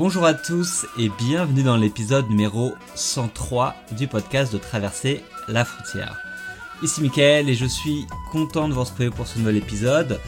Bonjour 0.00 0.24
à 0.24 0.32
tous 0.32 0.86
et 0.98 1.10
bienvenue 1.10 1.62
dans 1.62 1.76
l'épisode 1.76 2.26
numéro 2.30 2.72
103 2.94 3.74
du 3.98 4.08
podcast 4.08 4.50
de 4.50 4.56
Traverser 4.56 5.22
la 5.46 5.62
frontière. 5.66 6.16
Ici 6.82 7.02
Mickaël 7.02 7.50
et 7.50 7.54
je 7.54 7.66
suis 7.66 8.06
content 8.32 8.66
de 8.66 8.72
vous 8.72 8.80
retrouver 8.80 9.10
pour 9.10 9.26
ce 9.26 9.38
nouvel 9.38 9.58
épisode 9.58 10.18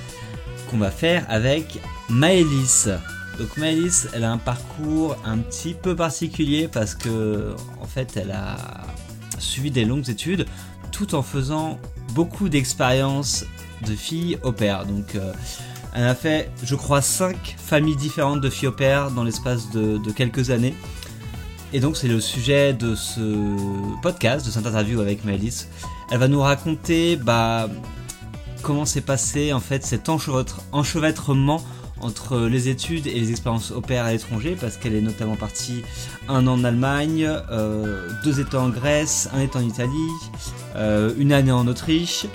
qu'on 0.68 0.76
va 0.76 0.90
faire 0.90 1.24
avec 1.30 1.80
Maëlys. 2.10 2.90
Donc 3.38 3.56
Maëlys, 3.56 4.08
elle 4.12 4.24
a 4.24 4.32
un 4.32 4.36
parcours 4.36 5.16
un 5.24 5.38
petit 5.38 5.72
peu 5.72 5.96
particulier 5.96 6.68
parce 6.68 6.94
que 6.94 7.54
en 7.80 7.86
fait, 7.86 8.18
elle 8.18 8.32
a 8.32 8.58
suivi 9.38 9.70
des 9.70 9.86
longues 9.86 10.10
études 10.10 10.44
tout 10.90 11.14
en 11.14 11.22
faisant 11.22 11.80
beaucoup 12.12 12.50
d'expériences 12.50 13.46
de 13.86 13.96
filles 13.96 14.38
au 14.42 14.52
pair. 14.52 14.84
Donc 14.84 15.14
euh, 15.14 15.32
elle 15.94 16.04
a 16.04 16.14
fait, 16.14 16.50
je 16.64 16.74
crois, 16.74 17.02
5 17.02 17.56
familles 17.58 17.96
différentes 17.96 18.40
de 18.40 18.70
pair 18.70 19.10
dans 19.10 19.24
l'espace 19.24 19.70
de, 19.70 19.98
quelques 20.12 20.50
années. 20.50 20.74
Et 21.74 21.80
donc 21.80 21.96
c'est 21.96 22.08
le 22.08 22.20
sujet 22.20 22.74
de 22.74 22.94
ce 22.94 23.20
podcast, 24.02 24.44
de 24.44 24.50
cette 24.50 24.66
interview 24.66 25.00
avec 25.00 25.24
Maëlys. 25.24 25.68
Elle 26.10 26.18
va 26.18 26.28
nous 26.28 26.40
raconter 26.40 27.16
bah, 27.16 27.68
comment 28.62 28.84
s'est 28.84 29.00
passé 29.00 29.52
en 29.52 29.60
fait 29.60 29.84
cet 29.84 30.08
enchevêtrement 30.08 31.62
entre 32.02 32.40
les 32.40 32.68
études 32.68 33.06
et 33.06 33.18
les 33.18 33.30
expériences 33.30 33.70
au 33.70 33.80
pair 33.80 34.04
à 34.04 34.12
l'étranger, 34.12 34.56
parce 34.60 34.76
qu'elle 34.76 34.94
est 34.94 35.00
notamment 35.00 35.36
partie 35.36 35.82
un 36.28 36.46
an 36.46 36.54
en 36.54 36.64
Allemagne, 36.64 37.28
euh, 37.50 38.08
deux 38.24 38.40
états 38.40 38.60
en 38.60 38.68
Grèce, 38.68 39.28
un 39.32 39.40
état 39.40 39.60
en 39.60 39.62
Italie, 39.62 39.90
euh, 40.76 41.14
une 41.16 41.32
année 41.32 41.52
en 41.52 41.66
Autriche, 41.68 42.26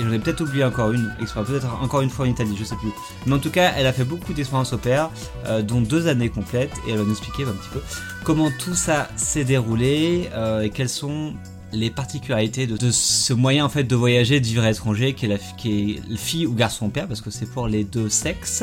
et 0.00 0.04
j'en 0.04 0.12
ai 0.12 0.18
peut-être 0.18 0.40
oublié 0.40 0.64
encore 0.64 0.92
une 0.92 1.12
peut-être 1.18 1.66
encore 1.82 2.00
une 2.00 2.10
fois 2.10 2.26
en 2.26 2.28
Italie, 2.28 2.56
je 2.58 2.64
sais 2.64 2.76
plus. 2.76 2.90
Mais 3.26 3.34
en 3.34 3.38
tout 3.38 3.50
cas, 3.50 3.72
elle 3.76 3.86
a 3.86 3.92
fait 3.92 4.04
beaucoup 4.04 4.32
d'expériences 4.32 4.72
au 4.72 4.78
pair, 4.78 5.10
euh, 5.46 5.62
dont 5.62 5.80
deux 5.80 6.06
années 6.06 6.30
complètes, 6.30 6.72
et 6.86 6.92
elle 6.92 6.98
va 6.98 7.04
nous 7.04 7.10
expliquer 7.10 7.44
un 7.44 7.52
petit 7.52 7.68
peu 7.72 7.80
comment 8.24 8.50
tout 8.58 8.74
ça 8.74 9.08
s'est 9.16 9.44
déroulé 9.44 10.30
euh, 10.34 10.62
et 10.62 10.70
quelles 10.70 10.88
sont 10.88 11.34
les 11.72 11.90
particularités 11.90 12.66
de, 12.66 12.90
ce 12.90 13.32
moyen 13.32 13.64
en 13.64 13.68
fait 13.68 13.84
de 13.84 13.94
voyager, 13.94 14.40
de 14.40 14.46
vivre 14.46 14.64
à 14.64 14.68
l'étranger, 14.68 15.14
qui 15.14 15.26
est 15.26 16.16
fille 16.16 16.46
ou 16.46 16.54
garçon 16.54 16.88
père, 16.88 17.06
parce 17.06 17.20
que 17.20 17.30
c'est 17.30 17.46
pour 17.46 17.68
les 17.68 17.84
deux 17.84 18.08
sexes. 18.08 18.62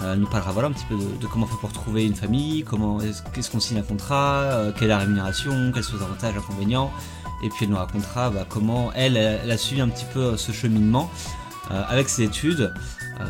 Euh, 0.00 0.14
elle 0.14 0.20
nous 0.20 0.26
parlera 0.26 0.52
voilà 0.52 0.68
un 0.68 0.72
petit 0.72 0.86
peu 0.88 0.96
de, 0.96 1.26
comment 1.26 1.44
on 1.44 1.48
fait 1.48 1.60
pour 1.60 1.72
trouver 1.72 2.06
une 2.06 2.14
famille, 2.14 2.62
comment 2.62 2.98
qu'est-ce 3.34 3.50
qu'on 3.50 3.60
signe 3.60 3.78
un 3.78 3.82
contrat, 3.82 4.72
quelle 4.76 4.86
est 4.86 4.88
la 4.88 4.98
rémunération, 4.98 5.70
quels 5.72 5.84
sont 5.84 5.96
les 5.96 6.02
avantages, 6.02 6.34
inconvénients. 6.36 6.90
Et 7.42 7.48
puis 7.48 7.64
elle 7.64 7.70
nous 7.70 7.76
racontera 7.76 8.30
bah, 8.30 8.46
comment 8.48 8.92
elle, 8.94 9.16
elle, 9.16 9.50
a 9.50 9.58
suivi 9.58 9.80
un 9.80 9.88
petit 9.88 10.06
peu 10.12 10.20
euh, 10.20 10.36
ce 10.36 10.52
cheminement 10.52 11.10
euh, 11.70 11.82
avec 11.88 12.08
ses 12.08 12.22
études 12.22 12.72
euh, 13.20 13.24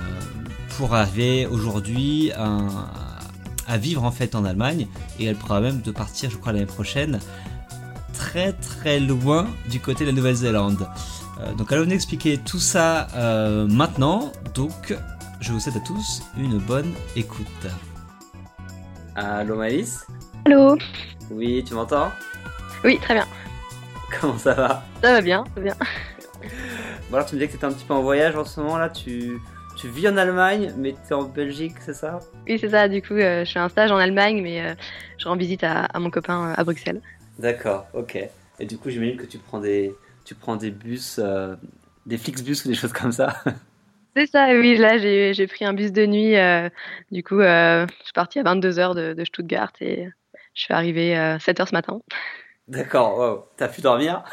pour 0.76 0.94
arriver 0.94 1.46
aujourd'hui 1.46 2.32
à, 2.32 3.78
vivre 3.78 4.04
en 4.04 4.10
fait 4.10 4.34
en 4.34 4.44
Allemagne. 4.44 4.86
Et 5.18 5.24
elle 5.26 5.36
pourra 5.36 5.60
même 5.60 5.80
de 5.80 5.90
partir, 5.90 6.30
je 6.30 6.36
crois, 6.36 6.52
l'année 6.52 6.66
prochaine 6.66 7.18
très 8.12 8.52
très 8.52 9.00
loin 9.00 9.46
du 9.70 9.80
côté 9.80 10.04
de 10.04 10.10
la 10.10 10.16
Nouvelle-Zélande. 10.16 10.88
donc 11.58 11.72
elle 11.72 11.80
va 11.80 11.84
nous 11.84 11.92
expliquer 11.92 12.38
tout 12.38 12.60
ça 12.60 13.08
maintenant. 13.68 14.32
Donc 14.54 14.94
je 15.40 15.52
vous 15.52 15.60
souhaite 15.60 15.76
à 15.76 15.80
tous 15.80 16.22
une 16.38 16.58
bonne 16.58 16.92
écoute. 17.16 17.66
Allô 19.16 19.56
Maïs? 19.56 20.06
Allô? 20.44 20.76
Oui, 21.30 21.64
tu 21.66 21.74
m'entends? 21.74 22.10
Oui, 22.84 22.98
très 23.00 23.14
bien. 23.14 23.26
Comment 24.20 24.38
ça 24.38 24.54
va 24.54 24.84
Ça 25.02 25.12
va 25.12 25.20
bien, 25.20 25.44
ça 25.44 25.60
va 25.60 25.62
bien. 25.62 25.76
Bon 27.10 27.16
alors 27.16 27.26
tu 27.26 27.34
me 27.34 27.40
disais 27.40 27.46
que 27.46 27.52
tu 27.52 27.56
étais 27.56 27.64
un 27.66 27.72
petit 27.72 27.84
peu 27.84 27.94
en 27.94 28.02
voyage 28.02 28.36
en 28.36 28.44
ce 28.44 28.60
moment 28.60 28.76
là, 28.76 28.88
tu, 28.88 29.40
tu 29.76 29.88
vis 29.88 30.08
en 30.08 30.16
Allemagne 30.16 30.72
mais 30.76 30.92
tu 30.92 31.10
es 31.10 31.12
en 31.12 31.24
Belgique, 31.24 31.74
c'est 31.80 31.94
ça? 31.94 32.20
Oui 32.46 32.58
c'est 32.58 32.70
ça, 32.70 32.88
du 32.88 33.02
coup 33.02 33.14
euh, 33.14 33.44
je 33.44 33.52
fais 33.52 33.58
un 33.58 33.68
stage 33.68 33.90
en 33.90 33.96
Allemagne 33.96 34.42
mais 34.42 34.62
euh, 34.62 34.74
je 35.18 35.28
rends 35.28 35.36
visite 35.36 35.64
à, 35.64 35.88
mon 35.98 36.10
copain 36.10 36.50
euh, 36.50 36.54
à 36.56 36.64
Bruxelles. 36.64 37.00
D'accord, 37.38 37.86
ok. 37.94 38.18
Et 38.58 38.66
du 38.66 38.78
coup 38.78 38.90
j'imagine 38.90 39.16
que 39.16 39.26
tu 39.26 39.38
prends 39.38 39.60
des, 39.60 39.94
tu 40.24 40.34
prends 40.34 40.56
des 40.56 40.70
bus, 40.70 41.20
des 42.06 42.18
Flixbus 42.18 42.64
ou 42.64 42.68
des 42.68 42.74
choses 42.74 42.92
comme 42.92 43.12
ça 43.12 43.42
C'est 44.16 44.26
ça, 44.26 44.46
oui, 44.50 44.76
là 44.76 44.98
j'ai 44.98 45.46
pris 45.48 45.64
un 45.64 45.72
bus 45.72 45.92
de 45.92 46.06
nuit, 46.06 46.36
du 47.10 47.24
coup 47.24 47.40
je 47.40 47.86
suis 48.04 48.12
partie 48.12 48.38
à 48.38 48.44
22h 48.44 48.94
de, 48.94 49.12
de 49.14 49.24
Stuttgart 49.24 49.72
et 49.80 50.08
je 50.54 50.62
suis 50.62 50.72
arrivée 50.74 51.16
à 51.16 51.38
7h 51.38 51.68
ce 51.68 51.74
matin. 51.74 52.00
D'accord, 52.68 53.18
wow. 53.18 53.46
T'as 53.56 53.68
pu 53.68 53.80
dormir? 53.80 54.24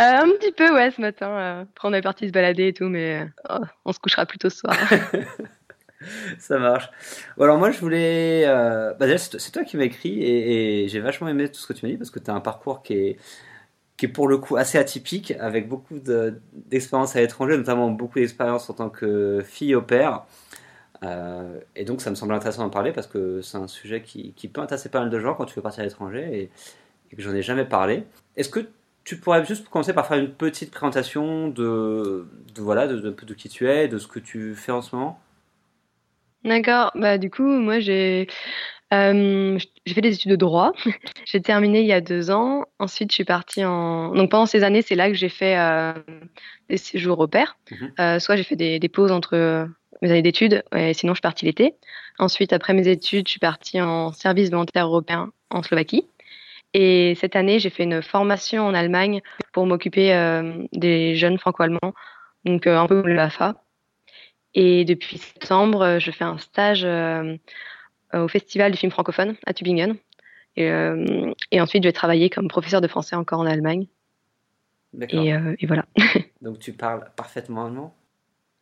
Euh, 0.00 0.02
Un 0.02 0.30
petit 0.30 0.52
peu, 0.52 0.72
ouais, 0.74 0.90
ce 0.90 1.00
matin. 1.00 1.28
Euh. 1.28 1.62
Après, 1.62 1.88
on 1.88 1.92
est 1.92 2.02
parti 2.02 2.26
se 2.26 2.32
balader 2.32 2.68
et 2.68 2.72
tout, 2.72 2.88
mais 2.88 3.28
oh, 3.48 3.60
on 3.84 3.92
se 3.92 3.98
couchera 3.98 4.26
plutôt 4.26 4.50
ce 4.50 4.58
soir. 4.58 4.76
Ça 6.38 6.58
marche. 6.58 6.90
Bon, 7.36 7.44
alors 7.44 7.58
moi, 7.58 7.70
je 7.70 7.78
voulais... 7.78 8.44
Euh... 8.46 8.94
Bah, 8.94 9.06
c'est 9.18 9.50
toi 9.52 9.64
qui 9.64 9.76
m'as 9.76 9.84
écrit 9.84 10.22
et, 10.22 10.88
j'ai 10.88 11.00
vachement 11.00 11.28
aimé 11.28 11.48
tout 11.48 11.60
ce 11.60 11.66
que 11.66 11.72
tu 11.72 11.86
m'as 11.86 11.92
dit 11.92 11.98
parce 11.98 12.10
que 12.10 12.18
tu 12.18 12.30
as 12.30 12.34
un 12.34 12.40
parcours 12.40 12.82
qui 12.82 12.94
est 12.94 13.16
qui 13.96 14.06
est 14.06 14.08
pour 14.08 14.26
le 14.26 14.38
coup 14.38 14.56
assez 14.56 14.76
atypique, 14.76 15.34
avec 15.38 15.68
beaucoup 15.68 16.00
d'expériences 16.00 17.14
à 17.14 17.20
l'étranger, 17.20 17.56
notamment 17.56 17.90
beaucoup 17.90 18.18
d'expériences 18.18 18.68
en 18.68 18.74
tant 18.74 18.90
que 18.90 19.40
fille 19.46 19.76
au 19.76 19.82
père. 19.82 20.24
Euh, 21.04 21.60
et 21.76 21.84
donc 21.84 22.00
ça 22.00 22.10
me 22.10 22.14
semble 22.14 22.34
intéressant 22.34 22.62
d'en 22.62 22.70
parler 22.70 22.92
parce 22.92 23.06
que 23.06 23.42
c'est 23.42 23.58
un 23.58 23.68
sujet 23.68 24.02
qui, 24.02 24.32
peut 24.52 24.60
intéresser 24.60 24.88
pas 24.88 25.00
mal 25.00 25.10
de 25.10 25.18
gens 25.18 25.34
quand 25.34 25.44
tu 25.44 25.54
veux 25.54 25.62
partir 25.62 25.80
à 25.80 25.84
l'étranger 25.84 26.50
et, 27.10 27.16
que 27.16 27.22
j'en 27.22 27.34
ai 27.34 27.42
jamais 27.42 27.64
parlé. 27.64 28.04
Est-ce 28.36 28.48
que 28.48 28.66
tu 29.04 29.18
pourrais 29.18 29.44
juste 29.44 29.68
commencer 29.68 29.92
par 29.92 30.06
faire 30.08 30.18
une 30.18 30.32
petite 30.32 30.72
présentation 30.72 31.48
de, 31.48 32.26
voilà 32.56 32.88
de, 32.88 32.98
de, 32.98 33.34
qui 33.34 33.48
tu 33.48 33.68
es, 33.68 33.86
de 33.86 33.98
ce 33.98 34.08
que 34.08 34.18
tu 34.18 34.54
fais 34.56 34.72
en 34.72 34.82
ce 34.82 34.96
moment? 34.96 35.20
D'accord. 36.44 36.90
Bah 36.96 37.18
du 37.18 37.30
coup 37.30 37.46
moi 37.46 37.78
j'ai 37.78 38.26
euh, 38.92 39.58
j'ai 39.86 39.94
fait 39.94 40.00
des 40.00 40.14
études 40.14 40.32
de 40.32 40.36
droit. 40.36 40.72
j'ai 41.24 41.40
terminé 41.40 41.80
il 41.80 41.86
y 41.86 41.92
a 41.92 42.00
deux 42.00 42.30
ans. 42.30 42.64
Ensuite, 42.78 43.10
je 43.10 43.14
suis 43.14 43.24
partie 43.24 43.64
en. 43.64 44.14
Donc 44.14 44.30
pendant 44.30 44.46
ces 44.46 44.62
années, 44.62 44.82
c'est 44.82 44.94
là 44.94 45.08
que 45.08 45.14
j'ai 45.14 45.28
fait 45.28 45.56
euh, 45.56 45.94
des 46.68 46.76
séjours 46.76 47.18
au 47.18 47.26
pair. 47.26 47.56
Mhm. 47.70 48.20
soit 48.20 48.36
j'ai 48.36 48.44
fait 48.44 48.56
des, 48.56 48.78
des 48.78 48.88
pauses 48.88 49.10
entre 49.10 49.68
mes 50.02 50.10
années 50.10 50.22
d'études, 50.22 50.62
et 50.74 50.94
sinon 50.94 51.12
je 51.12 51.18
suis 51.18 51.22
partie 51.22 51.44
l'été. 51.44 51.74
Ensuite, 52.18 52.52
après 52.52 52.74
mes 52.74 52.88
études, 52.88 53.26
je 53.26 53.32
suis 53.32 53.40
partie 53.40 53.80
en 53.80 54.12
service 54.12 54.50
volontaire 54.50 54.86
européen 54.86 55.32
en 55.50 55.62
Slovaquie. 55.62 56.06
Et 56.74 57.14
cette 57.20 57.36
année, 57.36 57.60
j'ai 57.60 57.70
fait 57.70 57.84
une 57.84 58.02
formation 58.02 58.66
en 58.66 58.74
Allemagne 58.74 59.22
pour 59.52 59.64
m'occuper 59.64 60.12
euh, 60.12 60.66
des 60.72 61.14
jeunes 61.14 61.38
franco-allemands, 61.38 61.94
donc 62.44 62.66
euh, 62.66 62.76
un 62.76 62.86
peu 62.86 63.00
comme 63.00 63.10
le 63.10 63.18
AFA. 63.18 63.54
Et 64.54 64.84
depuis 64.84 65.18
septembre, 65.18 65.98
je 66.00 66.10
fais 66.10 66.24
un 66.24 66.38
stage 66.38 66.84
euh, 66.84 67.36
au 68.12 68.28
Festival 68.28 68.72
du 68.72 68.78
film 68.78 68.92
francophone 68.92 69.36
à 69.46 69.54
Tübingen. 69.54 69.96
Et, 70.56 70.70
et, 71.50 71.60
ensuite, 71.60 71.82
je 71.82 71.88
vais 71.88 71.92
travailler 71.92 72.30
comme 72.30 72.46
professeur 72.46 72.80
de 72.80 72.86
français 72.86 73.16
encore 73.16 73.40
en 73.40 73.46
Allemagne. 73.46 73.88
Et, 75.10 75.30
et, 75.58 75.66
voilà. 75.66 75.84
donc 76.40 76.60
tu 76.60 76.72
parles 76.72 77.10
parfaitement 77.16 77.66
allemand? 77.66 77.96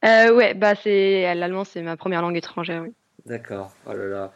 Euh, 0.04 0.34
ouais, 0.34 0.54
bah 0.54 0.74
c'est 0.74 1.34
l'allemand, 1.34 1.64
c'est 1.64 1.82
ma 1.82 1.96
première 1.96 2.22
langue 2.22 2.36
étrangère, 2.36 2.82
oui. 2.82 2.92
D'accord. 3.26 3.72
Oh 3.86 3.92
là 3.92 4.06
là. 4.06 4.32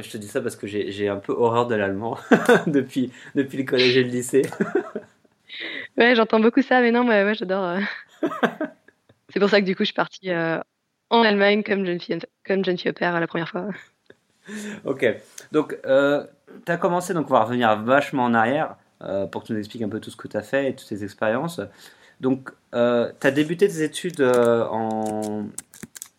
je 0.00 0.10
te 0.10 0.16
dis 0.16 0.28
ça 0.28 0.40
parce 0.40 0.56
que 0.56 0.66
j'ai 0.66 1.08
un 1.08 1.16
peu 1.16 1.32
horreur 1.32 1.66
de 1.66 1.74
l'allemand 1.74 2.18
depuis, 2.66 3.12
depuis 3.34 3.58
le 3.58 3.64
collège 3.64 3.96
et 3.96 4.04
le 4.04 4.10
lycée. 4.10 4.42
ouais, 5.98 6.14
j'entends 6.14 6.40
beaucoup 6.40 6.62
ça, 6.62 6.80
mais 6.80 6.92
non, 6.92 7.06
ouais, 7.06 7.34
j'adore. 7.34 7.64
Euh. 7.64 7.80
c'est 9.28 9.40
pour 9.40 9.50
ça 9.50 9.60
que 9.60 9.66
du 9.66 9.74
coup, 9.74 9.82
je 9.82 9.86
suis 9.86 9.94
partie 9.94 10.30
euh, 10.30 10.60
en 11.10 11.22
Allemagne 11.22 11.64
comme 11.64 11.84
jeune 11.84 12.00
fille, 12.00 12.18
comme 12.46 12.64
jeune 12.64 12.78
fille 12.78 12.90
au 12.90 12.94
père 12.94 13.18
la 13.18 13.26
première 13.26 13.48
fois. 13.48 13.66
ok. 14.84 15.04
Donc, 15.50 15.76
euh, 15.84 16.24
tu 16.64 16.70
as 16.70 16.76
commencé, 16.76 17.12
donc 17.12 17.28
on 17.28 17.34
va 17.34 17.42
revenir 17.42 17.82
vachement 17.82 18.24
en 18.24 18.34
arrière 18.34 18.76
pour 19.30 19.42
que 19.42 19.46
tu 19.46 19.52
nous 19.52 19.58
expliques 19.60 19.82
un 19.82 19.88
peu 19.88 20.00
tout 20.00 20.10
ce 20.10 20.16
que 20.16 20.26
tu 20.26 20.36
as 20.36 20.42
fait 20.42 20.70
et 20.70 20.74
toutes 20.74 20.88
tes 20.88 21.04
expériences. 21.04 21.60
Donc, 22.20 22.50
euh, 22.74 23.10
tu 23.20 23.26
as 23.26 23.30
débuté 23.30 23.68
tes 23.68 23.82
études 23.82 24.20
euh, 24.20 24.66
en, 24.70 25.46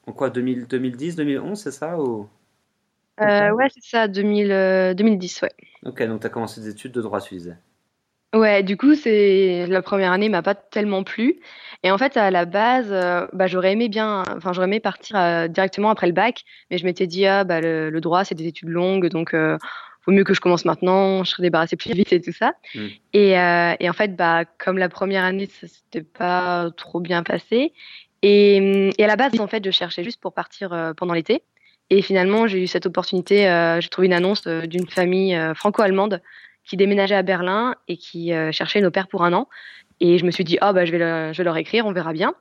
en 0.08 0.12
quoi 0.14 0.30
2010, 0.30 1.16
2011, 1.16 1.60
c'est 1.60 1.72
ça 1.72 2.00
ou... 2.00 2.28
Euh, 3.22 3.52
ouais, 3.52 3.68
c'est 3.74 3.84
ça, 3.84 4.08
2000, 4.08 4.96
2010, 4.96 5.42
ouais. 5.42 5.52
Ok, 5.86 6.02
donc 6.04 6.22
tu 6.22 6.28
as 6.28 6.30
commencé 6.30 6.62
des 6.62 6.70
études 6.70 6.94
de 6.94 7.02
droit, 7.02 7.20
tu 7.20 7.36
disais. 7.36 7.58
Ouais, 8.34 8.64
du 8.64 8.78
coup, 8.78 8.96
c'est 8.96 9.66
la 9.68 9.82
première 9.82 10.14
année 10.14 10.30
m'a 10.30 10.42
pas 10.42 10.56
tellement 10.56 11.04
plu. 11.04 11.40
Et 11.84 11.92
en 11.92 11.98
fait, 11.98 12.16
à 12.16 12.32
la 12.32 12.46
base, 12.46 12.92
bah, 13.34 13.48
j'aurais 13.48 13.74
aimé 13.74 13.90
bien, 13.90 14.24
enfin, 14.38 14.54
j'aurais 14.54 14.68
aimé 14.68 14.80
partir 14.80 15.50
directement 15.50 15.90
après 15.90 16.08
le 16.08 16.14
bac, 16.14 16.46
mais 16.72 16.78
je 16.78 16.86
m'étais 16.86 17.08
dit, 17.08 17.26
ah, 17.26 17.44
bah, 17.44 17.60
le, 17.60 18.00
droit, 18.00 18.24
c'est 18.24 18.36
des 18.36 18.48
études 18.48 18.70
longues, 18.70 19.08
donc 19.08 19.36
vaut 20.10 20.16
mieux 20.16 20.24
que 20.24 20.34
je 20.34 20.42
commence 20.42 20.66
maintenant, 20.66 21.24
je 21.24 21.32
serai 21.32 21.44
débarrassée 21.44 21.76
plus 21.76 21.94
vite 21.94 22.12
et 22.12 22.22
tout 22.22 22.32
ça. 22.32 22.54
Mm. 22.74 22.88
Et, 23.14 23.40
euh, 23.40 23.74
et, 23.80 23.90
en 23.90 23.94
fait, 23.94 24.16
bah, 24.16 24.46
comme 24.46 24.78
la 24.78 24.90
première 24.90 25.24
année, 25.24 25.46
ça 25.46 25.68
s'était 25.68 26.04
pas 26.04 26.70
trop 26.76 27.00
bien 27.00 27.24
passé. 27.24 27.74
Et, 28.22 28.92
et, 28.98 29.04
à 29.04 29.08
la 29.08 29.16
base, 29.16 29.40
en 29.40 29.48
fait, 29.48 29.64
je 29.64 29.72
cherchais 29.72 30.04
juste 30.04 30.20
pour 30.20 30.34
partir 30.34 30.74
euh, 30.74 30.94
pendant 30.94 31.14
l'été. 31.14 31.44
Et 31.92 32.02
finalement, 32.02 32.48
j'ai 32.48 32.62
eu 32.62 32.68
cette 32.68 32.86
opportunité, 32.86 33.50
euh, 33.50 33.82
j'ai 33.82 33.90
trouvé 33.90 34.08
une 34.08 34.14
annonce 34.14 34.46
d'une 34.46 34.88
famille 34.88 35.36
franco-allemande 35.56 36.22
qui 36.64 36.78
déménageait 36.78 37.16
à 37.16 37.24
Berlin 37.24 37.74
et 37.88 37.98
qui 37.98 38.32
cherchait 38.52 38.78
une 38.78 38.86
au 38.86 38.92
pair 38.92 39.08
pour 39.08 39.24
un 39.24 39.34
an. 39.34 39.48
Et 40.00 40.20
je 40.20 40.26
me 40.26 40.30
suis 40.30 40.44
dit, 40.44 40.60
oh, 40.62 40.72
bah, 40.72 40.86
je, 40.86 40.92
vais 40.92 41.34
je 41.34 41.38
vais 41.40 41.44
leur 41.44 41.58
écrire, 41.58 41.88
on 41.88 41.92
verra 41.92 42.14
bien. 42.14 42.36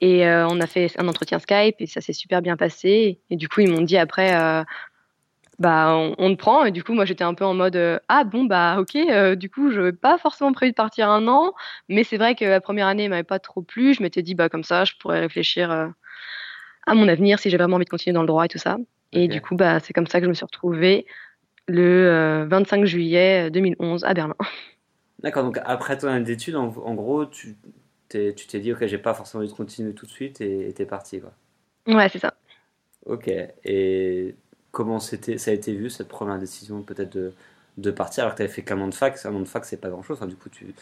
Et 0.00 0.26
on 0.26 0.58
a 0.60 0.66
fait 0.66 0.90
un 0.98 1.06
entretien 1.06 1.38
Skype 1.38 1.74
et 1.80 1.86
ça 1.86 2.00
s'est 2.00 2.14
super 2.14 2.40
bien 2.40 2.56
passé. 2.56 3.20
Et 3.28 3.36
du 3.36 3.46
coup, 3.46 3.60
ils 3.60 3.70
m'ont 3.70 3.82
dit 3.82 3.98
après, 3.98 4.32
bah 5.58 5.94
on, 6.18 6.30
te 6.34 6.38
prend 6.38 6.64
et 6.64 6.70
du 6.70 6.84
coup 6.84 6.92
moi 6.92 7.04
j'étais 7.04 7.24
un 7.24 7.34
peu 7.34 7.44
en 7.44 7.54
mode 7.54 8.00
ah 8.08 8.24
bon 8.24 8.44
bah 8.44 8.76
ok 8.78 8.96
du 9.36 9.50
coup 9.50 9.70
je 9.70 9.80
n'avais 9.80 9.92
pas 9.92 10.16
forcément 10.16 10.52
prévu 10.52 10.70
de 10.70 10.76
partir 10.76 11.10
un 11.10 11.26
an 11.26 11.52
mais 11.88 12.04
c'est 12.04 12.16
vrai 12.16 12.36
que 12.36 12.44
la 12.44 12.60
première 12.60 12.86
année 12.86 13.08
m'avait 13.08 13.24
pas 13.24 13.40
trop 13.40 13.62
plu 13.62 13.92
je 13.92 14.02
m'étais 14.02 14.22
dit 14.22 14.34
bah 14.34 14.48
comme 14.48 14.62
ça 14.62 14.84
je 14.84 14.92
pourrais 15.00 15.20
réfléchir 15.20 15.70
à 16.86 16.94
mon 16.94 17.08
avenir 17.08 17.40
si 17.40 17.50
j'ai 17.50 17.56
vraiment 17.56 17.76
envie 17.76 17.86
de 17.86 17.90
continuer 17.90 18.14
dans 18.14 18.22
le 18.22 18.28
droit 18.28 18.44
et 18.44 18.48
tout 18.48 18.58
ça 18.58 18.76
et 19.12 19.26
du 19.26 19.40
coup 19.40 19.56
bah 19.56 19.80
c'est 19.80 19.92
comme 19.92 20.06
ça 20.06 20.20
que 20.20 20.26
je 20.26 20.28
me 20.28 20.34
suis 20.34 20.44
retrouvée 20.44 21.06
le 21.66 22.46
25 22.48 22.84
juillet 22.84 23.50
2011 23.50 24.04
à 24.04 24.14
Berlin 24.14 24.36
D'accord, 25.20 25.42
donc 25.42 25.58
après 25.64 25.98
ton 25.98 26.08
année 26.08 26.24
d'études, 26.24 26.54
en, 26.54 26.68
gros, 26.94 27.26
tu 27.26 27.56
t'es, 28.08 28.34
tu 28.34 28.46
t'es 28.46 28.60
dit, 28.60 28.72
ok, 28.72 28.86
j'ai 28.86 28.98
pas 28.98 29.14
forcément 29.14 29.42
envie 29.42 29.50
de 29.50 29.56
continuer 29.56 29.92
tout 29.92 30.06
de 30.06 30.10
suite 30.10 30.40
et 30.40 30.72
t'es 30.74 30.86
parti, 30.86 31.20
quoi. 31.20 31.32
Ouais, 31.88 32.08
c'est 32.08 32.20
ça. 32.20 32.34
Ok, 33.06 33.28
et 33.64 34.36
comment 34.78 35.00
c'était, 35.00 35.38
ça 35.38 35.50
a 35.50 35.54
été 35.54 35.74
vu 35.74 35.90
cette 35.90 36.06
première 36.06 36.38
décision 36.38 36.82
peut-être 36.82 37.12
de, 37.12 37.32
de 37.78 37.90
partir 37.90 38.22
alors 38.22 38.34
que 38.34 38.36
tu 38.36 38.44
avais 38.44 38.52
fait 38.52 38.62
qu'un 38.62 38.80
an 38.80 38.86
de 38.86 38.94
fac 38.94 39.18
Un 39.24 39.34
an 39.34 39.40
de 39.40 39.44
fac, 39.44 39.64
c'est 39.64 39.80
pas 39.80 39.88
grand-chose, 39.88 40.20
du 40.20 40.36
coup, 40.36 40.48
tu, 40.50 40.72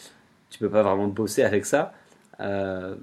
tu 0.50 0.58
peux 0.58 0.68
pas 0.68 0.82
vraiment 0.82 1.08
bosser 1.08 1.44
avec 1.44 1.64
ça. 1.64 1.94
Euh, 2.40 2.94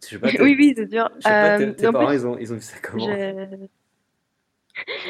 je 0.00 0.08
sais 0.08 0.18
pas, 0.18 0.28
oui, 0.40 0.56
oui, 0.58 0.72
c'est 0.74 0.86
dur. 0.86 1.10
Je 1.16 1.24
sais 1.24 1.28
pas, 1.28 1.58
tes, 1.58 1.86
euh, 1.86 1.92
parents, 1.92 2.10
ils, 2.10 2.26
ont, 2.26 2.38
ils 2.38 2.50
ont 2.54 2.56
vu 2.56 2.62
ça 2.62 2.76
comment? 2.82 3.06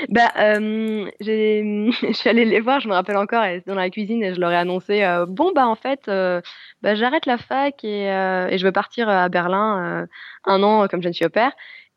Bah, 0.09 0.33
euh, 0.37 1.09
je 1.21 2.13
suis 2.13 2.29
allée 2.29 2.45
les 2.45 2.61
voir, 2.61 2.81
je 2.81 2.89
me 2.89 2.93
rappelle 2.93 3.17
encore, 3.17 3.45
dans 3.67 3.77
la 3.77 3.89
cuisine 3.91 4.21
et 4.25 4.35
je 4.35 4.41
leur 4.41 4.51
ai 4.51 4.57
annoncé 4.57 5.05
euh, 5.05 5.27
bon 5.27 5.53
bah 5.55 5.67
en 5.67 5.77
fait, 5.77 6.09
euh, 6.09 6.41
bah, 6.83 6.97
j'arrête 6.97 7.25
la 7.27 7.39
fac 7.39 7.85
et, 7.85 8.11
euh, 8.11 8.49
et, 8.49 8.59
je 8.59 8.67
veux 8.67 8.73
partir 8.73 9.09
à 9.09 9.29
Berlin 9.29 10.07
un 10.45 10.63
an 10.63 10.89
comme 10.89 11.03
je 11.03 11.09
ne 11.09 11.13
suis 11.13 11.25
au 11.25 11.31
père. 11.31 11.53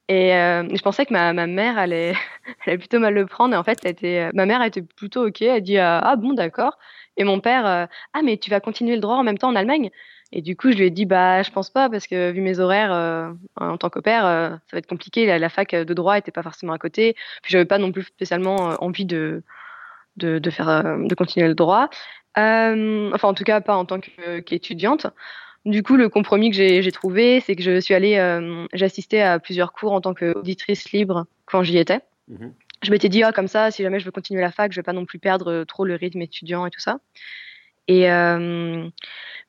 Et 0.09 0.29
je 0.31 0.81
pensais 0.81 1.05
que 1.05 1.13
ma, 1.13 1.33
ma 1.33 1.47
mère 1.47 1.77
allait, 1.77 2.13
allait 2.65 2.77
plutôt 2.77 2.99
mal 2.99 3.13
le 3.13 3.25
prendre. 3.25 3.53
Et 3.53 3.57
en 3.57 3.63
fait, 3.63 3.85
était, 3.85 4.29
ma 4.33 4.45
mère 4.45 4.61
était 4.63 4.81
plutôt 4.81 5.27
ok. 5.27 5.41
Elle 5.41 5.61
dit 5.61 5.77
ah 5.77 6.15
bon 6.17 6.33
d'accord. 6.33 6.77
Et 7.17 7.23
mon 7.23 7.39
père 7.39 7.65
ah 7.65 8.21
mais 8.23 8.37
tu 8.37 8.49
vas 8.49 8.59
continuer 8.59 8.95
le 8.95 9.01
droit 9.01 9.15
en 9.15 9.23
même 9.23 9.37
temps 9.37 9.49
en 9.49 9.55
Allemagne? 9.55 9.91
Et 10.31 10.41
du 10.41 10.55
coup, 10.57 10.71
je 10.71 10.77
lui 10.77 10.85
ai 10.85 10.89
dit, 10.89 11.05
bah, 11.05 11.41
je 11.41 11.51
pense 11.51 11.69
pas, 11.69 11.89
parce 11.89 12.05
que 12.07 12.31
vu 12.31 12.41
mes 12.41 12.59
horaires 12.59 12.91
euh, 12.91 13.31
en 13.55 13.77
tant 13.77 13.89
qu'opère, 13.89 14.25
euh, 14.25 14.49
ça 14.49 14.73
va 14.73 14.79
être 14.79 14.87
compliqué. 14.87 15.25
La, 15.25 15.49
fac 15.49 15.73
de 15.73 15.93
droit 15.93 16.17
était 16.17 16.31
pas 16.31 16.43
forcément 16.43 16.73
à 16.73 16.77
côté. 16.77 17.15
Puis 17.43 17.51
j'avais 17.51 17.65
pas 17.65 17.77
non 17.77 17.91
plus 17.91 18.03
spécialement 18.03 18.71
euh, 18.71 18.75
envie 18.81 19.05
de, 19.05 19.43
de, 20.17 20.39
de 20.39 20.49
faire, 20.49 20.67
de 20.99 21.15
continuer 21.15 21.47
le 21.47 21.55
droit. 21.55 21.89
enfin, 22.35 23.27
en 23.29 23.33
tout 23.33 23.43
cas, 23.45 23.61
pas 23.61 23.77
en 23.77 23.85
tant 23.85 23.99
qu'étudiante. 24.45 25.07
Du 25.67 25.83
coup, 25.83 25.95
le 25.95 26.09
compromis 26.09 26.49
que 26.49 26.55
j'ai 26.55 26.91
trouvé, 26.91 27.39
c'est 27.41 27.55
que 27.55 27.61
je 27.61 27.79
suis 27.79 27.93
allée, 27.93 28.15
j'ai 28.73 28.85
assisté 28.85 29.21
à 29.21 29.37
plusieurs 29.39 29.73
cours 29.73 29.93
en 29.93 30.01
tant 30.01 30.13
qu'auditrice 30.13 30.91
libre 30.91 31.27
quand 31.45 31.61
j'y 31.63 31.77
étais. 31.77 31.99
Mmh 32.27 32.47
je 32.83 32.91
m'étais 32.91 33.09
dit, 33.09 33.23
ah, 33.23 33.31
comme 33.31 33.47
ça, 33.47 33.71
si 33.71 33.83
jamais 33.83 33.99
je 33.99 34.05
veux 34.05 34.11
continuer 34.11 34.41
la 34.41 34.51
fac, 34.51 34.71
je 34.71 34.79
vais 34.79 34.83
pas 34.83 34.93
non 34.93 35.05
plus 35.05 35.19
perdre 35.19 35.63
trop 35.63 35.85
le 35.85 35.95
rythme 35.95 36.21
étudiant 36.21 36.65
et 36.65 36.69
tout 36.69 36.79
ça. 36.79 36.99
Et 37.87 38.11
euh, 38.11 38.87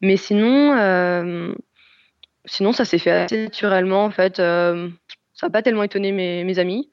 mais 0.01 0.17
sinon, 0.17 0.77
euh, 0.77 1.53
sinon 2.45 2.73
ça 2.73 2.85
s'est 2.85 2.99
fait 2.99 3.11
assez 3.11 3.43
naturellement 3.45 4.05
en 4.05 4.11
fait. 4.11 4.39
Euh, 4.39 4.89
ça 5.35 5.47
n'a 5.47 5.51
pas 5.51 5.63
tellement 5.63 5.83
étonné 5.83 6.13
mes, 6.13 6.45
mes 6.45 6.59
amis. 6.59 6.89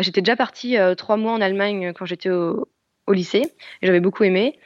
j'étais 0.00 0.22
déjà 0.22 0.36
partie 0.36 0.76
trois 0.96 1.16
mois 1.16 1.32
en 1.32 1.40
Allemagne 1.40 1.92
quand 1.92 2.06
j'étais 2.06 2.30
au, 2.30 2.68
au, 3.06 3.12
lycée 3.12 3.42
et 3.82 3.86
j'avais 3.86 4.00
beaucoup 4.00 4.24
aimé. 4.24 4.58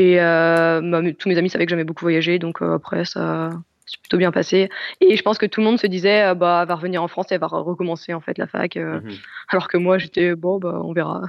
Et 0.00 0.16
bah, 0.16 0.80
tous 1.18 1.28
mes 1.28 1.38
amis 1.38 1.50
savaient 1.50 1.66
que 1.66 1.70
j'aimais 1.70 1.84
beaucoup 1.84 2.04
voyager, 2.04 2.38
donc 2.38 2.62
après 2.62 3.04
ça 3.04 3.50
s'est 3.86 3.98
plutôt 4.00 4.18
bien 4.18 4.32
passé. 4.32 4.68
Et 5.00 5.16
je 5.16 5.22
pense 5.22 5.38
que 5.38 5.46
tout 5.46 5.60
le 5.60 5.66
monde 5.66 5.80
se 5.80 5.86
disait, 5.86 6.34
bah, 6.34 6.60
elle 6.62 6.68
va 6.68 6.74
revenir 6.76 7.02
en 7.02 7.08
France 7.08 7.30
et 7.30 7.34
elle 7.34 7.40
va 7.40 7.48
recommencer 7.48 8.14
en 8.14 8.20
fait 8.20 8.38
la 8.38 8.46
fac. 8.46 8.76
Mhm. 8.76 9.12
Alors 9.48 9.68
que 9.68 9.76
moi, 9.76 9.98
j'étais, 9.98 10.34
bon, 10.34 10.58
bah, 10.58 10.80
on 10.84 10.92
verra. 10.92 11.22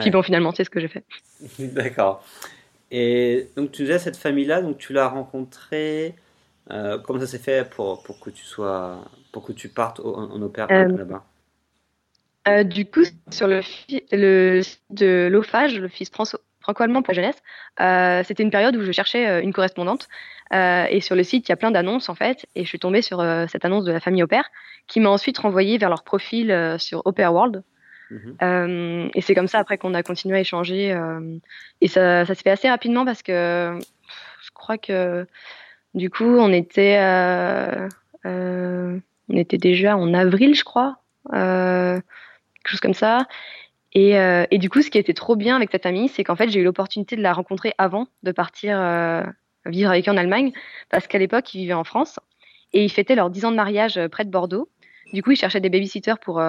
Puis 0.00 0.10
bon, 0.10 0.22
finalement, 0.22 0.52
c'est 0.52 0.64
ce 0.64 0.70
que 0.70 0.80
j'ai 0.80 0.88
fait. 0.88 1.04
D'accord. 1.58 2.22
Et 2.90 3.48
donc 3.56 3.72
tu 3.72 3.82
disais 3.82 3.98
cette 3.98 4.16
famille-là, 4.16 4.62
donc 4.62 4.78
tu 4.78 4.92
l'as 4.92 5.08
rencontrée. 5.08 6.14
Euh, 6.70 6.98
comment 6.98 7.20
ça 7.20 7.26
s'est 7.26 7.38
fait 7.38 7.68
pour, 7.68 8.02
pour 8.02 8.20
que 8.20 8.30
tu 8.30 8.44
sois 8.44 8.98
pour 9.32 9.44
que 9.44 9.52
tu 9.52 9.68
partes 9.68 10.00
en, 10.00 10.40
opéra 10.42 10.72
euh, 10.72 10.96
là-bas? 10.96 11.24
euh, 12.48 12.64
Du 12.64 12.86
coup, 12.86 13.04
sur 13.30 13.46
le, 13.46 13.60
le 14.12 14.62
site 14.62 14.82
de 14.90 15.28
l'OFAGE, 15.30 15.78
l'Office 15.78 16.10
franco-allemand 16.66 17.02
pour 17.02 17.14
la 17.14 17.22
jeunesse, 17.22 18.26
c'était 18.26 18.42
une 18.42 18.50
période 18.50 18.76
où 18.76 18.82
je 18.82 18.92
cherchais 18.92 19.42
une 19.42 19.52
correspondante. 19.52 20.08
et 20.52 21.00
sur 21.00 21.14
le 21.14 21.22
site, 21.22 21.48
il 21.48 21.52
y 21.52 21.54
a 21.54 21.56
plein 21.56 21.70
d'annonces 21.70 22.08
en 22.08 22.14
fait. 22.14 22.46
Et 22.54 22.64
je 22.64 22.68
suis 22.68 22.78
tombée 22.78 23.02
sur 23.02 23.24
cette 23.48 23.64
annonce 23.64 23.84
de 23.84 23.92
la 23.92 24.00
famille 24.00 24.22
Opère 24.22 24.50
qui 24.86 25.00
m'a 25.00 25.10
ensuite 25.10 25.38
renvoyée 25.38 25.78
vers 25.78 25.88
leur 25.88 26.02
profil 26.02 26.76
sur 26.78 27.02
Opera 27.06 27.30
World. 27.30 27.62
Mhm. 28.10 28.36
Euh, 28.42 29.08
et 29.14 29.20
c'est 29.20 29.34
comme 29.34 29.48
ça 29.48 29.58
après 29.58 29.78
qu'on 29.78 29.94
a 29.94 30.02
continué 30.02 30.36
à 30.36 30.40
échanger. 30.40 30.92
Euh, 30.92 31.38
et 31.80 31.88
ça, 31.88 32.24
ça 32.24 32.34
se 32.34 32.42
fait 32.42 32.50
assez 32.50 32.68
rapidement 32.68 33.04
parce 33.04 33.22
que 33.22 33.78
je 34.42 34.50
crois 34.54 34.78
que 34.78 35.26
du 35.94 36.10
coup 36.10 36.24
on 36.24 36.52
était, 36.52 36.98
euh, 36.98 37.88
on 38.24 39.36
était 39.36 39.58
déjà 39.58 39.96
en 39.96 40.14
avril, 40.14 40.54
je 40.54 40.64
crois, 40.64 40.98
quelque 41.30 42.02
chose 42.64 42.80
comme 42.80 42.94
ça. 42.94 43.26
Et, 43.98 44.12
et, 44.50 44.58
du 44.58 44.68
coup, 44.68 44.82
ce 44.82 44.90
qui 44.90 44.98
était 44.98 45.14
trop 45.14 45.36
bien 45.36 45.56
avec 45.56 45.70
cette 45.72 45.86
amie, 45.86 46.10
c'est 46.10 46.22
qu'en 46.22 46.36
fait, 46.36 46.50
j'ai 46.50 46.60
eu 46.60 46.64
l'opportunité 46.64 47.16
de 47.16 47.22
la 47.22 47.32
rencontrer 47.32 47.72
avant 47.78 48.08
de 48.22 48.30
partir 48.30 48.76
vivre 49.64 49.88
avec 49.88 50.06
eux 50.06 50.12
en 50.12 50.18
Allemagne, 50.18 50.52
parce 50.90 51.06
qu'à 51.06 51.16
l'époque, 51.16 51.54
ils 51.54 51.60
vivaient 51.60 51.72
en 51.72 51.84
France 51.84 52.20
et 52.74 52.84
ils 52.84 52.90
fêtaient 52.90 53.14
leurs 53.14 53.30
10 53.30 53.46
ans 53.46 53.50
de 53.52 53.56
mariage 53.56 53.98
près 54.12 54.26
de 54.26 54.30
Bordeaux. 54.30 54.68
Du 55.14 55.22
coup, 55.22 55.30
ils 55.30 55.36
cherchaient 55.36 55.62
des 55.62 55.70
babysitters 55.70 56.18
pour, 56.18 56.42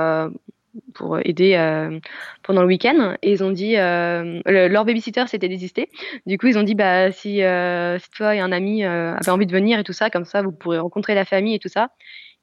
pour 0.93 1.19
aider 1.23 1.55
euh, 1.55 1.99
pendant 2.43 2.61
le 2.61 2.67
week-end. 2.67 3.15
Et 3.21 3.31
ils 3.31 3.43
ont 3.43 3.51
dit, 3.51 3.77
euh, 3.77 4.41
leur 4.45 4.85
babysitter 4.85 5.25
s'était 5.27 5.47
désisté. 5.47 5.89
Du 6.25 6.37
coup, 6.37 6.47
ils 6.47 6.57
ont 6.57 6.63
dit, 6.63 6.75
bah, 6.75 7.11
si, 7.11 7.43
euh, 7.43 7.97
si 7.99 8.09
toi 8.11 8.35
et 8.35 8.39
un 8.39 8.51
ami 8.51 8.83
avaient 8.83 9.29
envie 9.29 9.45
de 9.45 9.51
venir 9.51 9.79
et 9.79 9.83
tout 9.83 9.93
ça, 9.93 10.09
comme 10.09 10.25
ça, 10.25 10.41
vous 10.41 10.51
pourrez 10.51 10.79
rencontrer 10.79 11.15
la 11.15 11.25
famille 11.25 11.55
et 11.55 11.59
tout 11.59 11.69
ça. 11.69 11.89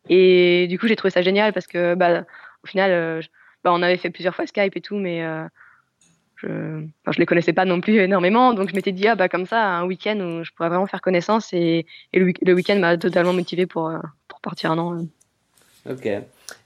Et 0.08 0.66
du 0.68 0.78
coup, 0.78 0.86
j'ai 0.86 0.96
trouvé 0.96 1.10
ça 1.10 1.22
génial 1.22 1.52
parce 1.52 1.66
que, 1.66 1.94
bah, 1.94 2.24
au 2.62 2.66
final, 2.66 3.22
bah, 3.64 3.72
on 3.72 3.82
avait 3.82 3.96
fait 3.96 4.10
plusieurs 4.10 4.34
fois 4.34 4.46
Skype 4.46 4.76
et 4.76 4.80
tout, 4.80 4.96
mais 4.96 5.22
je, 6.36 6.46
enfin, 6.46 7.12
je 7.12 7.18
les 7.18 7.26
connaissais 7.26 7.52
pas 7.52 7.64
non 7.64 7.80
plus 7.80 7.96
énormément. 7.96 8.52
Donc, 8.54 8.70
je 8.70 8.74
m'étais 8.74 8.92
dit, 8.92 9.08
ah, 9.08 9.14
bah, 9.14 9.28
comme 9.28 9.46
ça, 9.46 9.64
un 9.64 9.86
week-end 9.86 10.18
où 10.20 10.44
je 10.44 10.52
pourrais 10.52 10.68
vraiment 10.68 10.86
faire 10.86 11.00
connaissance. 11.00 11.52
Et, 11.52 11.86
et 12.12 12.18
le, 12.18 12.52
week-end 12.52 12.78
m'a 12.78 12.96
totalement 12.98 13.32
motivé 13.32 13.66
pour, 13.66 13.90
pour 14.28 14.40
partir 14.40 14.70
un 14.70 14.78
an. 14.78 15.06
Ok. 15.88 16.08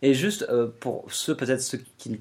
Et 0.03 0.15
juste 0.15 0.47
euh, 0.49 0.69
pour 0.81 1.13
ceux, 1.13 1.37
peut-être 1.37 1.61
ceux 1.61 1.81
qui 1.99 2.11
ne, 2.11 2.17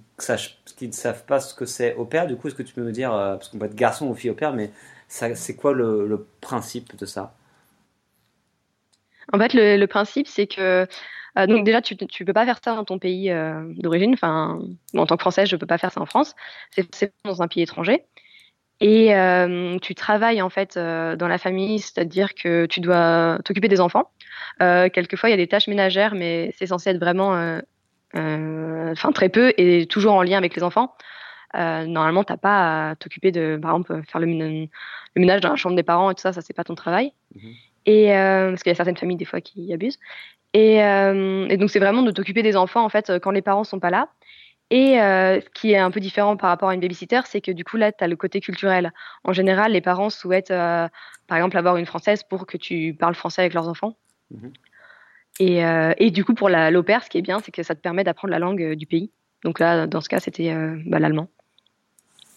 qui 0.76 0.88
ne 0.88 0.92
savent 0.92 1.26
pas 1.26 1.40
ce 1.40 1.54
que 1.54 1.66
c'est 1.66 1.96
au 1.96 2.06
pair, 2.06 2.28
du 2.28 2.36
coup, 2.36 2.48
est-ce 2.48 2.56
que 2.56 2.64
tu 2.64 2.74
peux 2.74 2.84
me 2.84 2.92
dire, 2.92 3.14
euh, 3.14 3.36
parce 3.36 3.50
qu'on 3.50 3.60
peut 3.60 3.66
être 3.66 3.76
garçon 3.76 4.08
ou 4.08 4.16
fille 4.16 4.30
au 4.30 4.36
pair, 4.36 4.54
mais 4.54 4.72
c'est 5.08 5.56
quoi 5.56 5.74
le, 5.74 6.08
le, 6.08 6.26
principe 6.42 6.98
de 6.98 7.06
ça? 7.06 7.34
En 9.32 9.38
fait, 9.38 9.54
le, 9.54 9.78
le 9.78 9.88
principe, 9.88 10.28
c'est 10.28 10.48
que. 10.48 10.88
Euh, 11.38 11.48
donc, 11.48 11.64
déjà, 11.66 11.82
tu 11.82 11.96
ne 11.96 12.26
peux 12.26 12.34
pas 12.34 12.46
faire 12.46 12.60
ça 12.64 12.76
dans 12.76 12.86
ton 12.86 13.00
pays 13.00 13.34
d'origine. 13.78 14.14
Enfin, 14.14 14.60
en 14.96 15.06
tant 15.06 15.16
que 15.16 15.22
Française, 15.22 15.48
je 15.50 15.56
ne 15.56 15.60
peux 15.60 15.68
pas 15.68 15.78
faire 15.78 15.92
ça 15.92 16.02
en 16.02 16.06
France. 16.06 16.36
C'est 16.72 17.14
dans 17.24 17.42
un 17.42 17.48
pays 17.48 17.64
étranger. 17.64 18.04
Et 18.80 19.14
tu 19.82 19.96
travailles 19.96 20.42
en 20.42 20.50
fait 20.50 20.78
dans 20.78 21.28
la 21.28 21.38
famille, 21.38 21.80
c'est-à-dire 21.80 22.36
que 22.36 22.66
tu 22.66 22.80
dois 22.80 23.40
t'occuper 23.44 23.68
des 23.68 23.82
enfants. 23.82 24.12
Euh, 24.62 24.90
quelquefois, 24.90 25.30
il 25.30 25.32
y 25.32 25.34
a 25.34 25.38
des 25.38 25.48
tâches 25.48 25.68
ménagères, 25.68 26.16
mais 26.16 26.54
c'est 26.58 26.68
censé 26.68 26.90
être 26.90 27.00
vraiment, 27.00 27.36
euh, 27.36 27.60
euh, 28.16 28.92
enfin 28.92 29.12
très 29.12 29.30
peu 29.30 29.54
et 29.58 29.86
toujours 29.86 30.14
en 30.14 30.24
lien 30.24 30.38
avec 30.38 30.56
les 30.56 30.64
enfants. 30.64 30.96
normalement, 31.54 32.24
t'as 32.24 32.38
pas 32.38 32.90
à 32.90 32.96
t'occuper 32.96 33.32
de, 33.32 33.58
par 33.62 33.72
exemple, 33.72 34.02
faire 34.08 34.22
le, 34.22 34.68
ménage 35.16 35.42
dans 35.42 35.50
la 35.50 35.56
chambre 35.56 35.76
des 35.76 35.84
parents 35.84 36.12
et 36.12 36.16
tout 36.16 36.22
ça, 36.22 36.34
ça 36.34 36.42
c'est 36.42 36.54
pas 36.54 36.64
ton 36.64 36.76
travail. 36.76 37.14
Mhm. 37.36 37.54
Et 37.86 38.08
parce 38.10 38.64
qu'il 38.64 38.70
y 38.70 38.74
a 38.74 38.76
certaines 38.76 38.98
familles 38.98 39.18
des 39.18 39.26
fois 39.26 39.42
qui 39.42 39.74
abusent. 39.74 40.00
Et, 40.60 40.78
et 40.78 41.58
donc 41.58 41.70
c'est 41.70 41.78
vraiment 41.78 42.02
de 42.02 42.10
t'occuper 42.10 42.42
des 42.42 42.56
enfants 42.56 42.84
en 42.84 42.90
fait 42.90 43.20
quand 43.22 43.30
les 43.30 43.44
parents 43.44 43.64
sont 43.64 43.80
pas 43.80 43.92
là. 43.92 44.10
Et 44.72 44.96
ce 44.96 45.50
qui 45.54 45.74
est 45.74 45.78
un 45.78 45.92
peu 45.92 46.00
différent 46.00 46.36
par 46.36 46.50
rapport 46.50 46.70
à 46.70 46.74
une 46.74 46.80
babysitter, 46.80 47.22
c'est 47.26 47.42
que 47.42 47.52
du 47.52 47.64
coup, 47.64 47.78
là, 47.78 47.92
tu 47.92 48.04
as 48.04 48.08
le 48.08 48.16
côté 48.16 48.42
culturel. 48.42 48.92
En 49.24 49.34
général, 49.34 49.74
les 49.74 49.82
parents 49.82 50.10
souhaitent, 50.10 50.50
par 50.50 51.38
exemple, 51.38 51.58
avoir 51.58 51.78
une 51.78 51.86
française 51.86 52.24
pour 52.24 52.48
que 52.48 52.58
tu 52.58 52.96
parles 53.00 53.14
français 53.14 53.42
avec 53.42 53.54
leurs 53.54 53.70
enfants. 53.70 53.98
Mhm. 54.32 54.52
Et, 55.40 55.64
euh, 55.64 55.94
et, 55.98 56.12
du 56.12 56.26
coup, 56.26 56.34
pour 56.34 56.50
l'opère, 56.50 57.04
ce 57.04 57.10
qui 57.10 57.18
est 57.18 57.22
bien, 57.22 57.40
c'est 57.40 57.52
que 57.52 57.64
ça 57.64 57.76
te 57.76 57.82
permet 57.82 58.04
d'apprendre 58.04 58.32
la 58.32 58.40
langue 58.40 58.62
euh, 58.62 58.76
du 58.76 58.86
pays. 58.86 59.12
Donc 59.44 59.60
là, 59.60 59.86
dans 59.86 60.02
ce 60.02 60.10
cas, 60.10 60.20
c'était 60.20 60.52
euh, 60.52 60.82
bah, 60.86 61.00
l'allemand. 61.00 61.28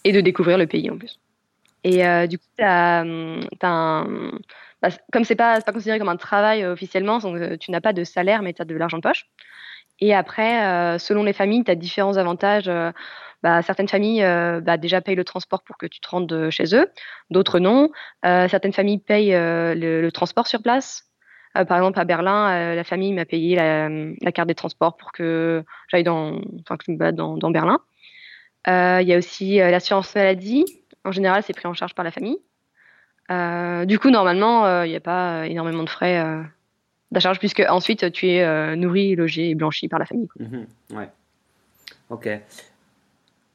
Et 0.03 0.11
de 0.11 0.21
découvrir 0.21 0.57
le 0.57 0.67
pays 0.67 0.89
en 0.89 0.97
plus. 0.97 1.19
Et 1.83 2.27
du 2.27 2.37
coup, 2.37 2.45
as, 2.59 3.01
as 3.01 3.67
un, 3.67 4.31
bah, 4.81 4.89
comme 5.11 5.23
c'est 5.23 5.35
pas, 5.35 5.61
pas 5.61 5.71
considéré 5.71 5.99
comme 5.99 6.09
un 6.09 6.17
travail 6.17 6.65
officiellement, 6.65 7.19
donc, 7.19 7.57
tu 7.59 7.71
n'as 7.71 7.81
pas 7.81 7.93
de 7.93 8.03
salaire, 8.03 8.41
mais 8.41 8.53
tu 8.53 8.61
as 8.61 8.65
de 8.65 8.75
l'argent 8.75 8.97
de 8.97 9.03
poche. 9.03 9.25
Et 9.99 10.13
après, 10.13 10.97
selon 10.99 11.23
les 11.23 11.33
familles, 11.33 11.63
tu 11.63 11.71
as 11.71 11.75
différents 11.75 12.17
avantages. 12.17 12.71
Bah, 13.43 13.63
certaines 13.63 13.87
familles 13.87 14.21
bah, 14.61 14.77
déjà 14.77 15.01
payent 15.01 15.15
le 15.15 15.23
transport 15.23 15.63
pour 15.63 15.77
que 15.77 15.87
tu 15.87 15.99
te 15.99 16.07
rendes 16.09 16.49
chez 16.51 16.75
eux, 16.75 16.87
d'autres 17.31 17.59
non. 17.59 17.89
certaines 18.23 18.73
familles 18.73 18.99
payent 18.99 19.31
le, 19.33 20.09
transport 20.11 20.47
sur 20.47 20.61
place, 20.61 21.11
euh, 21.57 21.65
par 21.65 21.77
exemple, 21.77 21.99
à 21.99 22.05
Berlin, 22.05 22.51
euh, 22.51 22.75
la 22.75 22.83
famille 22.83 23.13
m'a 23.13 23.25
payé 23.25 23.55
la, 23.55 24.31
carte 24.31 24.47
des 24.47 24.55
transports 24.55 24.95
pour 24.95 25.11
que 25.11 25.63
j'aille 25.89 26.03
dans, 26.03 26.39
enfin, 26.61 26.77
dans, 27.11 27.37
dans, 27.37 27.51
Berlin. 27.51 27.79
Il 28.67 29.07
y 29.07 29.13
a 29.13 29.17
aussi 29.17 29.57
l'assurance 29.57 30.15
maladie. 30.15 30.65
En 31.03 31.11
général, 31.11 31.43
c'est 31.43 31.53
pris 31.53 31.67
en 31.67 31.73
charge 31.73 31.95
par 31.95 32.05
la 32.05 32.11
famille. 32.11 32.39
du 33.87 33.99
coup, 33.99 34.09
normalement, 34.09 34.83
il 34.83 34.89
n'y 34.89 34.95
a 34.95 35.01
pas 35.01 35.47
énormément 35.47 35.83
de 35.83 35.89
frais 35.89 36.23
d'achat, 37.11 37.33
puisque 37.35 37.63
ensuite 37.67 38.11
tu 38.11 38.27
es 38.29 38.75
nourri, 38.75 39.15
logé 39.15 39.49
et 39.49 39.55
blanchi 39.55 39.87
par 39.87 39.99
la 39.99 40.05
famille. 40.05 40.29
Mhm, 40.39 40.67
ouais. 40.93 41.09
Ok. 42.09 42.29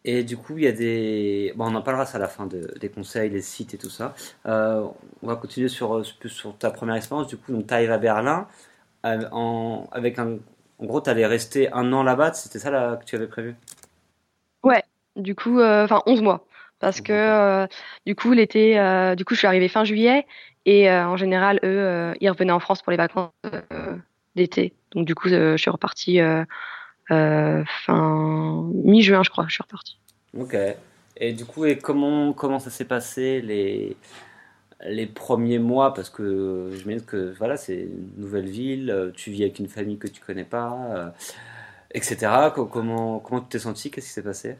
Et 0.08 0.22
du 0.22 0.36
coup, 0.36 0.56
il 0.56 0.62
y 0.62 0.68
a 0.68 0.72
des. 0.72 1.52
Bon, 1.56 1.66
on 1.66 1.74
en 1.74 1.82
parlera 1.82 2.06
ça 2.06 2.18
à 2.18 2.20
la 2.20 2.28
fin 2.28 2.46
des 2.46 2.88
conseils, 2.88 3.28
les 3.28 3.42
sites 3.42 3.74
et 3.74 3.78
tout 3.78 3.90
ça. 3.90 4.14
Euh, 4.46 4.86
on 5.20 5.26
va 5.26 5.34
continuer 5.34 5.68
sur, 5.68 6.06
sur 6.26 6.56
ta 6.56 6.70
première 6.70 6.94
expérience. 6.94 7.26
Du 7.26 7.36
coup, 7.36 7.60
tu 7.60 7.74
arrives 7.74 7.90
à 7.90 7.98
Berlin. 7.98 8.46
Euh, 9.04 9.28
en, 9.32 9.88
avec 9.90 10.20
un, 10.20 10.38
en 10.78 10.84
gros, 10.86 11.00
tu 11.00 11.10
allais 11.10 11.26
rester 11.26 11.72
un 11.72 11.92
an 11.92 12.04
là-bas. 12.04 12.34
C'était 12.34 12.60
ça 12.60 12.70
là, 12.70 12.96
que 12.96 13.04
tu 13.04 13.16
avais 13.16 13.26
prévu? 13.26 13.56
Ouais, 14.62 14.84
du 15.16 15.34
coup, 15.34 15.58
euh, 15.58 15.84
enfin 15.84 16.02
11 16.06 16.22
mois. 16.22 16.45
Parce 16.78 17.00
que 17.00 17.66
du 18.04 18.14
coup, 18.14 18.32
l'été, 18.32 18.74
du 19.16 19.24
coup, 19.24 19.34
je 19.34 19.38
suis 19.38 19.46
arrivée 19.46 19.68
fin 19.68 19.84
juillet. 19.84 20.26
Et 20.64 20.90
en 20.90 21.16
général, 21.16 21.60
eux, 21.64 22.14
ils 22.20 22.28
revenaient 22.28 22.52
en 22.52 22.60
France 22.60 22.82
pour 22.82 22.90
les 22.90 22.96
vacances 22.96 23.30
d'été. 24.34 24.74
Donc, 24.92 25.06
du 25.06 25.14
coup, 25.14 25.28
je 25.28 25.56
suis 25.56 25.70
repartie 25.70 26.20
euh, 27.10 27.62
fin 27.84 28.68
mi-juin, 28.84 29.22
je 29.22 29.30
crois, 29.30 29.44
je 29.48 29.54
suis 29.54 29.62
reparti. 29.62 29.98
Ok. 30.36 30.56
Et 31.18 31.32
du 31.32 31.44
coup, 31.44 31.64
et 31.64 31.78
comment, 31.78 32.32
comment 32.32 32.58
ça 32.58 32.70
s'est 32.70 32.84
passé 32.84 33.40
les, 33.40 33.96
les 34.84 35.06
premiers 35.06 35.58
mois? 35.58 35.94
Parce 35.94 36.10
que 36.10 36.70
je 36.72 36.88
me 36.88 36.96
dis 36.96 37.04
que 37.04 37.32
voilà, 37.38 37.56
c'est 37.56 37.82
une 37.82 38.10
nouvelle 38.18 38.48
ville, 38.48 38.90
euh, 38.90 39.10
tu 39.14 39.30
vis 39.30 39.44
avec 39.44 39.58
une 39.58 39.68
famille 39.68 39.98
que 39.98 40.08
tu 40.08 40.20
connais 40.20 40.44
pas, 40.44 40.76
euh, 40.90 41.08
etc. 41.92 42.52
Comment, 42.54 43.20
comment 43.20 43.40
tu 43.40 43.48
t'es 43.48 43.58
senti 43.60 43.90
Qu'est-ce 43.90 44.08
qui 44.08 44.12
s'est 44.12 44.22
passé? 44.22 44.56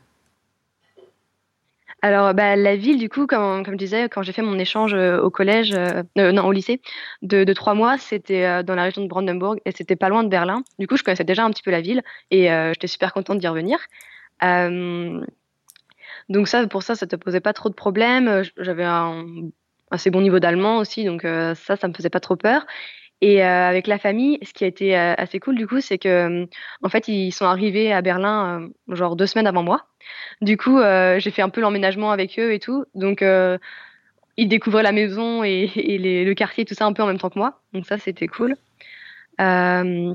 Alors, 2.07 2.35
bah, 2.35 2.55
la 2.55 2.77
ville, 2.77 2.99
du 2.99 3.09
coup, 3.09 3.27
comme, 3.27 3.65
je 3.67 3.75
disais, 3.75 4.09
quand 4.09 4.23
j'ai 4.23 4.31
fait 4.31 4.43
mon 4.43 4.61
échange 4.61 4.95
euh, 4.95 5.21
au 5.21 5.29
collège, 5.29 5.73
euh, 5.75 6.05
euh, 6.19 6.31
non, 6.31 6.47
au 6.47 6.53
lycée, 6.53 6.81
de, 7.23 7.53
trois 7.53 7.75
mois, 7.75 7.99
c'était 7.99 8.63
dans 8.63 8.77
la 8.77 8.85
région 8.85 9.03
de 9.03 9.09
Brandenburg 9.09 9.59
et 9.65 9.73
c'était 9.73 9.97
pas 9.97 10.09
loin 10.09 10.23
de 10.23 10.29
Berlin. 10.29 10.63
Du 10.79 10.87
coup, 10.87 10.97
je 10.97 11.03
connaissais 11.03 11.25
déjà 11.25 11.45
un 11.45 11.51
petit 11.51 11.65
peu 11.65 11.73
la 11.73 11.81
ville 11.81 12.03
et 12.31 12.49
j'étais 12.73 12.87
super 12.87 13.13
contente 13.13 13.39
d'y 13.39 13.49
revenir. 13.49 13.79
donc 16.29 16.49
ça, 16.49 16.67
pour 16.69 16.83
ça, 16.85 16.95
ça 16.95 17.07
te 17.09 17.17
posait 17.17 17.41
pas 17.41 17.53
trop 17.53 17.71
de 17.71 17.75
problèmes. 17.75 18.43
J'avais 18.57 18.85
un 18.85 19.25
assez 19.91 20.11
bon 20.11 20.21
niveau 20.21 20.39
d'allemand 20.39 20.79
aussi, 20.79 21.05
donc 21.05 21.23
ça, 21.23 21.77
ça 21.77 21.89
me 21.89 21.95
faisait 21.95 22.11
pas 22.11 22.21
trop 22.21 22.37
peur. 22.37 22.67
Et 23.23 23.43
avec 23.43 23.87
la 23.87 23.99
famille, 23.99 24.39
ce 24.43 24.53
qui 24.53 24.65
a 24.65 24.67
été 24.67 24.95
assez 24.95 25.41
cool 25.41 25.57
du 25.57 25.67
coup, 25.67 25.81
c'est 25.81 25.97
que 25.97 26.47
en 26.83 26.89
fait 26.91 27.09
ils 27.09 27.33
sont 27.33 27.47
arrivés 27.47 27.93
à 27.93 28.03
Berlin 28.03 28.69
genre 28.89 29.17
deux 29.17 29.27
semaines 29.27 29.47
avant 29.47 29.63
moi. 29.63 29.87
Du 30.41 30.57
coup, 30.57 30.79
euh, 30.79 31.19
j'ai 31.19 31.31
fait 31.31 31.43
un 31.43 31.49
peu 31.49 31.61
l'emménagement 31.61 32.11
avec 32.11 32.39
eux 32.39 32.53
et 32.53 32.59
tout. 32.59 32.85
Donc, 32.95 33.23
euh, 33.23 33.59
ils 34.37 34.49
découvraient 34.49 34.83
la 34.83 34.93
maison 34.93 35.45
et, 35.45 35.71
le 35.77 36.35
quartier, 36.35 36.65
tout 36.65 36.75
ça 36.75 36.87
un 36.87 36.93
peu 36.93 37.03
en 37.03 37.07
même 37.07 37.19
temps 37.19 37.31
que 37.31 37.39
moi. 37.39 37.61
Donc 37.73 37.87
ça, 37.87 37.99
c'était 37.99 38.29
cool. 38.29 38.57
Euh, 39.41 40.15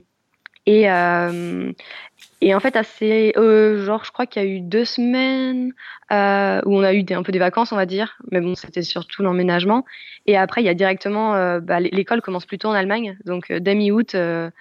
et, 2.42 2.56
en 2.56 2.60
fait, 2.60 2.76
assez, 2.76 3.34
genre, 3.36 4.04
je 4.04 4.12
crois 4.12 4.26
qu'il 4.26 4.44
y 4.44 4.46
a 4.46 4.48
eu 4.48 4.60
deux 4.60 4.86
semaines 4.86 5.74
où 6.10 6.78
on 6.78 6.84
a 6.84 6.94
eu 6.94 7.06
un 7.12 7.24
peu 7.24 7.32
des 7.32 7.40
vacances, 7.40 7.72
on 7.72 7.76
va 7.76 7.86
dire. 7.86 8.18
Mais 8.32 8.42
bon, 8.42 8.56
c'était 8.56 8.82
surtout 8.84 9.24
l'emménagement. 9.24 9.86
Et 10.26 10.38
après, 10.38 10.62
il 10.62 10.66
y 10.66 10.70
a 10.70 10.74
directement, 10.74 11.60
bah, 11.60 11.80
l'école 11.80 12.22
commence 12.22 12.46
plutôt 12.46 12.70
en 12.70 12.74
Allemagne. 12.74 13.18
Donc, 13.26 13.52
dès 13.52 13.76
mi-août, 13.76 14.14
il 14.14 14.52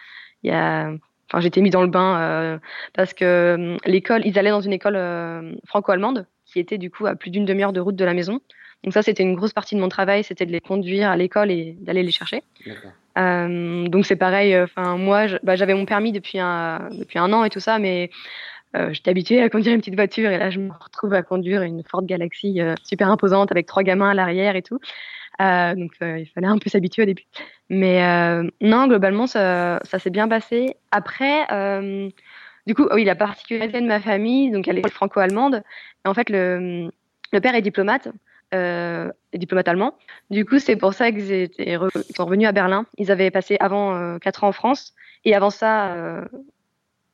y 0.45 0.51
a 0.51 0.93
Enfin, 1.31 1.41
j'étais 1.41 1.61
mis 1.61 1.71
dans 1.71 1.83
le 1.83 1.89
bain 1.89 2.21
euh, 2.21 2.59
parce 2.93 3.15
que 3.15 3.55
hum, 3.55 3.79
l'école, 3.87 4.23
ils 4.25 4.39
allaient 4.39 4.51
dans 4.51 4.61
une 4.61 4.73
école 4.73 4.97
euh, 4.97 5.55
franco-allemande 5.67 6.27
qui 6.45 6.59
était 6.59 6.79
du 6.79 6.91
coup 6.91 7.07
à 7.07 7.15
plus 7.15 7.31
d'une 7.31 7.45
demi-heure 7.45 7.73
de 7.73 7.81
route 7.81 7.95
de 7.95 8.05
la 8.05 8.15
maison. 8.15 8.41
Donc 8.83 8.95
ça, 8.95 9.03
c'était 9.03 9.23
une 9.23 9.37
grosse 9.37 9.53
partie 9.53 9.77
de 9.77 9.81
mon 9.81 9.89
travail, 9.89 10.25
c'était 10.25 10.47
de 10.47 10.53
les 10.53 10.61
conduire 10.61 11.11
à 11.11 11.17
l'école 11.17 11.51
et 11.51 11.77
d'aller 11.81 12.03
les 12.03 12.11
chercher. 12.11 12.43
Euh, 12.67 12.73
donc 13.17 14.07
c'est 14.07 14.17
pareil. 14.17 14.59
Enfin 14.59 14.97
moi, 14.97 15.27
bah, 15.43 15.57
j'avais 15.57 15.75
mon 15.75 15.85
permis 15.85 16.13
depuis 16.13 16.39
un 16.39 16.89
depuis 16.93 17.19
un 17.19 17.33
an 17.33 17.45
et 17.45 17.51
tout 17.51 17.61
ça, 17.61 17.79
mais 17.79 18.11
euh, 18.77 18.93
j'étais 18.93 19.11
habituée 19.11 19.43
à 19.43 19.49
conduire 19.49 19.75
une 19.75 19.81
petite 19.81 19.97
voiture 19.97 20.31
et 20.31 20.39
là, 20.39 20.51
je 20.51 20.61
me 20.61 20.73
retrouve 20.73 21.13
à 21.15 21.23
conduire 21.23 21.63
une 21.63 21.83
Ford 21.85 22.05
Galaxy 22.05 22.61
super 22.85 23.11
imposante 23.11 23.51
avec 23.51 23.67
trois 23.67 23.83
gamins 23.83 24.11
à 24.11 24.15
l'arrière 24.15 24.57
et 24.57 24.63
tout. 24.63 24.79
Euh, 25.41 25.75
donc 25.75 25.93
euh, 26.03 26.19
il 26.19 26.27
fallait 26.27 26.49
un 26.49 26.59
peu 26.59 26.69
s'habituer 26.69 27.03
au 27.03 27.07
début. 27.07 27.25
Mais 27.71 28.05
euh, 28.05 28.49
non, 28.61 28.87
globalement, 28.87 29.27
ça, 29.27 29.81
ça 29.85 29.99
s'est 29.99 30.11
bien 30.11 30.29
passé. 30.29 30.77
Après, 30.91 31.47
du 32.67 32.75
coup, 32.75 32.87
oui, 32.93 33.05
la 33.05 33.15
particularité 33.15 33.81
de 33.81 33.87
ma 33.87 34.01
famille, 34.01 34.51
donc 34.51 34.69
elle 34.69 34.79
est 34.79 34.91
franco-allemande. 34.91 35.63
En 36.05 36.15
fait, 36.15 36.29
le, 36.31 36.91
le 37.33 37.41
père 37.41 37.55
est 37.55 37.63
diplomate. 37.63 38.09
Euh, 38.55 39.11
diplomate 39.35 39.69
allemand. 39.69 39.95
Du 40.31 40.45
coup, 40.45 40.59
c'est 40.59 40.77
pour 40.77 40.95
ça 40.95 41.11
qu'ils 41.13 41.49
sont 42.15 42.25
revenus 42.25 42.49
à 42.49 42.53
Berlin. 42.53 42.87
Ils 42.99 43.11
avaient 43.11 43.31
passé 43.31 43.57
avant 43.61 43.95
euh, 43.95 44.19
4 44.19 44.45
ans 44.45 44.49
en 44.49 44.53
France 44.53 44.95
et 45.25 45.35
avant 45.35 45.51
ça 45.51 45.95
euh, 45.95 46.25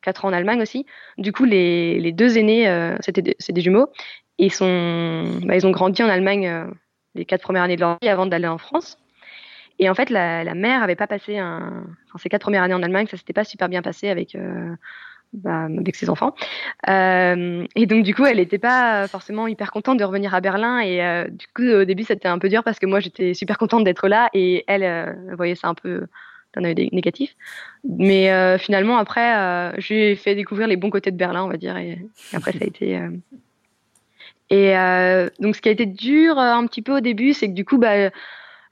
4 0.02 0.24
ans 0.24 0.28
en 0.28 0.32
Allemagne 0.32 0.62
aussi. 0.62 0.86
Du 1.18 1.32
coup, 1.32 1.44
les, 1.44 2.00
les 2.00 2.12
deux 2.12 2.38
aînés, 2.38 2.94
c'était 3.00 3.22
des, 3.22 3.36
des 3.48 3.60
jumeaux. 3.60 3.88
Et 4.38 4.46
ils, 4.46 4.52
sont, 4.52 5.40
bah, 5.44 5.56
ils 5.56 5.66
ont 5.66 5.70
grandi 5.70 6.02
en 6.02 6.08
Allemagne 6.08 6.68
les 7.14 7.24
quatre 7.24 7.42
premières 7.42 7.62
années 7.62 7.76
de 7.76 7.80
leur 7.80 7.96
vie 8.00 8.08
avant 8.08 8.26
d'aller 8.26 8.46
en 8.46 8.58
France. 8.58 8.98
Et 9.78 9.90
en 9.90 9.94
fait, 9.94 10.10
la, 10.10 10.54
mère 10.54 10.82
avait 10.82 10.96
pas 10.96 11.06
passé 11.06 11.38
un, 11.38 11.84
enfin, 12.08 12.18
ses 12.18 12.28
quatre 12.28 12.42
premières 12.42 12.62
années 12.62 12.74
en 12.74 12.82
Allemagne, 12.82 13.06
ça 13.08 13.16
s'était 13.16 13.32
pas 13.32 13.44
super 13.44 13.68
bien 13.68 13.82
passé 13.82 14.08
avec, 14.08 14.34
euh, 14.34 14.74
bah, 15.36 15.64
avec 15.64 15.94
ses 15.94 16.10
enfants. 16.10 16.34
Euh, 16.88 17.64
et 17.76 17.86
donc, 17.86 18.02
du 18.02 18.14
coup, 18.14 18.24
elle 18.24 18.38
n'était 18.38 18.58
pas 18.58 19.06
forcément 19.08 19.46
hyper 19.46 19.70
contente 19.70 19.98
de 19.98 20.04
revenir 20.04 20.34
à 20.34 20.40
Berlin. 20.40 20.80
Et 20.80 21.02
euh, 21.04 21.28
du 21.28 21.46
coup, 21.54 21.62
au 21.62 21.84
début, 21.84 22.04
c'était 22.04 22.28
un 22.28 22.38
peu 22.38 22.48
dur 22.48 22.64
parce 22.64 22.78
que 22.78 22.86
moi, 22.86 23.00
j'étais 23.00 23.34
super 23.34 23.58
contente 23.58 23.84
d'être 23.84 24.08
là 24.08 24.28
et 24.34 24.64
elle 24.66 25.16
voyait 25.36 25.54
ça 25.54 25.68
un 25.68 25.74
peu 25.74 26.06
d'un 26.54 26.64
œil 26.64 26.88
négatif. 26.92 27.36
Mais 27.84 28.58
finalement, 28.58 28.96
après, 28.96 29.72
j'ai 29.78 30.16
fait 30.16 30.34
découvrir 30.34 30.66
les 30.66 30.76
bons 30.76 30.90
côtés 30.90 31.10
de 31.10 31.16
Berlin, 31.16 31.44
on 31.44 31.48
va 31.48 31.56
dire. 31.56 31.76
Et, 31.76 31.98
et 32.32 32.36
après, 32.36 32.52
ça 32.52 32.58
a 32.62 32.66
été 32.66 33.00
et 34.50 34.76
euh, 34.76 35.28
donc, 35.40 35.56
ce 35.56 35.60
qui 35.60 35.68
a 35.68 35.72
été 35.72 35.86
dur 35.86 36.38
euh, 36.38 36.52
un 36.52 36.66
petit 36.66 36.82
peu 36.82 36.96
au 36.96 37.00
début, 37.00 37.32
c'est 37.32 37.48
que 37.48 37.54
du 37.54 37.64
coup, 37.64 37.78
bah, 37.78 38.10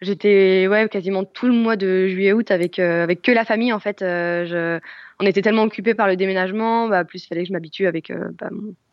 j'étais 0.00 0.66
ouais 0.68 0.88
quasiment 0.88 1.24
tout 1.24 1.46
le 1.46 1.52
mois 1.52 1.76
de 1.76 2.06
juillet-août 2.08 2.50
avec 2.50 2.78
euh, 2.78 3.02
avec 3.02 3.22
que 3.22 3.32
la 3.32 3.44
famille 3.44 3.72
en 3.72 3.80
fait. 3.80 3.98
je, 4.00 4.78
on 5.20 5.26
était 5.26 5.42
tellement 5.42 5.62
occupés 5.62 5.94
par 5.94 6.08
le 6.08 6.16
déménagement, 6.16 6.88
bah, 6.88 7.04
plus 7.04 7.24
il 7.24 7.28
fallait 7.28 7.42
que 7.42 7.48
je 7.48 7.52
m'habitue 7.52 7.86
avec 7.86 8.12
bah, 8.38 8.48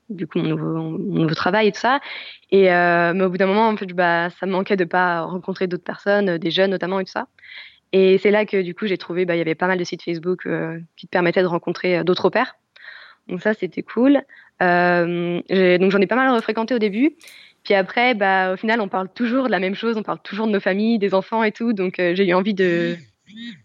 du 0.10 0.27
coup 0.27 0.39
mon 0.39 0.50
nouveau, 0.50 0.74
mon 0.74 1.22
nouveau 1.24 1.36
travail 1.36 1.67
et 1.67 1.72
tout 1.72 1.79
ça. 1.79 2.00
Et 2.51 2.65
mais 2.65 3.24
au 3.24 3.29
bout 3.29 3.38
d'un 3.38 3.48
moment, 3.48 3.67
en 3.67 3.77
fait, 3.77 3.88
bah, 3.88 4.29
ça 4.29 4.46
me 4.46 4.51
manquait 4.51 4.77
de 4.77 4.86
pas 4.86 5.22
rencontrer 5.22 5.67
d'autres 5.67 5.84
personnes, 5.84 6.38
des 6.38 6.51
jeunes 6.51 6.72
notamment 6.72 7.00
et 7.00 7.05
tout 7.05 7.12
ça. 7.12 7.27
Et 7.93 8.17
c'est 8.20 8.31
là 8.31 8.46
que 8.46 8.62
du 8.62 8.75
coup 8.75 8.88
j'ai 8.88 8.98
trouvé, 8.98 9.25
bah, 9.25 9.36
il 9.36 9.39
y 9.39 9.41
avait 9.41 9.55
pas 9.55 9.67
mal 9.67 9.79
de 9.79 9.84
sites 9.84 10.03
Facebook 10.03 10.48
qui 10.96 11.08
te 11.08 11.12
permettaient 11.12 11.41
de 11.41 11.48
rencontrer 11.48 12.03
d'autres 12.03 12.29
pères. 12.29 12.55
Donc 13.27 13.41
ça 13.41 13.53
c'était 13.53 13.84
cool. 13.84 14.22
Euh, 14.62 15.77
donc 15.77 15.91
j'en 15.91 16.00
ai 16.00 16.08
pas 16.08 16.15
mal 16.15 16.41
fréquenté 16.41 16.74
au 16.75 16.79
début. 16.79 17.15
Puis 17.63 17.73
après, 17.73 18.13
bah, 18.15 18.53
au 18.53 18.57
final, 18.57 18.81
on 18.81 18.87
parle 18.87 19.09
toujours 19.09 19.45
de 19.45 19.51
la 19.51 19.59
même 19.59 19.75
chose, 19.75 19.97
on 19.97 20.03
parle 20.03 20.19
toujours 20.23 20.47
de 20.47 20.51
nos 20.51 20.59
familles, 20.59 20.99
des 20.99 21.13
enfants 21.13 21.43
et 21.43 21.51
tout. 21.51 21.73
Donc 21.73 21.99
euh, 21.99 22.15
j'ai 22.15 22.27
eu 22.27 22.33
envie 22.33 22.53
de, 22.53 22.95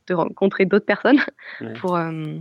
de 0.06 0.14
rencontrer 0.14 0.66
d'autres 0.66 0.86
personnes 0.86 1.20
pour, 1.80 1.96
euh, 1.96 2.36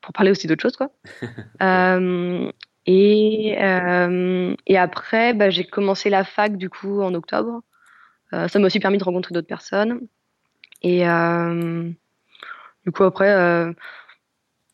pour 0.00 0.12
parler 0.12 0.30
aussi 0.30 0.46
d'autres 0.46 0.62
choses. 0.62 0.76
Quoi. 0.76 0.90
et, 2.86 3.56
et 4.66 4.78
après, 4.78 5.34
bah, 5.34 5.50
j'ai 5.50 5.64
commencé 5.64 6.10
la 6.10 6.24
fac 6.24 6.56
du 6.56 6.70
coup 6.70 7.02
en 7.02 7.14
octobre. 7.14 7.62
ça 8.32 8.58
m'a 8.58 8.66
aussi 8.66 8.80
permis 8.80 8.98
de 8.98 9.04
rencontrer 9.04 9.34
d'autres 9.34 9.46
personnes. 9.46 10.00
Et 10.82 11.04
du 12.84 12.92
coup, 12.92 13.04
après, 13.04 13.74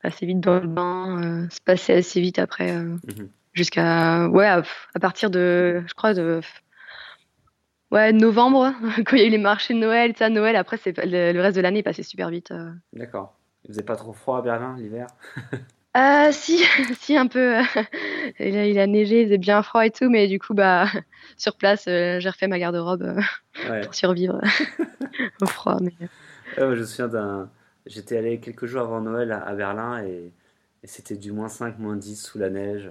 assez 0.02 0.26
vite 0.26 0.40
dans 0.40 0.58
le 0.58 0.66
bain, 0.66 1.22
euh, 1.22 1.48
se 1.50 1.60
passer 1.60 1.92
assez 1.92 2.20
vite 2.20 2.38
après, 2.38 2.70
euh, 2.70 2.96
mhm. 3.06 3.30
Jusqu'à 3.52 4.28
ouais 4.28 4.46
à, 4.46 4.62
partir 5.00 5.30
de, 5.30 5.82
je 5.86 5.94
crois 5.94 6.14
de 6.14 6.40
ouais 7.90 8.12
novembre 8.12 8.72
quand 9.04 9.16
il 9.16 9.18
y 9.18 9.22
a 9.22 9.26
eu 9.26 9.30
les 9.30 9.38
marchés 9.38 9.74
de 9.74 9.78
Noël, 9.78 10.14
ça 10.16 10.28
Noël. 10.28 10.56
Après 10.56 10.76
c'est 10.76 10.96
le, 10.96 11.40
reste 11.40 11.56
de 11.56 11.62
l'année 11.62 11.80
est 11.80 11.84
passé 11.84 12.02
super 12.02 12.30
vite. 12.30 12.50
Euh. 12.50 12.70
D'accord. 12.92 13.34
Il 13.64 13.68
faisait 13.68 13.82
pas 13.82 13.96
trop 13.96 14.12
froid 14.12 14.38
à 14.38 14.42
Berlin 14.42 14.76
l'hiver? 14.78 15.06
Euh, 15.96 16.28
si, 16.30 16.62
si, 17.00 17.16
un 17.16 17.26
peu. 17.26 17.56
il, 18.38 18.56
a, 18.56 18.64
il 18.64 18.78
a 18.78 18.86
neigé, 18.86 19.22
il 19.22 19.24
faisait 19.24 19.38
bien 19.38 19.60
froid 19.60 19.84
et 19.84 19.90
tout, 19.90 20.08
mais 20.08 20.28
du 20.28 20.38
coup, 20.38 20.54
bah, 20.54 20.86
sur 21.36 21.56
place, 21.56 21.86
j'ai 21.86 22.28
refait 22.28 22.46
ma 22.46 22.60
garde-robe 22.60 23.18
pour 23.82 23.92
survivre 23.92 24.40
au 25.42 25.46
froid. 25.46 25.78
Mais... 25.80 25.92
je 26.56 26.62
me 26.62 26.84
souviens 26.84 27.08
d'un, 27.08 27.50
J'étais 27.86 28.16
allé 28.18 28.38
quelques 28.38 28.66
jours 28.66 28.82
avant 28.82 29.00
Noël 29.00 29.32
à, 29.32 29.54
Berlin 29.54 30.04
et, 30.04 30.32
c'était 30.84 31.16
du 31.16 31.32
moins 31.32 31.48
5, 31.48 31.78
moins 31.78 31.96
10 31.96 32.22
sous 32.22 32.38
la 32.38 32.50
neige. 32.50 32.90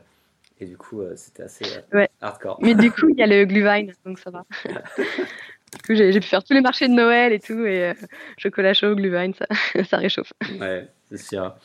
Et 0.62 0.66
du 0.66 0.78
coup, 0.78 1.02
euh, 1.02 1.14
c'était 1.16 1.44
assez 1.44 1.66
euh, 1.94 2.06
hardcore. 2.22 2.60
Mais 2.62 2.76
du 2.76 2.92
coup, 2.92 3.10
il 3.10 3.18
y 3.18 3.24
a 3.24 3.28
le 3.28 3.46
Glühwein, 3.46 3.88
donc 4.06 4.20
ça 4.20 4.30
va. 4.30 4.46
du 4.66 5.82
coup, 5.86 5.96
j'ai 5.96 6.20
pu 6.20 6.28
faire 6.28 6.44
tous 6.44 6.54
les 6.54 6.62
marchés 6.62 6.88
de 6.88 6.94
Noël 6.94 7.32
et 7.32 7.40
tout, 7.40 7.66
et 7.66 7.90
euh, 7.90 7.94
chocolat 8.38 8.74
chaud, 8.74 8.96
Glühwein, 8.96 9.32
ça, 9.34 9.46
ça 9.86 9.98
réchauffe. 9.98 10.34
Ouais, 10.60 10.88
c'est 11.10 11.18
sûr. 11.18 11.56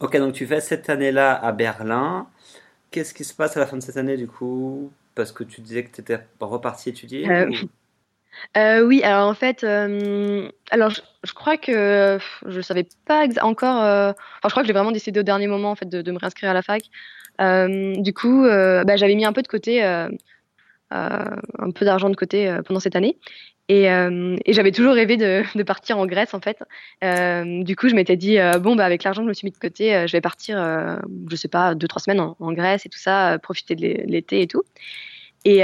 ok, 0.00 0.16
donc 0.16 0.32
tu 0.32 0.46
fais 0.46 0.60
cette 0.60 0.88
année-là 0.88 1.34
à 1.34 1.52
Berlin. 1.52 2.26
qu'est-ce 2.90 3.12
qui 3.12 3.24
se 3.24 3.34
passe 3.34 3.56
à 3.56 3.60
la 3.60 3.66
fin 3.66 3.76
de 3.76 3.82
cette 3.82 3.98
année 3.98 4.16
du 4.16 4.26
coup? 4.26 4.90
Parce 5.14 5.32
que 5.32 5.44
tu 5.44 5.60
disais 5.60 5.84
que 5.84 5.94
tu 5.94 6.00
étais 6.00 6.20
reparti 6.40 6.88
étudier 6.88 7.30
euh, 7.30 7.50
oui, 8.56 9.02
alors 9.02 9.28
en 9.28 9.34
fait, 9.34 9.64
alors 9.64 10.90
je, 10.90 11.32
crois 11.34 11.56
que 11.56 12.18
je 12.46 12.56
ne 12.56 12.62
savais 12.62 12.86
pas 13.06 13.26
encore. 13.42 13.76
enfin, 13.76 14.14
je 14.44 14.50
crois 14.50 14.62
que 14.62 14.66
j'ai 14.66 14.72
vraiment 14.72 14.92
décidé 14.92 15.20
au 15.20 15.24
dernier 15.24 15.46
moment 15.46 15.70
en 15.70 15.74
fait 15.74 15.88
de, 15.88 16.10
me 16.10 16.18
réinscrire 16.18 16.50
à 16.50 16.54
la 16.54 16.62
fac. 16.62 16.82
du 17.38 18.12
coup, 18.14 18.44
bah, 18.44 18.96
j'avais 18.96 19.14
mis 19.14 19.24
un 19.24 19.32
peu 19.32 19.42
de 19.42 19.48
côté, 19.48 19.82
un 19.82 21.70
peu 21.74 21.84
d'argent 21.84 22.10
de 22.10 22.16
côté 22.16 22.58
pendant 22.64 22.80
cette 22.80 22.96
année. 22.96 23.16
Euh, 23.70 24.36
et, 24.44 24.52
j'avais 24.52 24.72
toujours 24.72 24.94
rêvé 24.94 25.16
de, 25.54 25.62
partir 25.62 25.98
en 25.98 26.06
Grèce 26.06 26.34
en 26.34 26.40
fait. 26.40 26.62
Euh, 27.04 27.62
du 27.62 27.76
coup, 27.76 27.88
je 27.88 27.94
m'étais 27.94 28.16
dit 28.16 28.38
euh, 28.38 28.52
bon 28.58 28.76
bah 28.76 28.84
avec 28.84 29.04
l'argent 29.04 29.22
que 29.22 29.26
je 29.26 29.28
me 29.28 29.34
suis 29.34 29.46
mis 29.46 29.52
de 29.52 29.58
côté, 29.58 30.06
je 30.06 30.12
vais 30.12 30.20
partir, 30.20 30.58
je 31.30 31.36
sais 31.36 31.48
pas, 31.48 31.74
deux 31.74 31.88
trois 31.88 32.00
semaines 32.00 32.20
en, 32.20 32.52
Grèce 32.52 32.86
et 32.86 32.88
tout 32.88 32.98
ça, 32.98 33.38
profiter 33.42 33.76
de 33.76 34.02
l'été 34.06 34.42
et 34.42 34.46
tout. 34.46 34.62
Et 35.44 35.60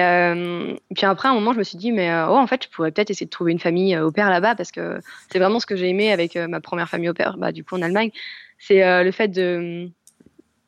puis 0.94 1.06
après, 1.06 1.28
à 1.28 1.32
un 1.32 1.34
moment, 1.34 1.52
je 1.52 1.58
me 1.58 1.64
suis 1.64 1.76
dit 1.76 1.92
mais 1.92 2.10
oh 2.28 2.36
en 2.36 2.46
fait, 2.46 2.64
je 2.64 2.68
pourrais 2.70 2.92
peut-être 2.92 3.10
essayer 3.10 3.26
de 3.26 3.30
trouver 3.30 3.52
une 3.52 3.58
famille 3.58 3.98
au 3.98 4.10
père 4.10 4.30
là-bas 4.30 4.54
parce 4.54 4.72
que 4.72 5.00
c'est 5.30 5.38
vraiment 5.38 5.60
ce 5.60 5.66
que 5.66 5.76
j'ai 5.76 5.88
aimé 5.88 6.12
avec 6.12 6.36
ma 6.36 6.60
première 6.60 6.88
famille 6.88 7.10
au 7.10 7.14
père, 7.14 7.36
bah 7.36 7.52
du 7.52 7.62
coup 7.62 7.74
en 7.76 7.82
Allemagne, 7.82 8.10
c'est 8.58 9.04
le 9.04 9.10
fait 9.10 9.28
de 9.28 9.90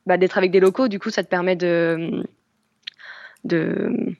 bah, 0.09 0.17
d'être 0.17 0.39
avec 0.39 0.51
des 0.51 0.61
locaux. 0.61 0.89
Du 0.89 0.99
coup, 0.99 1.11
ça 1.11 1.23
te 1.23 1.29
permet 1.29 1.55
de 1.55 2.25
de 3.45 4.17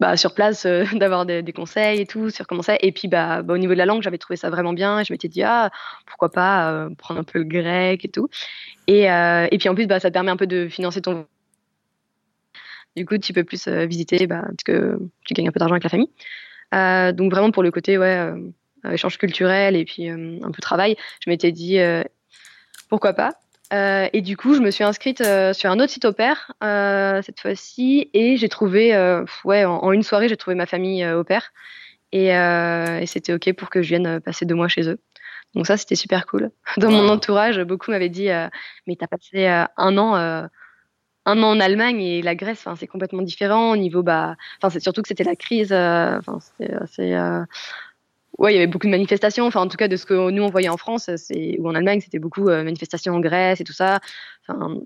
bah, 0.00 0.16
sur 0.16 0.34
place 0.34 0.66
euh, 0.66 0.84
d'avoir 0.94 1.24
des, 1.24 1.44
conseils 1.52 2.00
et 2.00 2.06
tout 2.06 2.30
sur 2.30 2.46
comment 2.48 2.62
c'est. 2.62 2.78
Et 2.82 2.90
puis 2.90 3.06
bah, 3.06 3.42
bah, 3.42 3.54
au 3.54 3.58
niveau 3.58 3.74
de 3.74 3.78
la 3.78 3.86
langue, 3.86 4.02
j'avais 4.02 4.18
trouvé 4.18 4.36
ça 4.36 4.50
vraiment 4.50 4.72
bien. 4.72 4.98
Et 5.00 5.04
je 5.04 5.12
m'étais 5.12 5.28
dit 5.28 5.44
ah 5.44 5.70
pourquoi 6.06 6.30
pas 6.32 6.72
euh, 6.72 6.90
prendre 6.98 7.20
un 7.20 7.24
peu 7.24 7.38
le 7.38 7.44
grec 7.44 8.04
et 8.04 8.08
tout. 8.08 8.28
Et, 8.88 9.10
euh, 9.10 9.46
et 9.52 9.58
puis 9.58 9.68
en 9.68 9.74
plus 9.76 9.86
bah, 9.86 10.00
ça 10.00 10.10
te 10.10 10.14
permet 10.14 10.32
un 10.32 10.36
peu 10.36 10.48
de 10.48 10.68
financer 10.68 11.00
ton 11.00 11.26
du 12.96 13.06
coup, 13.06 13.18
tu 13.18 13.32
peux 13.32 13.44
plus 13.44 13.68
visiter 13.68 14.26
bah, 14.26 14.42
parce 14.42 14.64
que 14.64 14.98
tu 15.24 15.34
gagnes 15.34 15.48
un 15.48 15.52
peu 15.52 15.58
d'argent 15.58 15.74
avec 15.74 15.84
la 15.84 15.90
famille. 15.90 16.10
donc 17.16 17.32
vraiment 17.32 17.50
pour 17.50 17.62
le 17.62 17.70
côté 17.70 17.98
ouais 17.98 18.32
échange 18.92 19.16
culturel 19.16 19.76
et 19.76 19.84
puis 19.84 20.08
un 20.08 20.50
peu 20.52 20.60
travail, 20.60 20.96
je 21.24 21.30
m'étais 21.30 21.52
dit 21.52 21.78
pourquoi 22.88 23.12
pas. 23.12 23.32
Euh, 23.72 24.08
et 24.12 24.20
du 24.20 24.36
coup, 24.36 24.54
je 24.54 24.60
me 24.60 24.70
suis 24.70 24.84
inscrite 24.84 25.20
euh, 25.20 25.52
sur 25.52 25.70
un 25.70 25.80
autre 25.80 25.90
site 25.90 26.04
au 26.04 26.12
pair 26.12 26.52
euh, 26.62 27.22
cette 27.22 27.40
fois-ci 27.40 28.10
et 28.12 28.36
j'ai 28.36 28.48
trouvé, 28.48 28.92
ouais, 29.44 29.64
en, 29.64 29.92
une 29.92 30.02
soirée, 30.02 30.28
j'ai 30.28 30.36
trouvé 30.36 30.54
ma 30.54 30.66
famille 30.66 31.06
au 31.06 31.24
pair 31.24 31.52
et, 32.12 32.28
et 32.28 33.06
c'était 33.06 33.32
ok 33.32 33.52
pour 33.54 33.70
que 33.70 33.82
je 33.82 33.88
vienne 33.88 34.20
passer 34.20 34.44
deux 34.44 34.54
mois 34.54 34.68
chez 34.68 34.88
eux. 34.88 35.00
Donc 35.54 35.66
ça, 35.66 35.76
c'était 35.76 35.96
super 35.96 36.26
cool. 36.26 36.50
Dans 36.76 36.90
mon 36.90 37.08
entourage, 37.08 37.60
beaucoup 37.60 37.90
m'avaient 37.90 38.08
dit, 38.08 38.28
mais 38.86 38.96
t'as 38.96 39.06
passé 39.06 39.46
un 39.46 39.98
an 39.98 40.48
un 41.26 41.42
an 41.42 41.50
en 41.50 41.60
Allemagne 41.60 42.00
et 42.00 42.22
la 42.22 42.34
Grèce, 42.34 42.66
c'est 42.76 42.86
complètement 42.86 43.22
différent 43.22 43.72
au 43.72 43.76
niveau, 43.76 44.02
bah, 44.02 44.36
enfin, 44.58 44.70
c'est 44.70 44.80
surtout 44.80 45.02
que 45.02 45.08
c'était 45.08 45.24
la 45.24 45.36
crise, 45.36 45.72
enfin, 45.72 46.38
c'était 46.40 46.74
assez, 46.74 47.14
ouais, 48.38 48.52
il 48.52 48.54
y 48.54 48.58
avait 48.58 48.66
beaucoup 48.66 48.86
de 48.86 48.90
manifestations. 48.90 49.46
Enfin, 49.46 49.60
en 49.60 49.68
tout 49.68 49.76
cas, 49.76 49.88
de 49.88 49.96
ce 49.96 50.06
que 50.06 50.30
nous 50.30 50.42
on 50.42 50.50
voyait 50.50 50.68
en 50.68 50.76
France, 50.76 51.10
c'est 51.16 51.56
ou 51.58 51.68
en 51.68 51.74
Allemagne, 51.74 52.00
c'était 52.00 52.18
beaucoup 52.18 52.48
euh, 52.48 52.64
manifestations 52.64 53.14
en 53.14 53.20
Grèce 53.20 53.60
et 53.60 53.64
tout 53.64 53.72
ça. 53.72 54.00
Enfin, 54.46 54.76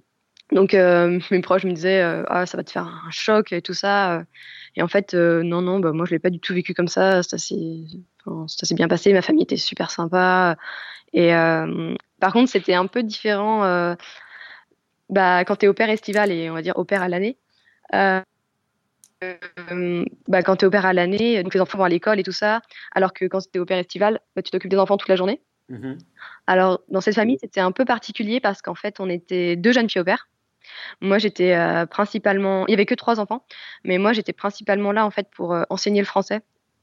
donc 0.53 0.75
euh, 0.75 1.21
mes 1.31 1.41
proches 1.41 1.65
me 1.65 1.73
disaient 1.73 2.03
euh, 2.03 2.25
ah 2.29 2.47
ça 2.47 2.57
va 2.57 2.65
te 2.65 2.71
faire 2.71 2.87
un 2.87 3.11
choc 3.11 3.53
et 3.53 3.63
tout 3.63 3.75
ça. 3.75 4.25
Et 4.77 4.83
en 4.83 4.89
fait 4.89 5.15
non 5.15 5.63
non 5.63 5.81
bah 5.81 5.93
moi 5.93 6.07
je 6.07 6.13
l'ai 6.13 6.19
pas 6.19 6.31
du 6.31 6.41
tout 6.41 6.55
vécu 6.55 6.75
comme 6.75 6.89
ça. 6.89 7.23
Ça 7.23 7.39
s'est 7.39 8.75
bien 8.75 8.89
passé. 8.89 9.13
Ma 9.13 9.23
famille 9.23 9.43
était 9.43 9.57
super 9.57 9.91
sympa. 9.91 10.57
Et 11.13 11.31
par 12.21 12.33
contre 12.33 12.51
c'était 12.51 12.75
un 12.75 12.87
peu 12.87 13.03
différent. 13.03 13.97
Bah 15.11 15.45
quand 15.45 15.57
t'es 15.57 15.69
au 15.69 15.75
père 15.75 15.91
estival 15.91 16.31
et 16.33 16.51
on 16.51 16.55
va 16.55 16.63
dire 16.63 16.77
au 16.77 16.85
père 16.85 17.03
à 17.03 17.09
l'année. 17.09 17.39
Euh, 17.95 18.21
bah, 20.29 20.43
quand 20.43 20.57
tu 20.57 20.65
es 20.65 20.69
au 20.69 20.71
père 20.71 20.87
à 20.87 20.93
l'année, 20.93 21.43
donc 21.43 21.55
les 21.55 21.61
enfants 21.61 21.79
vont 21.79 21.85
à 21.85 21.89
l'école 21.89 22.21
et 22.21 22.23
tout 22.23 22.33
ça, 22.33 22.61
alors 22.95 23.13
que 23.13 23.25
quand 23.25 23.41
tu 23.41 23.49
es 23.55 23.59
au 23.59 23.65
père 23.65 23.79
estival, 23.79 24.21
bah, 24.37 24.43
tu 24.43 24.51
t'occupes 24.51 24.71
des 24.71 24.79
enfants 24.79 24.97
toute 24.97 25.09
la 25.09 25.17
journée. 25.17 25.41
Mm-hmm. 25.71 25.99
Alors, 26.47 26.81
dans 26.89 27.01
cette 27.01 27.17
famille, 27.17 27.39
c'était 27.41 27.61
un 27.61 27.73
peu 27.73 27.85
particulier 27.85 28.41
parce 28.41 28.63
qu'en 28.63 28.75
fait, 28.75 29.01
on 29.01 29.09
était 29.09 29.57
deux 29.57 29.73
jeunes 29.73 29.91
filles 29.91 30.03
au 30.03 30.05
père. 30.05 30.29
Moi, 31.01 31.19
j'étais 31.19 31.55
euh, 31.55 31.87
principalement. 31.87 32.67
Il 32.67 32.71
y 32.71 32.75
avait 32.75 32.87
que 32.87 32.95
trois 32.95 33.19
enfants, 33.21 33.45
mais 33.85 33.99
moi, 33.99 34.13
j'étais 34.13 34.33
principalement 34.33 34.93
là 34.93 35.05
en 35.05 35.11
fait 35.11 35.29
pour 35.31 35.55
euh, 35.55 35.65
enseigner 35.71 36.01
le 36.01 36.07
français. 36.07 36.41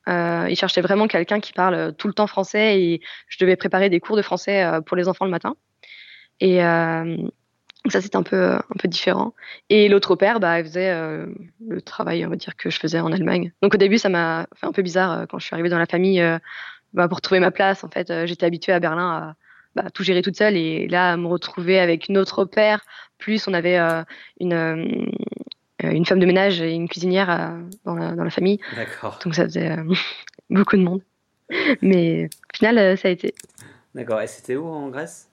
ils 0.07 0.55
cherchaient 0.55 0.81
vraiment 0.81 1.07
quelqu'un 1.07 1.39
qui 1.39 1.53
parle 1.53 1.93
tout 1.93 2.07
le 2.07 2.13
temps 2.13 2.27
français 2.27 2.81
et 2.81 3.01
je 3.27 3.37
devais 3.39 3.55
préparer 3.55 3.89
des 3.89 3.99
cours 3.99 4.17
de 4.17 4.21
français 4.21 4.63
pour 4.85 4.97
les 4.97 5.07
enfants 5.07 5.25
le 5.25 5.31
matin. 5.31 5.55
Et, 6.41 6.59
donc 7.85 7.91
ça, 7.91 8.01
c'est 8.01 8.15
un 8.15 8.23
peu, 8.23 8.35
euh, 8.35 8.55
un 8.55 8.77
peu 8.79 8.87
différent. 8.87 9.35
Et 9.69 9.89
l'autre 9.89 10.15
père, 10.15 10.39
bah, 10.39 10.57
elle 10.57 10.65
faisait 10.65 10.89
euh, 10.89 11.27
le 11.67 11.79
travail, 11.83 12.25
on 12.25 12.29
va 12.29 12.35
dire, 12.35 12.55
que 12.57 12.71
je 12.71 12.79
faisais 12.79 12.99
en 12.99 13.11
Allemagne. 13.11 13.51
Donc 13.61 13.75
au 13.75 13.77
début, 13.77 13.99
ça 13.99 14.09
m'a 14.09 14.47
fait 14.55 14.65
un 14.65 14.71
peu 14.71 14.81
bizarre 14.81 15.11
euh, 15.11 15.25
quand 15.29 15.37
je 15.37 15.45
suis 15.45 15.53
arrivée 15.53 15.69
dans 15.69 15.77
la 15.77 15.85
famille 15.85 16.19
bah, 16.93 17.07
pour 17.07 17.21
trouver 17.21 17.39
ma 17.39 17.51
place. 17.51 17.83
En 17.83 17.89
fait, 17.89 18.11
j'étais 18.25 18.47
habituée 18.47 18.73
à 18.73 18.79
Berlin 18.79 19.11
à 19.11 19.35
bah, 19.75 19.91
tout 19.91 20.01
gérer 20.01 20.23
toute 20.23 20.35
seule. 20.35 20.57
Et 20.57 20.87
là, 20.87 21.11
à 21.11 21.17
me 21.17 21.27
retrouver 21.27 21.77
avec 21.77 22.09
notre 22.09 22.43
père, 22.43 22.83
plus 23.19 23.47
on 23.47 23.53
avait 23.53 23.77
une, 24.39 25.11
une 25.83 26.05
femme 26.07 26.19
de 26.19 26.25
ménage 26.25 26.61
et 26.61 26.71
une 26.71 26.89
cuisinière 26.89 27.53
dans 27.83 27.93
la, 27.93 28.15
dans, 28.15 28.23
la, 28.23 28.31
famille. 28.31 28.59
D'accord. 28.75 29.19
Donc 29.23 29.35
ça 29.35 29.43
faisait 29.43 29.75
beaucoup 30.49 30.75
de 30.75 30.81
monde. 30.81 31.03
Mais 31.83 32.25
au 32.25 32.57
final, 32.57 32.97
ça 32.97 33.09
a 33.09 33.11
été. 33.11 33.35
D'accord. 33.93 34.21
Et 34.21 34.27
c'était 34.27 34.55
où 34.55 34.65
en 34.65 34.89
Grèce? 34.89 35.29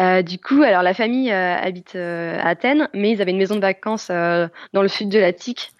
Euh, 0.00 0.22
du 0.22 0.38
coup, 0.38 0.62
alors 0.62 0.82
la 0.82 0.94
famille 0.94 1.30
euh, 1.30 1.56
habite 1.56 1.94
euh, 1.94 2.38
à 2.40 2.48
Athènes, 2.48 2.88
mais 2.94 3.12
ils 3.12 3.20
avaient 3.20 3.32
une 3.32 3.38
maison 3.38 3.56
de 3.56 3.60
vacances 3.60 4.08
dans 4.08 4.82
le 4.82 4.88
sud 4.88 5.10
de 5.10 5.18
l'Attique. 5.18 5.72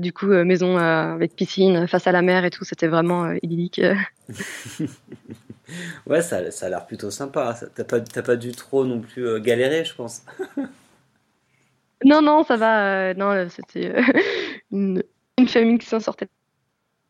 du 0.00 0.12
coup, 0.12 0.26
maison 0.26 0.76
avec 0.76 1.34
piscine, 1.34 1.86
face 1.88 2.06
à 2.06 2.12
la 2.12 2.22
mer 2.22 2.44
et 2.44 2.50
tout, 2.50 2.64
c'était 2.64 2.86
vraiment 2.86 3.32
idyllique. 3.42 3.80
ouais, 6.06 6.22
ça, 6.22 6.50
ça 6.50 6.66
a 6.66 6.68
l'air 6.68 6.86
plutôt 6.86 7.10
sympa. 7.10 7.58
T'as 7.74 7.84
pas, 7.84 8.00
pas 8.00 8.36
dû 8.36 8.52
trop 8.52 8.84
non 8.84 9.00
plus 9.00 9.40
galérer, 9.40 9.84
je 9.84 9.94
pense. 9.94 10.22
non, 12.04 12.22
non, 12.22 12.44
ça 12.44 12.56
va. 12.56 13.14
non, 13.14 13.48
c'était 13.48 13.94
une, 14.70 15.02
une 15.38 15.48
famille 15.48 15.78
qui 15.78 15.86
s'en 15.86 16.00
sortait. 16.00 16.28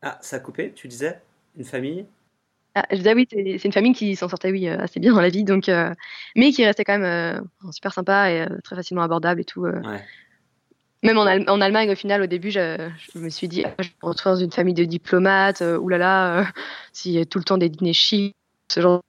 Ah, 0.01 0.17
ça 0.21 0.37
a 0.37 0.39
coupé, 0.39 0.73
tu 0.73 0.87
disais? 0.87 1.21
Une 1.55 1.63
famille? 1.63 2.05
Ah, 2.75 2.85
je 2.89 2.97
disais 2.97 3.13
oui, 3.13 3.27
c'est 3.29 3.65
une 3.65 3.71
famille 3.71 3.93
qui 3.93 4.15
s'en 4.15 4.27
sortait 4.27 4.51
oui 4.51 4.67
euh, 4.67 4.79
assez 4.79 4.99
bien 4.99 5.13
dans 5.13 5.21
la 5.21 5.29
vie, 5.29 5.43
donc 5.43 5.69
euh, 5.69 5.93
mais 6.35 6.51
qui 6.51 6.65
restait 6.65 6.83
quand 6.83 6.97
même 6.97 7.39
euh, 7.39 7.71
super 7.71 7.93
sympa 7.93 8.31
et 8.31 8.47
très 8.63 8.75
facilement 8.75 9.03
abordable 9.03 9.41
et 9.41 9.45
tout. 9.45 9.67
Même 11.03 11.17
en, 11.17 11.25
en, 11.27 11.61
Allemagne, 11.61 11.91
au 11.91 11.95
final, 11.95 12.21
au 12.21 12.27
début, 12.27 12.49
je, 12.49 12.89
me 13.15 13.29
suis 13.29 13.47
dit, 13.47 13.63
ah, 13.65 13.75
je 13.79 13.89
me 13.89 14.07
retrouve 14.07 14.33
dans 14.33 14.39
une 14.39 14.51
famille 14.51 14.73
de 14.73 14.85
diplomates, 14.85 15.61
oulala, 15.61 16.47
s'il 16.93 17.11
y 17.11 17.19
a 17.19 17.25
tout 17.25 17.37
le 17.37 17.43
temps 17.43 17.57
des 17.57 17.69
dîners 17.69 17.93
chics, 17.93 18.35
ce 18.69 18.79
genre 18.79 19.01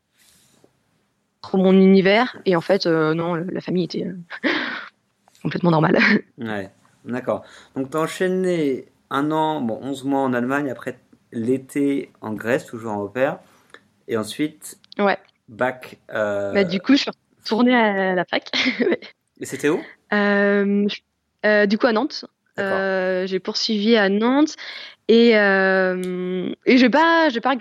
trop 1.41 1.57
mon 1.57 1.73
univers. 1.73 2.37
Et 2.47 2.57
en 2.57 2.61
fait, 2.61 2.87
non, 2.87 3.35
la 3.35 3.61
famille 3.61 3.85
était 3.85 4.07
complètement 5.43 5.71
normale. 5.71 5.99
Ouais, 6.39 6.69
d'accord. 7.05 7.45
Donc, 7.77 7.91
tu 7.91 7.97
as 7.97 8.01
enchaîné 8.01 8.87
un 9.11 9.31
an, 9.31 9.61
bon, 9.61 9.79
11 9.81 10.05
mois 10.05 10.21
en 10.21 10.35
Allemagne, 10.35 10.69
après 10.71 10.99
l'été 11.33 12.11
en 12.21 12.33
Grèce, 12.35 12.67
toujours 12.67 12.93
en 12.93 13.01
opère. 13.01 13.39
Et 14.09 14.17
ensuite, 14.17 14.79
ouais. 14.99 15.19
bac. 15.49 15.99
Euh, 16.13 16.53
bah, 16.53 16.65
du 16.65 16.81
coup, 16.81 16.93
je 16.93 17.03
suis 17.03 17.11
retournée 17.43 17.75
à 17.75 18.15
la 18.15 18.25
fac. 18.25 18.51
Et 19.41 19.47
c'était 19.47 19.69
où? 19.69 19.83
Euh, 20.13 20.87
euh, 21.45 21.67
Du 21.67 21.79
coup, 21.79 21.87
à 21.87 21.93
Nantes. 21.93 22.25
j'ai 22.57 23.41
poursuivi 23.41 23.97
à 23.97 24.09
Nantes 24.09 24.55
et, 25.09 25.31
et 25.31 25.35
je 25.35 26.81
vais 26.81 26.91
pas, 26.91 27.29
je 27.29 27.35
vais 27.35 27.41
pas. 27.41 27.55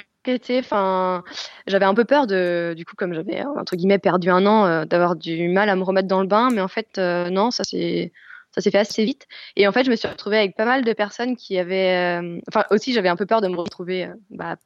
Enfin, 0.60 1.24
j'avais 1.68 1.84
un 1.84 1.94
peu 1.94 2.06
peur 2.06 2.28
de, 2.28 2.74
du 2.78 2.86
coup, 2.86 2.96
comme 2.96 3.14
j'avais 3.14 3.44
entre 3.44 3.76
guillemets 3.76 4.00
perdu 4.00 4.30
un 4.30 4.46
an, 4.46 4.86
d'avoir 4.86 5.18
du 5.18 5.50
mal 5.50 5.68
à 5.68 5.76
me 5.76 5.84
remettre 5.84 6.08
dans 6.08 6.22
le 6.22 6.28
bain. 6.28 6.50
Mais 6.52 6.62
en 6.62 6.70
fait, 6.70 6.98
non, 6.98 7.52
ça 7.52 7.64
c'est 7.66 8.14
ça 8.52 8.62
s'est 8.62 8.70
fait 8.72 8.78
assez 8.78 9.04
vite. 9.04 9.26
Et 9.56 9.68
en 9.68 9.72
fait, 9.72 9.84
je 9.84 9.90
me 9.90 9.96
suis 9.96 10.08
retrouvée 10.08 10.38
avec 10.38 10.56
pas 10.56 10.66
mal 10.66 10.86
de 10.86 10.94
personnes 10.94 11.36
qui 11.36 11.58
avaient. 11.58 12.22
Enfin, 12.48 12.66
aussi, 12.70 12.94
j'avais 12.94 13.10
un 13.10 13.16
peu 13.16 13.26
peur 13.26 13.42
de 13.42 13.48
me 13.48 13.58
retrouver 13.58 14.08
bah, 14.30 14.58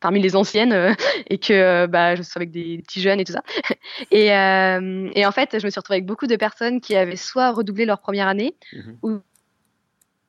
parmi 0.00 0.20
les 0.20 0.36
anciennes 0.36 0.72
euh, 0.72 0.92
et 1.28 1.38
que 1.38 1.52
euh, 1.52 1.86
bah, 1.86 2.14
je 2.14 2.22
suis 2.22 2.32
avec 2.36 2.50
des 2.50 2.78
petits 2.78 3.00
jeunes 3.00 3.20
et 3.20 3.24
tout 3.24 3.32
ça. 3.32 3.42
Et, 4.10 4.32
euh, 4.32 5.10
et, 5.14 5.26
en 5.26 5.32
fait, 5.32 5.58
je 5.58 5.64
me 5.64 5.70
suis 5.70 5.78
retrouvée 5.78 5.96
avec 5.96 6.06
beaucoup 6.06 6.26
de 6.26 6.36
personnes 6.36 6.80
qui 6.80 6.94
avaient 6.94 7.16
soit 7.16 7.50
redoublé 7.50 7.84
leur 7.84 8.00
première 8.00 8.28
année 8.28 8.54
mhm. 8.72 8.98
ou 9.02 9.18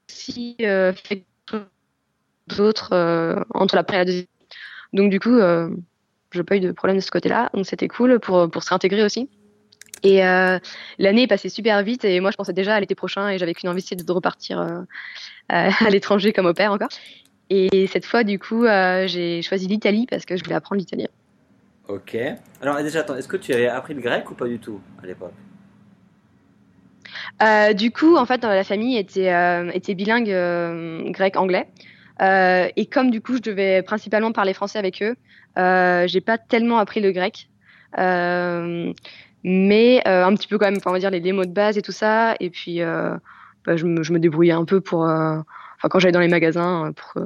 si 0.07 0.57
fait 0.59 1.23
d'autres 2.47 3.45
entre 3.53 3.75
la 3.75 3.83
première 3.83 4.01
et 4.01 4.05
la 4.05 4.11
deuxième. 4.11 4.27
Donc 4.93 5.11
du 5.11 5.19
coup, 5.19 5.37
je 5.37 5.69
n'ai 6.35 6.43
pas 6.43 6.55
eu 6.55 6.59
de 6.59 6.71
problème 6.71 6.97
de 6.97 7.01
ce 7.01 7.11
côté-là. 7.11 7.49
Donc 7.53 7.67
c'était 7.67 7.87
cool 7.87 8.19
pour, 8.19 8.49
pour 8.49 8.63
se 8.63 8.69
réintégrer 8.69 9.03
aussi. 9.03 9.29
Et 10.01 10.17
l'année 10.17 11.23
est 11.23 11.27
passée 11.27 11.49
super 11.49 11.83
vite 11.83 12.05
et 12.05 12.19
moi 12.19 12.31
je 12.31 12.37
pensais 12.37 12.53
déjà 12.53 12.75
à 12.75 12.79
l'été 12.79 12.95
prochain 12.95 13.29
et 13.29 13.37
j'avais 13.37 13.53
qu'une 13.53 13.69
envie 13.69 13.83
de 13.83 14.11
repartir 14.11 14.83
à 15.49 15.89
l'étranger 15.89 16.33
comme 16.33 16.47
au 16.47 16.53
père 16.53 16.71
encore. 16.71 16.89
Et 17.49 17.87
cette 17.87 18.05
fois, 18.05 18.23
du 18.23 18.37
coup, 18.37 18.65
euh, 18.65 19.07
j'ai 19.07 19.41
choisi 19.41 19.67
l'Italie 19.67 20.05
parce 20.09 20.25
que 20.25 20.37
je 20.37 20.43
voulais 20.43 20.55
apprendre 20.55 20.79
l'italien. 20.79 21.07
Ok. 21.87 22.15
Alors 22.61 22.77
déjà, 22.77 22.99
attends, 22.99 23.15
est-ce 23.15 23.27
que 23.27 23.37
tu 23.37 23.51
avais 23.53 23.67
appris 23.67 23.95
le 23.95 24.01
grec 24.01 24.29
ou 24.29 24.35
pas 24.35 24.47
du 24.47 24.59
tout 24.59 24.79
à 25.01 25.07
l'époque? 25.07 25.33
Du 27.75 27.91
coup, 27.91 28.17
en 28.17 28.25
fait, 28.25 28.43
la 28.43 28.63
famille 28.63 28.97
était, 28.97 29.33
était 29.73 29.95
bilingue 29.95 30.29
grec-anglais. 31.11 31.67
et 32.21 32.85
comme 32.85 33.09
du 33.09 33.21
coup, 33.21 33.37
je 33.37 33.41
devais 33.41 33.81
principalement 33.81 34.31
parler 34.31 34.53
français 34.53 34.77
avec 34.77 35.01
eux, 35.01 35.15
j'ai 36.07 36.21
pas 36.21 36.37
tellement 36.37 36.77
appris 36.77 37.01
le 37.01 37.11
grec. 37.11 37.49
mais 37.97 38.93
un 40.05 40.35
petit 40.35 40.47
peu 40.47 40.59
quand 40.59 40.69
même, 40.69 40.79
on 40.85 40.91
va 40.91 40.99
dire 40.99 41.09
les, 41.09 41.21
les, 41.21 41.31
mots 41.31 41.45
de 41.45 41.51
base 41.51 41.79
et 41.79 41.81
tout 41.81 41.91
ça. 41.91 42.35
Et 42.39 42.51
puis, 42.51 42.81
bah, 42.81 43.75
je, 43.75 43.85
me, 43.85 44.03
je, 44.03 44.13
me, 44.13 44.19
débrouillais 44.19 44.51
un 44.51 44.65
peu 44.65 44.81
pour. 44.81 45.09
Quand 45.83 45.99
j'allais 45.99 46.11
dans 46.11 46.19
les 46.19 46.27
magasins 46.27 46.91
pour, 46.93 47.23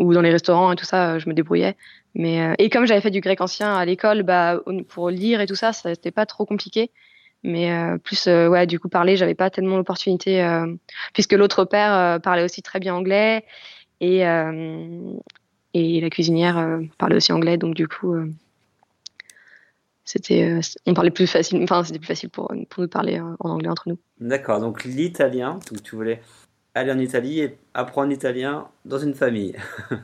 ou 0.00 0.14
dans 0.14 0.22
les 0.22 0.30
restaurants 0.30 0.72
et 0.72 0.76
tout 0.76 0.84
ça, 0.84 1.18
je 1.18 1.28
me 1.28 1.34
débrouillais. 1.34 1.76
Mais 2.14 2.42
euh, 2.42 2.54
et 2.58 2.70
comme 2.70 2.86
j'avais 2.86 3.00
fait 3.00 3.10
du 3.10 3.20
grec 3.20 3.40
ancien 3.40 3.74
à 3.74 3.84
l'école, 3.84 4.22
bah 4.22 4.60
pour 4.88 5.10
lire 5.10 5.40
et 5.40 5.46
tout 5.46 5.54
ça, 5.54 5.72
ça 5.72 5.94
c'était 5.94 6.10
pas 6.10 6.26
trop 6.26 6.46
compliqué. 6.46 6.90
Mais 7.42 7.72
euh, 7.72 7.98
plus 7.98 8.26
euh, 8.26 8.66
du 8.66 8.80
coup 8.80 8.88
parler, 8.88 9.16
j'avais 9.16 9.34
pas 9.34 9.50
tellement 9.50 9.76
l'opportunité 9.76 10.42
puisque 11.12 11.32
l'autre 11.32 11.64
père 11.64 12.20
parlait 12.20 12.44
aussi 12.44 12.62
très 12.62 12.80
bien 12.80 12.94
anglais 12.94 13.44
et 14.00 14.24
et 15.72 16.00
la 16.00 16.10
cuisinière 16.10 16.80
parlait 16.98 17.16
aussi 17.16 17.32
anglais, 17.32 17.56
donc 17.56 17.74
du 17.74 17.86
coup 17.86 18.16
c'était 20.04 20.58
on 20.86 20.94
parlait 20.94 21.12
plus 21.12 21.28
facile 21.28 21.62
enfin 21.62 21.84
c'était 21.84 22.00
plus 22.00 22.08
facile 22.08 22.30
pour, 22.30 22.52
pour 22.68 22.82
nous 22.82 22.88
parler 22.88 23.20
en 23.20 23.48
anglais 23.48 23.68
entre 23.68 23.88
nous 23.88 23.98
d'accord 24.18 24.58
donc 24.58 24.84
l'italien 24.84 25.60
tu 25.84 25.94
voulais 25.94 26.20
aller 26.74 26.92
en 26.92 26.98
Italie 26.98 27.40
et 27.40 27.58
apprendre 27.74 28.08
l'italien 28.08 28.68
dans 28.84 28.98
une 28.98 29.14
famille 29.14 29.56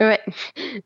Ouais. 0.00 0.20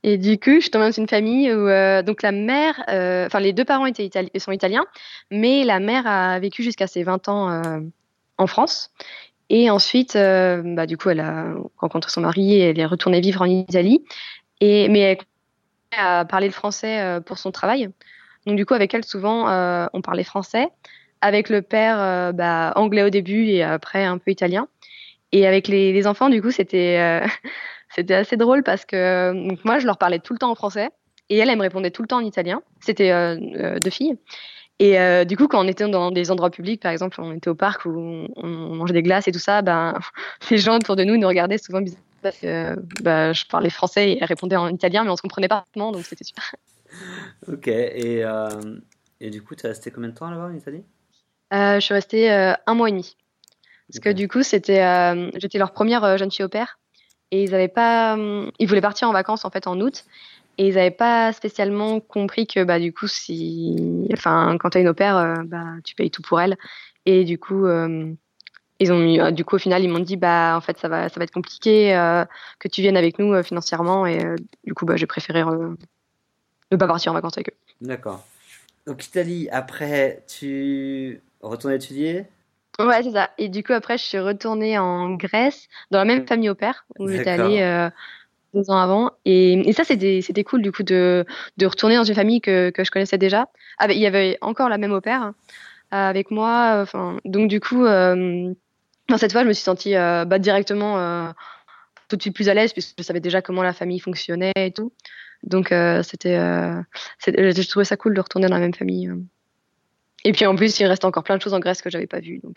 Et 0.03 0.19
du 0.19 0.39
coup, 0.39 0.61
je 0.61 0.69
tombe 0.69 0.83
dans 0.83 0.91
une 0.91 1.09
famille 1.09 1.53
où 1.53 1.69
euh, 1.69 2.03
donc 2.03 2.23
la 2.23 2.33
mère, 2.33 2.83
euh, 2.89 3.27
enfin 3.27 3.41
les 3.41 3.53
deux 3.53 3.65
parents 3.65 3.87
étaient 3.87 4.11
sont 4.39 4.53
italiens, 4.53 4.87
mais 5.31 5.65
la 5.65 5.81
mère 5.81 6.07
a 6.07 6.39
vécu 6.39 6.63
jusqu'à 6.63 6.87
ses 6.87 7.03
20 7.03 7.29
ans 7.29 7.51
euh, 7.51 7.81
en 8.37 8.47
France. 8.47 8.91
Et 9.51 9.71
ensuite, 9.71 10.13
bah, 10.15 10.87
du 10.87 10.99
coup, 10.99 11.09
elle 11.09 11.21
a 11.21 11.55
rencontré 11.79 12.11
son 12.11 12.21
mari 12.21 12.55
et 12.55 12.71
elle 12.71 12.79
est 12.79 12.87
retournée 12.87 13.21
vivre 13.21 13.41
en 13.41 13.47
Italie. 13.47 14.05
Et 14.61 14.89
mais 14.89 15.01
elle 15.01 15.19
a 15.99 16.27
parlé 16.27 16.47
le 16.49 16.53
français 16.53 17.19
pour 17.25 17.39
son 17.39 17.51
travail. 17.51 17.89
Donc 18.47 18.57
du 18.57 18.67
coup, 18.67 18.75
avec 18.75 18.93
elle, 18.93 19.05
souvent, 19.05 19.47
on 19.95 20.03
parlait 20.03 20.25
français. 20.25 20.69
Avec 21.21 21.49
le 21.49 21.63
père, 21.63 22.33
bah, 22.33 22.73
anglais 22.77 23.03
au 23.03 23.11
début 23.11 23.47
et 23.47 23.63
après 23.63 24.05
un 24.05 24.19
peu 24.19 24.31
italien. 24.31 24.69
Et 25.33 25.47
avec 25.47 25.69
les, 25.69 26.07
enfants, 26.07 26.29
du 26.29 26.41
coup, 26.41 26.51
c'était 26.51 27.23
C'était 27.95 28.15
assez 28.15 28.37
drôle 28.37 28.63
parce 28.63 28.85
que 28.85 29.33
donc 29.49 29.65
moi, 29.65 29.79
je 29.79 29.87
leur 29.87 29.99
parlais 29.99 30.19
tout 30.19 30.33
le 30.33 30.39
temps 30.39 30.51
en 30.51 30.55
français 30.55 30.91
et 31.31 31.39
elle, 31.39 31.49
elle 31.49 31.57
me 31.57 31.63
répondait 31.63 31.91
tout 31.91 32.03
le 32.03 32.09
temps 32.09 32.19
en 32.19 32.25
italien. 32.25 32.63
C'était 32.81 33.11
euh, 33.11 33.37
euh, 33.57 33.79
deux 33.79 33.91
filles. 33.91 34.19
Et 34.79 35.01
euh, 35.01 35.25
du 35.25 35.37
coup, 35.37 35.49
quand 35.49 35.65
on 35.65 35.69
était 35.69 35.89
dans 35.89 36.11
des 36.11 36.31
endroits 36.31 36.51
publics, 36.51 36.81
par 36.81 36.93
exemple, 36.93 37.21
on 37.21 37.33
était 37.33 37.51
au 37.51 37.55
parc 37.55 37.85
où 37.85 37.91
on, 38.37 38.47
mangeait 38.77 38.95
des 38.95 39.03
glaces 39.03 39.27
et 39.27 39.33
tout 39.33 39.41
ça, 39.41 39.63
ben, 39.63 39.99
les 40.51 40.59
gens 40.59 40.77
autour 40.77 40.97
de 40.97 41.05
nous 41.05 41.17
nous 41.17 41.27
regardaient 41.27 41.59
souvent 41.59 41.81
bizarrement 41.81 42.05
parce 42.21 42.39
que 42.39 42.77
bah, 43.03 43.33
je 43.33 43.45
parlais 43.47 43.71
français 43.71 44.11
et 44.11 44.19
elle 44.21 44.27
répondait 44.27 44.57
en 44.57 44.69
italien, 44.69 45.05
mais 45.05 45.11
on 45.11 45.17
se 45.17 45.23
comprenait 45.23 45.47
pas 45.47 45.65
donc 45.77 46.05
c'était 46.05 46.25
super. 46.25 46.53
Ok, 47.47 47.69
et, 47.69 48.25
et 49.21 49.31
du 49.31 49.43
coup, 49.43 49.55
tu 49.55 49.67
as 49.67 49.69
resté 49.69 49.93
combien 49.93 50.11
de 50.11 50.15
temps 50.15 50.29
là-bas 50.29 50.47
en 50.47 50.55
Italie? 50.55 50.83
Je 51.51 51.81
suis 51.81 51.95
restée 51.95 52.31
un 52.31 52.75
mois 52.75 52.89
et 52.89 52.93
demi. 52.93 53.17
Parce 53.89 54.01
que 54.01 54.11
du 54.11 54.29
coup, 54.29 54.43
c'était, 54.43 55.31
j'étais 55.37 55.59
leur 55.59 55.73
première 55.73 56.19
jeune 56.19 56.31
fille 56.31 56.45
au 56.45 56.49
père 56.49 56.79
et 57.31 57.43
ils 57.43 57.55
avaient 57.55 57.69
pas, 57.69 58.17
ils 58.59 58.69
voulaient 58.69 58.81
partir 58.81 59.09
en 59.09 59.13
vacances 59.13 59.45
en 59.45 59.51
fait 59.51 59.67
en 59.67 59.81
août 59.81 60.05
et 60.59 60.67
ils 60.67 60.75
n'avaient 60.75 60.91
pas 60.91 61.33
spécialement 61.33 62.01
compris 62.01 62.47
que 62.47 62.65
bah 62.65 62.81
du 62.81 62.93
coup 62.93 63.07
si, 63.07 64.09
enfin 64.13 64.57
quand 64.59 64.71
tu 64.71 64.79
as 64.79 64.81
une 64.81 64.89
opère, 64.89 65.17
euh, 65.17 65.35
bah 65.45 65.65
tu 65.85 65.95
payes 65.95 66.11
tout 66.11 66.23
pour 66.23 66.41
elle 66.41 66.57
et 67.07 67.25
du 67.25 67.39
coup 67.39 67.67
ils 68.81 68.93
ont 68.93 68.99
mis, 68.99 69.33
du 69.33 69.45
coup 69.45 69.57
au 69.57 69.59
final 69.59 69.83
ils 69.83 69.89
m'ont 69.89 70.01
dit 70.01 70.17
bah 70.17 70.55
en 70.57 70.61
fait 70.61 70.77
ça 70.79 70.89
va 70.89 71.09
ça 71.09 71.19
va 71.19 71.25
être 71.25 71.33
compliqué 71.33 71.97
euh, 71.97 72.25
que 72.59 72.69
tu 72.69 72.83
viennes 72.83 72.97
avec 72.97 73.19
nous 73.19 73.33
euh, 73.33 73.43
financièrement 73.43 74.05
et 74.05 74.19
du 74.65 74.75
coup 74.75 74.85
bah 74.85 74.97
j'ai 74.97 75.07
préféré 75.07 75.45
ne 75.45 76.77
pas 76.77 76.87
partir 76.87 77.13
en 77.13 77.15
vacances 77.15 77.39
avec 77.39 77.51
eux. 77.51 77.57
D'accord. 77.81 78.27
Donc 78.87 79.07
Italie 79.07 79.49
après 79.53 80.25
tu 80.27 81.23
retournes 81.41 81.75
étudier 81.75 82.27
Ouais, 82.79 83.03
c'est 83.03 83.11
ça. 83.11 83.31
Et 83.39 83.49
du 83.49 83.65
coup, 83.65 83.73
après, 83.73 83.99
je 83.99 84.05
suis 84.05 84.19
retournée 84.21 84.79
en 84.79 85.11
Grèce, 85.15 85.67
dans 85.91 85.99
la 85.99 86.05
même 86.05 86.29
famille 86.29 86.49
au 86.49 86.55
père, 86.55 86.87
où 86.99 87.09
j'étais 87.09 87.31
allée 87.31 87.61
euh, 87.61 87.91
deux 88.55 88.71
ans 88.71 88.79
avant. 88.79 89.11
Et, 89.25 89.55
et 89.69 89.73
ça, 89.73 89.83
c'était, 89.83 90.21
c'était 90.23 90.45
cool, 90.45 90.63
du 90.63 90.71
coup, 90.71 90.85
de, 90.85 91.25
de 91.57 91.67
retourner 91.67 91.97
dans 91.97 92.05
une 92.05 92.15
famille 92.15 92.41
que, 92.41 92.71
que 92.71 92.85
je 92.85 92.93
connaissais 92.93 93.19
déjà. 93.19 93.47
Ah, 93.79 93.91
il 93.91 93.99
y 93.99 94.07
avait 94.07 94.39
encore 94.43 94.69
la 94.69 94.79
même 94.79 94.93
au 94.93 95.01
père 95.01 95.25
euh, 95.25 95.31
avec 95.91 96.31
moi. 96.31 96.79
Enfin, 96.81 97.17
donc, 97.25 97.49
du 97.49 97.59
coup, 97.59 97.85
euh, 97.85 98.53
cette 99.17 99.33
fois, 99.33 99.43
je 99.43 99.49
me 99.49 99.53
suis 99.55 99.65
sentie 99.65 99.97
euh, 99.97 100.25
bah, 100.25 100.39
directement 100.39 100.99
euh, 100.99 101.29
tout 102.09 102.15
de 102.15 102.23
suite 102.23 102.37
plus 102.37 102.49
à 102.49 102.55
l'aise, 102.55 102.73
puisque 102.73 102.95
je 102.97 103.03
savais 103.03 103.19
déjà 103.21 103.43
comment 103.43 103.65
la 103.65 103.73
famille 103.73 103.99
fonctionnait 103.99 104.53
et 104.55 104.71
tout. 104.71 104.93
Donc, 105.43 105.75
c'était, 106.03 106.39
c'était, 107.19 107.53
je 107.53 107.69
trouvais 107.69 107.85
ça 107.85 107.97
cool 107.97 108.15
de 108.15 108.21
retourner 108.21 108.47
dans 108.47 108.55
la 108.55 108.61
même 108.61 108.75
famille. 108.75 109.11
Et 110.25 110.33
puis 110.33 110.47
en 110.47 110.57
plus, 110.57 110.79
il 110.81 110.87
reste 110.87 111.05
encore 111.05 111.23
plein 111.23 111.37
de 111.37 111.43
choses 111.43 111.55
en 111.55 111.61
Grèce 111.61 111.81
que 111.83 111.91
j'avais 111.91 112.07
pas 112.07 112.21
vues. 112.21 112.41
Euh. 112.45 112.51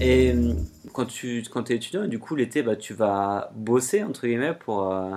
Et 0.00 0.34
quand 0.92 1.06
tu 1.06 1.42
quand 1.50 1.70
es 1.70 1.76
étudiant, 1.76 2.06
du 2.06 2.18
coup, 2.18 2.36
l'été, 2.36 2.62
bah, 2.62 2.76
tu 2.76 2.92
vas 2.92 3.50
bosser, 3.54 4.02
entre 4.02 4.26
guillemets, 4.26 4.54
pour, 4.54 4.92
euh, 4.92 5.16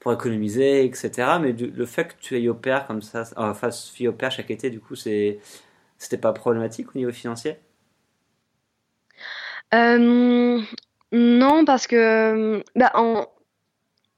pour 0.00 0.12
économiser, 0.12 0.84
etc. 0.84 1.38
Mais 1.40 1.52
le 1.52 1.86
fait 1.86 2.06
que 2.08 2.14
tu 2.20 2.34
ailles 2.34 2.48
au 2.48 2.54
père 2.54 2.86
comme 2.86 3.02
ça, 3.02 3.24
enfin, 3.36 3.70
fille 3.70 4.08
au 4.08 4.12
père 4.12 4.30
chaque 4.32 4.50
été, 4.50 4.70
du 4.70 4.80
coup, 4.80 4.96
c'était 4.96 5.38
pas 6.20 6.32
problématique 6.32 6.88
au 6.94 6.98
niveau 6.98 7.12
financier? 7.12 7.56
Non, 9.72 11.64
parce 11.64 11.86
que 11.86 12.62
bah, 12.74 12.90
en, 12.94 13.26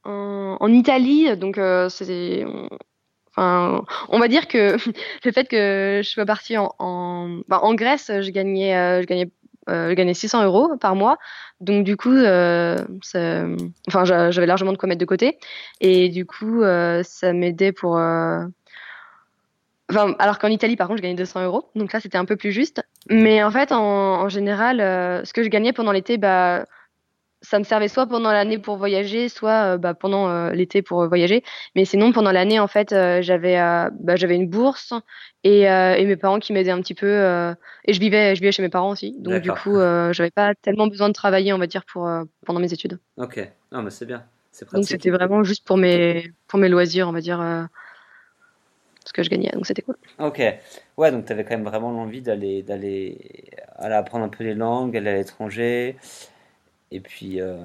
en, 0.05 0.73
Italie, 0.73 1.37
donc 1.37 1.59
euh, 1.59 1.89
c'est, 1.89 2.45
enfin, 3.31 3.85
on 4.09 4.19
va 4.19 4.29
dire 4.29 4.49
que 4.49 4.77
le 5.25 5.33
fait 5.33 5.49
que 5.49 6.01
je 6.05 6.09
sois 6.09 6.27
partie 6.27 6.57
en, 6.57 6.75
en, 6.79 7.41
bah, 7.49 7.61
en 7.63 7.75
Grèce, 7.75 8.11
je 8.21 8.31
gagnais, 8.31 8.77
euh, 8.77 9.03
je 9.03 9.07
gagnais, 9.07 9.31
euh, 9.69 9.91
je 9.91 9.95
gagnais 9.95 10.15
600 10.15 10.45
euros 10.45 10.77
par 10.77 10.95
mois, 10.95 11.19
donc 11.61 11.85
du 11.85 11.97
coup, 11.97 12.13
euh, 12.13 12.79
enfin, 13.89 14.05
j'avais 14.05 14.47
largement 14.47 14.73
de 14.73 14.77
quoi 14.77 14.89
mettre 14.89 15.01
de 15.01 15.07
côté, 15.07 15.39
et 15.81 16.09
du 16.11 16.27
coup, 16.27 16.63
ça 17.03 17.33
m'aidait 17.33 17.73
pour 17.73 17.99
alors 19.89 20.39
qu'en 20.39 20.49
Italie, 20.49 20.77
par 20.77 20.89
contre, 20.89 20.99
je 20.99 21.03
gagnais 21.03 21.15
200 21.15 21.45
euros. 21.45 21.71
Donc 21.75 21.93
là, 21.93 22.01
c'était 22.01 22.19
un 22.19 22.25
peu 22.25 22.37
plus 22.37 22.53
juste. 22.53 22.83
Mais 23.11 23.43
en 23.43 23.51
fait, 23.51 23.73
en, 23.73 24.29
général, 24.29 24.81
euh, 24.81 25.25
ce 25.25 25.33
que 25.33 25.43
je 25.43 25.49
gagnais 25.49 25.73
pendant 25.73 25.93
l'été, 25.93 26.17
bah, 26.17 26.65
ça 27.43 27.59
me 27.59 27.65
servait 27.65 27.89
soit 27.89 28.07
pendant 28.07 28.33
l'année 28.33 28.59
pour 28.59 28.77
voyager, 28.77 29.29
soit 29.29 29.75
euh, 29.75 29.79
bah, 29.79 29.93
pendant 29.93 30.29
euh, 30.29 30.51
l'été 30.53 30.81
pour 30.81 31.07
voyager. 31.07 31.45
Mais 31.77 31.85
sinon, 31.85 32.13
pendant 32.13 32.33
l'année, 32.33 32.59
en 32.59 32.67
fait, 32.67 32.95
j'avais 33.21 33.57
bah, 33.57 34.17
j'avais 34.17 34.37
une 34.37 34.49
bourse 34.49 34.95
et, 35.43 35.63
et 35.63 36.05
mes 36.07 36.17
parents 36.17 36.39
qui 36.39 36.55
m'aidaient 36.55 36.71
un 36.71 36.81
petit 36.81 36.95
peu. 36.95 37.53
et 37.85 37.93
je 37.93 38.01
vivais, 38.01 38.35
je 38.35 38.41
vivais 38.41 38.53
chez 38.53 38.63
mes 38.63 38.71
parents 38.71 38.91
aussi. 38.91 39.15
Donc 39.19 39.43
du 39.43 39.53
coup, 39.53 39.77
j'avais 40.13 40.31
pas 40.31 40.55
tellement 40.55 40.87
besoin 40.87 41.09
de 41.09 41.15
travailler, 41.15 41.53
on 41.53 41.59
va 41.59 41.67
dire, 41.67 41.85
pour, 41.85 42.09
pendant 42.47 42.61
mes 42.61 42.73
études. 42.73 42.99
Ok, 43.19 43.47
non, 43.71 43.83
mais 43.83 43.91
c'est 43.91 44.07
bien. 44.07 44.25
Donc 44.73 44.85
c'était 44.85 45.11
vraiment 45.11 45.43
juste 45.43 45.67
pour 45.67 45.77
mes, 45.77 46.31
pour 46.47 46.59
mes 46.59 46.69
loisirs, 46.69 47.09
on 47.09 47.13
va 47.13 47.21
dire 47.21 47.69
ce 49.05 49.13
que 49.13 49.23
je 49.23 49.31
gagnais, 49.31 49.51
donc 49.53 49.67
c'était 49.67 49.83
cool. 49.83 49.97
Ok, 50.19 50.43
ouais, 50.97 51.11
donc 51.11 51.27
tu 51.27 51.33
avais 51.33 51.45
quand 51.45 51.57
même 51.57 51.65
vraiment 51.65 51.91
l'envie 51.91 52.23
d'aller, 52.23 52.63
d'aller, 52.63 53.51
apprendre 53.79 54.25
un 54.25 54.29
peu 54.29 54.45
les 54.45 54.55
langues, 54.55 54.97
aller 54.97 55.11
à 55.11 55.15
l'étranger, 55.15 55.97
et 56.91 57.01
puis, 57.01 57.41
euh, 57.41 57.57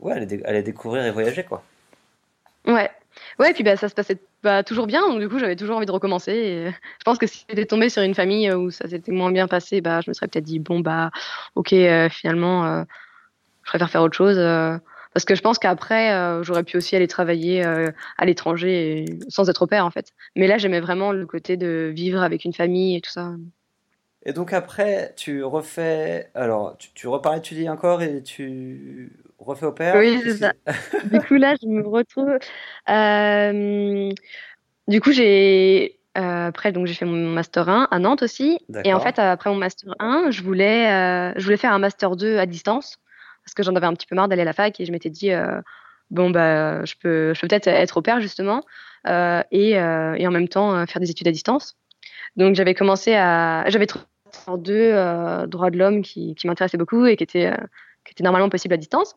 ouais, 0.00 0.12
aller, 0.12 0.62
découvrir 0.62 1.04
et 1.04 1.10
voyager, 1.10 1.44
quoi. 1.44 1.62
Ouais, 2.66 2.90
ouais, 3.38 3.50
et 3.50 3.54
puis 3.54 3.62
bah, 3.62 3.76
ça 3.76 3.88
se 3.88 3.94
passait 3.94 4.18
bah, 4.42 4.62
toujours 4.62 4.86
bien, 4.86 5.08
donc 5.08 5.20
du 5.20 5.28
coup 5.28 5.38
j'avais 5.38 5.56
toujours 5.56 5.76
envie 5.76 5.86
de 5.86 5.92
recommencer. 5.92 6.32
Et 6.32 6.70
je 6.70 7.04
pense 7.04 7.16
que 7.18 7.26
si 7.26 7.44
j'étais 7.48 7.64
tombée 7.64 7.88
sur 7.88 8.02
une 8.02 8.14
famille 8.14 8.52
où 8.52 8.70
ça 8.70 8.88
s'était 8.88 9.12
moins 9.12 9.32
bien 9.32 9.48
passé, 9.48 9.80
bah, 9.80 10.00
je 10.02 10.10
me 10.10 10.14
serais 10.14 10.28
peut-être 10.28 10.44
dit, 10.44 10.58
bon, 10.58 10.80
bah, 10.80 11.10
ok, 11.54 11.72
euh, 11.72 12.08
finalement, 12.08 12.66
euh, 12.66 12.82
je 13.62 13.70
préfère 13.70 13.90
faire 13.90 14.02
autre 14.02 14.16
chose. 14.16 14.38
Parce 15.16 15.24
que 15.24 15.34
je 15.34 15.40
pense 15.40 15.58
qu'après, 15.58 16.12
euh, 16.12 16.42
j'aurais 16.42 16.62
pu 16.62 16.76
aussi 16.76 16.94
aller 16.94 17.06
travailler 17.06 17.64
euh, 17.64 17.90
à 18.18 18.26
l'étranger 18.26 19.06
sans 19.30 19.48
être 19.48 19.62
au 19.62 19.66
père, 19.66 19.86
en 19.86 19.90
fait. 19.90 20.12
Mais 20.36 20.46
là, 20.46 20.58
j'aimais 20.58 20.78
vraiment 20.78 21.10
le 21.10 21.24
côté 21.24 21.56
de 21.56 21.90
vivre 21.90 22.22
avec 22.22 22.44
une 22.44 22.52
famille 22.52 22.96
et 22.96 23.00
tout 23.00 23.10
ça. 23.10 23.32
Et 24.26 24.34
donc 24.34 24.52
après, 24.52 25.14
tu 25.16 25.42
refais... 25.42 26.28
Alors, 26.34 26.76
tu, 26.76 26.90
tu 26.92 27.08
repars 27.08 27.34
étudier 27.34 27.70
encore 27.70 28.02
et 28.02 28.22
tu 28.22 29.10
refais 29.38 29.64
au 29.64 29.72
père 29.72 29.94
Oui, 29.96 30.20
c'est 30.22 30.36
ça. 30.36 30.52
du 31.10 31.18
coup, 31.20 31.36
là, 31.36 31.54
je 31.62 31.66
me 31.66 31.88
retrouve... 31.88 32.36
Euh, 32.90 34.10
du 34.86 35.00
coup, 35.00 35.12
j'ai... 35.12 35.98
après, 36.14 36.72
donc 36.72 36.88
j'ai 36.88 36.94
fait 36.94 37.06
mon 37.06 37.30
master 37.30 37.70
1 37.70 37.88
à 37.90 37.98
Nantes 37.98 38.22
aussi. 38.22 38.58
Et 38.84 38.92
en 38.92 39.00
fait, 39.00 39.18
après 39.18 39.48
mon 39.48 39.56
master 39.56 39.94
1, 39.98 40.26
je 40.30 40.42
voulais, 40.42 41.32
je 41.38 41.42
voulais 41.42 41.56
faire 41.56 41.72
un 41.72 41.78
master 41.78 42.16
2 42.16 42.36
à 42.36 42.44
distance. 42.44 42.98
Parce 43.46 43.54
que 43.54 43.62
j'en 43.62 43.74
avais 43.74 43.86
un 43.86 43.94
petit 43.94 44.06
peu 44.06 44.14
marre 44.14 44.28
d'aller 44.28 44.42
à 44.42 44.46
la 44.46 44.52
fac 44.52 44.78
et 44.80 44.84
je 44.84 44.92
m'étais 44.92 45.08
dit 45.08 45.30
bon 46.10 46.30
bah 46.30 46.84
je 46.84 46.94
peux 47.00 47.32
je 47.32 47.40
peux 47.40 47.48
peut-être 47.48 47.68
être 47.68 47.96
au 47.96 48.02
père 48.02 48.20
justement 48.20 48.62
et, 49.06 49.70
et 49.70 50.26
en 50.26 50.30
même 50.30 50.48
temps 50.48 50.86
faire 50.86 51.00
des 51.00 51.10
études 51.10 51.28
à 51.28 51.30
distance. 51.32 51.76
Donc 52.36 52.54
j'avais 52.54 52.74
commencé 52.74 53.14
à 53.14 53.64
j'avais 53.68 53.86
deux 54.58 54.92
droits 55.46 55.70
de 55.70 55.78
l'homme 55.78 56.02
qui, 56.02 56.34
qui 56.34 56.46
m'intéressaient 56.46 56.76
beaucoup 56.76 57.06
et 57.06 57.16
qui 57.16 57.24
étaient 57.24 57.52
qui 58.04 58.12
étaient 58.12 58.24
normalement 58.24 58.48
possibles 58.48 58.74
à 58.74 58.78
distance. 58.78 59.16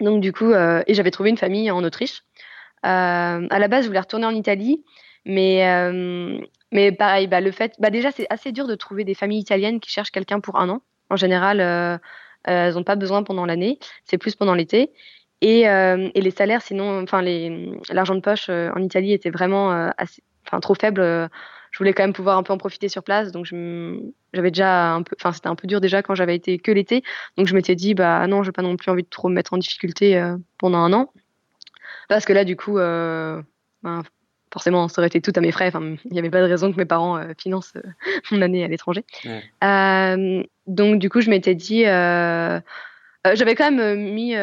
Donc 0.00 0.20
du 0.20 0.32
coup 0.32 0.52
et 0.52 0.94
j'avais 0.94 1.10
trouvé 1.10 1.30
une 1.30 1.38
famille 1.38 1.70
en 1.70 1.82
Autriche. 1.82 2.22
à 2.82 3.58
la 3.58 3.68
base 3.68 3.84
je 3.84 3.88
voulais 3.88 4.00
retourner 4.00 4.26
en 4.26 4.34
Italie 4.34 4.84
mais 5.24 5.64
mais 6.74 6.90
pareil, 6.90 7.28
bah, 7.28 7.40
le 7.40 7.52
fait, 7.52 7.74
bah, 7.78 7.88
déjà, 7.88 8.10
c'est 8.10 8.26
assez 8.30 8.50
dur 8.50 8.66
de 8.66 8.74
trouver 8.74 9.04
des 9.04 9.14
familles 9.14 9.38
italiennes 9.38 9.78
qui 9.78 9.90
cherchent 9.90 10.10
quelqu'un 10.10 10.40
pour 10.40 10.58
un 10.58 10.68
an. 10.68 10.82
En 11.08 11.14
général, 11.14 11.60
euh, 11.60 11.96
elles 12.44 12.74
n'ont 12.74 12.84
pas 12.84 12.96
besoin 12.96 13.22
pendant 13.22 13.46
l'année, 13.46 13.78
c'est 14.04 14.18
plus 14.18 14.34
pendant 14.34 14.54
l'été. 14.54 14.92
Et, 15.40 15.68
euh, 15.68 16.08
et, 16.14 16.20
les 16.20 16.30
salaires, 16.30 16.62
sinon, 16.62 17.02
enfin, 17.02 17.20
l'argent 17.90 18.14
de 18.14 18.20
poche 18.20 18.46
euh, 18.48 18.70
en 18.74 18.82
Italie 18.82 19.12
était 19.12 19.30
vraiment 19.30 19.90
enfin, 20.46 20.60
trop 20.60 20.74
faible. 20.74 21.02
Je 21.70 21.78
voulais 21.78 21.92
quand 21.92 22.04
même 22.04 22.12
pouvoir 22.12 22.38
un 22.38 22.42
peu 22.42 22.52
en 22.52 22.58
profiter 22.58 22.88
sur 22.88 23.02
place, 23.02 23.32
donc 23.32 23.46
j'avais 23.46 24.50
déjà 24.50 24.94
un 24.94 25.02
peu, 25.02 25.16
enfin, 25.20 25.32
c'était 25.32 25.48
un 25.48 25.56
peu 25.56 25.66
dur 25.66 25.80
déjà 25.80 26.02
quand 26.02 26.14
j'avais 26.14 26.36
été 26.36 26.58
que 26.58 26.70
l'été. 26.70 27.02
Donc 27.36 27.48
je 27.48 27.54
m'étais 27.54 27.74
dit, 27.74 27.94
bah 27.94 28.26
non, 28.28 28.42
j'ai 28.44 28.52
pas 28.52 28.62
non 28.62 28.76
plus 28.76 28.90
envie 28.90 29.02
de 29.02 29.08
trop 29.08 29.28
me 29.28 29.34
mettre 29.34 29.52
en 29.54 29.58
difficulté 29.58 30.22
pendant 30.56 30.78
un 30.78 30.92
an, 30.92 31.12
parce 32.08 32.24
que 32.24 32.32
là, 32.32 32.44
du 32.44 32.56
coup, 32.56 32.76
ben, 32.76 33.44
forcément, 34.54 34.86
ça 34.86 35.00
aurait 35.00 35.08
été 35.08 35.20
tout 35.20 35.32
à 35.34 35.40
mes 35.40 35.50
frais. 35.50 35.66
Enfin, 35.66 35.96
il 36.04 36.12
n'y 36.12 36.18
avait 36.20 36.30
pas 36.30 36.40
de 36.40 36.46
raison 36.46 36.72
que 36.72 36.76
mes 36.76 36.84
parents 36.84 37.18
euh, 37.18 37.32
financent 37.36 37.72
euh, 37.76 37.82
mon 38.30 38.40
année 38.40 38.64
à 38.64 38.68
l'étranger. 38.68 39.04
Euh, 39.64 40.44
donc, 40.68 41.00
du 41.00 41.10
coup, 41.10 41.20
je 41.20 41.28
m'étais 41.28 41.56
dit, 41.56 41.82
j'avais 41.82 43.54
quand 43.56 43.72
même 43.72 44.12
mis 44.12 44.34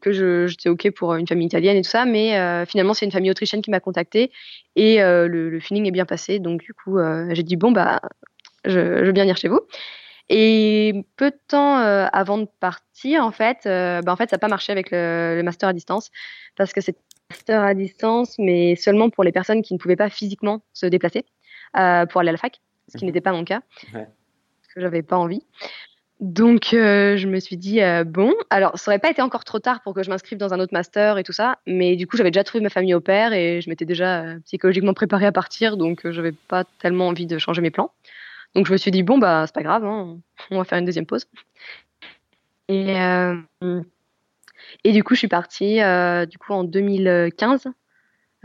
que 0.00 0.46
j'étais 0.48 0.70
OK 0.70 0.90
pour 0.92 1.14
une 1.14 1.26
famille 1.26 1.46
italienne 1.46 1.76
et 1.76 1.82
tout 1.82 1.90
ça, 1.90 2.06
mais 2.06 2.64
finalement, 2.66 2.94
c'est 2.94 3.04
une 3.04 3.12
famille 3.12 3.30
autrichienne 3.30 3.60
qui 3.60 3.70
m'a 3.70 3.78
contactée 3.80 4.32
et 4.74 4.98
le, 5.00 5.60
feeling 5.60 5.86
est 5.86 5.92
bien 5.92 6.06
passé. 6.06 6.38
Donc, 6.38 6.62
du 6.62 6.72
coup, 6.72 6.98
j'ai 7.30 7.42
dit, 7.42 7.56
bon, 7.56 7.72
bah, 7.72 8.00
je, 8.64 8.80
veux 8.80 9.12
bien 9.12 9.24
venir 9.24 9.36
chez 9.36 9.48
vous. 9.48 9.60
Et 10.28 11.04
peu 11.16 11.30
de 11.30 11.38
temps 11.46 11.76
avant 11.76 12.38
de 12.38 12.48
partir, 12.58 13.22
en 13.22 13.32
fait, 13.32 13.58
bah, 13.64 14.12
en 14.12 14.16
fait, 14.16 14.30
ça 14.30 14.36
n'a 14.36 14.40
pas 14.40 14.48
marché 14.48 14.72
avec 14.72 14.90
le, 14.90 15.34
le, 15.36 15.42
master 15.42 15.68
à 15.68 15.72
distance 15.74 16.10
parce 16.56 16.72
que 16.72 16.80
c'est 16.80 16.96
master 17.30 17.62
à 17.62 17.74
distance, 17.74 18.38
mais 18.38 18.76
seulement 18.76 19.10
pour 19.10 19.24
les 19.24 19.32
personnes 19.32 19.62
qui 19.62 19.74
ne 19.74 19.78
pouvaient 19.78 19.96
pas 19.96 20.10
physiquement 20.10 20.62
se 20.72 20.86
déplacer 20.86 21.24
euh, 21.76 22.06
pour 22.06 22.20
aller 22.20 22.30
à 22.30 22.32
la 22.32 22.38
fac, 22.38 22.60
ce 22.88 22.98
qui 22.98 23.04
mhm. 23.04 23.10
n'était 23.10 23.20
pas 23.20 23.32
mon 23.32 23.44
cas, 23.44 23.60
parce 23.92 24.74
que 24.74 24.80
j'avais 24.80 25.02
pas 25.02 25.16
envie. 25.16 25.42
Donc 26.20 26.72
euh, 26.72 27.18
je 27.18 27.28
me 27.28 27.38
suis 27.40 27.58
dit 27.58 27.82
euh, 27.82 28.02
bon, 28.02 28.32
alors 28.48 28.78
ça 28.78 28.90
aurait 28.90 28.98
pas 28.98 29.10
été 29.10 29.20
encore 29.20 29.44
trop 29.44 29.58
tard 29.58 29.82
pour 29.82 29.92
que 29.92 30.02
je 30.02 30.08
m'inscrive 30.08 30.38
dans 30.38 30.54
un 30.54 30.60
autre 30.60 30.72
master 30.72 31.18
et 31.18 31.24
tout 31.24 31.32
ça, 31.32 31.58
mais 31.66 31.94
du 31.96 32.06
coup 32.06 32.16
j'avais 32.16 32.30
déjà 32.30 32.42
trouvé 32.42 32.62
ma 32.62 32.70
famille 32.70 32.94
au 32.94 33.00
père 33.00 33.34
et 33.34 33.60
je 33.60 33.68
m'étais 33.68 33.84
déjà 33.84 34.24
psychologiquement 34.46 34.94
préparée 34.94 35.26
à 35.26 35.32
partir, 35.32 35.76
donc 35.76 36.10
j'avais 36.10 36.32
pas 36.32 36.64
tellement 36.80 37.08
envie 37.08 37.26
de 37.26 37.36
changer 37.36 37.60
mes 37.60 37.70
plans. 37.70 37.92
Donc 38.54 38.66
je 38.66 38.72
me 38.72 38.78
suis 38.78 38.90
dit 38.90 39.02
bon 39.02 39.18
bah 39.18 39.44
c'est 39.46 39.54
pas 39.54 39.62
grave, 39.62 39.84
hein, 39.84 40.18
on 40.50 40.56
va 40.56 40.64
faire 40.64 40.78
une 40.78 40.86
deuxième 40.86 41.04
pause. 41.04 41.26
Et 42.68 42.94
et 44.84 44.92
du 44.92 45.02
coup, 45.02 45.14
je 45.14 45.20
suis 45.20 45.28
partie 45.28 45.82
euh, 45.82 46.26
du 46.26 46.38
coup 46.38 46.52
en 46.52 46.64
2015, 46.64 47.68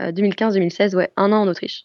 2015-2016, 0.00 0.94
euh, 0.94 0.98
ouais, 0.98 1.10
un 1.16 1.32
an 1.32 1.42
en 1.42 1.48
Autriche. 1.48 1.84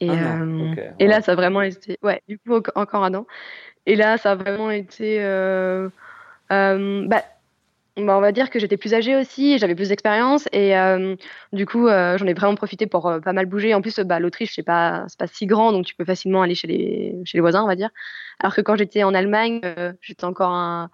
Et, 0.00 0.10
euh, 0.10 0.74
et 0.98 1.06
là, 1.06 1.22
ça 1.22 1.32
a 1.32 1.34
vraiment 1.34 1.62
été, 1.62 1.98
ouais, 2.02 2.20
du 2.28 2.38
coup 2.38 2.60
encore 2.74 3.04
un 3.04 3.14
an. 3.14 3.26
Et 3.86 3.96
là, 3.96 4.18
ça 4.18 4.32
a 4.32 4.34
vraiment 4.34 4.70
été, 4.70 5.18
bah, 6.50 7.24
bah, 7.96 8.18
on 8.18 8.20
va 8.20 8.32
dire 8.32 8.50
que 8.50 8.58
j'étais 8.58 8.76
plus 8.76 8.92
âgée 8.92 9.14
aussi, 9.14 9.56
j'avais 9.58 9.76
plus 9.76 9.90
d'expérience 9.90 10.48
et 10.52 10.74
du 11.52 11.64
coup 11.64 11.86
j'en 11.86 12.26
ai 12.26 12.34
vraiment 12.34 12.56
profité 12.56 12.86
pour 12.86 13.02
pas 13.24 13.32
mal 13.32 13.46
bouger. 13.46 13.72
En 13.72 13.82
plus, 13.82 14.00
bah, 14.00 14.18
l'Autriche 14.18 14.54
c'est 14.54 14.64
pas 14.64 15.04
c'est 15.06 15.18
pas 15.18 15.28
si 15.28 15.46
grand, 15.46 15.70
donc 15.70 15.86
tu 15.86 15.94
peux 15.94 16.04
facilement 16.04 16.42
aller 16.42 16.56
chez 16.56 16.66
les 16.66 17.16
chez 17.24 17.38
les 17.38 17.40
voisins, 17.40 17.62
on 17.62 17.68
va 17.68 17.76
dire. 17.76 17.90
Alors 18.40 18.54
que 18.54 18.62
quand 18.62 18.74
j'étais 18.74 19.04
en 19.04 19.14
Allemagne, 19.14 19.60
j'étais 20.00 20.24
encore 20.24 20.50
un 20.50 20.90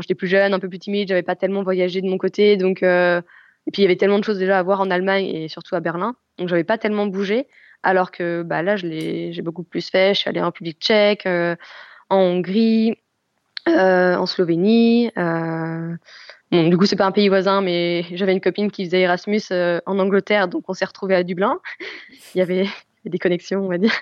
j'étais 0.00 0.14
plus 0.14 0.28
jeune, 0.28 0.54
un 0.54 0.58
peu 0.58 0.68
plus 0.68 0.78
timide, 0.78 1.08
j'avais 1.08 1.22
pas 1.22 1.36
tellement 1.36 1.62
voyagé 1.62 2.00
de 2.00 2.08
mon 2.08 2.18
côté, 2.18 2.56
donc 2.56 2.82
euh, 2.82 3.20
et 3.66 3.70
puis 3.70 3.82
il 3.82 3.84
y 3.84 3.86
avait 3.86 3.96
tellement 3.96 4.18
de 4.18 4.24
choses 4.24 4.38
déjà 4.38 4.58
à 4.58 4.62
voir 4.62 4.80
en 4.80 4.90
Allemagne 4.90 5.26
et 5.26 5.48
surtout 5.48 5.74
à 5.74 5.80
Berlin, 5.80 6.16
donc 6.38 6.48
j'avais 6.48 6.64
pas 6.64 6.78
tellement 6.78 7.06
bougé. 7.06 7.46
Alors 7.82 8.10
que 8.10 8.42
bah 8.42 8.62
là, 8.62 8.76
j'ai 8.76 9.42
beaucoup 9.42 9.62
plus 9.62 9.88
fait. 9.90 10.14
Je 10.14 10.20
suis 10.20 10.28
allée 10.28 10.40
en 10.40 10.46
République 10.46 10.80
Tchèque, 10.80 11.24
euh, 11.26 11.54
en 12.10 12.16
Hongrie, 12.16 12.96
euh, 13.68 14.16
en 14.16 14.26
Slovénie. 14.26 15.12
Du 16.50 16.76
coup, 16.78 16.86
c'est 16.86 16.96
pas 16.96 17.06
un 17.06 17.12
pays 17.12 17.28
voisin, 17.28 17.60
mais 17.60 18.04
j'avais 18.12 18.32
une 18.32 18.40
copine 18.40 18.72
qui 18.72 18.86
faisait 18.86 19.02
Erasmus 19.02 19.42
en 19.50 19.98
Angleterre, 19.98 20.48
donc 20.48 20.64
on 20.68 20.72
s'est 20.72 20.84
retrouvés 20.84 21.14
à 21.14 21.22
Dublin. 21.22 21.60
Il 22.34 22.38
y 22.38 22.40
avait 22.40 22.66
des 23.04 23.18
connexions, 23.18 23.64
on 23.64 23.68
va 23.68 23.78
dire. 23.78 23.92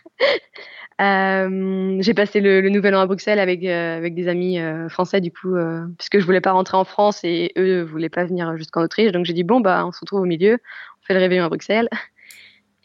Euh, 1.01 1.97
j'ai 2.01 2.15
passé 2.15 2.41
le, 2.41 2.61
le, 2.61 2.69
nouvel 2.69 2.95
an 2.95 3.01
à 3.01 3.07
Bruxelles 3.07 3.41
avec 3.41 3.65
euh, 3.65 3.97
avec 3.97 4.15
des 4.15 4.29
amis 4.29 4.61
euh, 4.61 4.89
français 4.89 5.21
du 5.21 5.33
coup 5.33 5.57
euh, 5.57 5.85
puisque 5.99 6.21
je 6.21 6.25
voulais 6.25 6.41
pas 6.41 6.53
rentrer 6.53 6.77
en 6.77 6.85
France 6.85 7.25
et 7.25 7.53
eux 7.59 7.83
voulaient 7.83 8.09
pas 8.09 8.25
venir 8.25 8.57
jusqu'en 8.57 8.83
Autriche. 8.83 9.11
Donc 9.11 9.25
j'ai 9.25 9.33
dit 9.33 9.43
bon 9.43 9.61
bah 9.61 9.85
on 9.87 9.91
se 9.91 9.99
retrouve 10.01 10.21
au 10.21 10.25
milieu. 10.25 10.53
On 10.55 11.07
fait 11.07 11.15
le 11.15 11.21
réveillon 11.21 11.45
à 11.45 11.49
Bruxelles. 11.49 11.89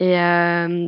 Et 0.01 0.15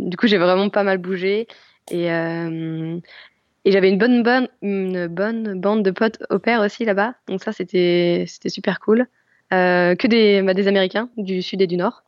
du 0.07 0.15
coup 0.15 0.27
j'ai 0.27 0.37
vraiment 0.37 0.69
pas 0.69 0.83
mal 0.83 0.97
bougé. 0.97 1.47
Et 1.91 2.05
et 2.05 3.71
j'avais 3.71 3.89
une 3.89 3.97
bonne 3.97 4.23
bonne 4.23 4.47
une 4.61 5.07
bonne 5.07 5.59
bande 5.59 5.83
de 5.83 5.91
potes 5.91 6.23
au 6.29 6.39
pair 6.39 6.61
aussi 6.61 6.85
là-bas. 6.85 7.15
Donc 7.27 7.43
ça 7.43 7.51
c'était 7.51 8.23
c'était 8.27 8.47
super 8.47 8.79
cool. 8.79 9.07
Que 9.49 10.07
des 10.07 10.41
bah, 10.43 10.53
des 10.53 10.69
Américains 10.69 11.09
du 11.17 11.41
sud 11.41 11.61
et 11.61 11.67
du 11.67 11.75
nord. 11.75 12.03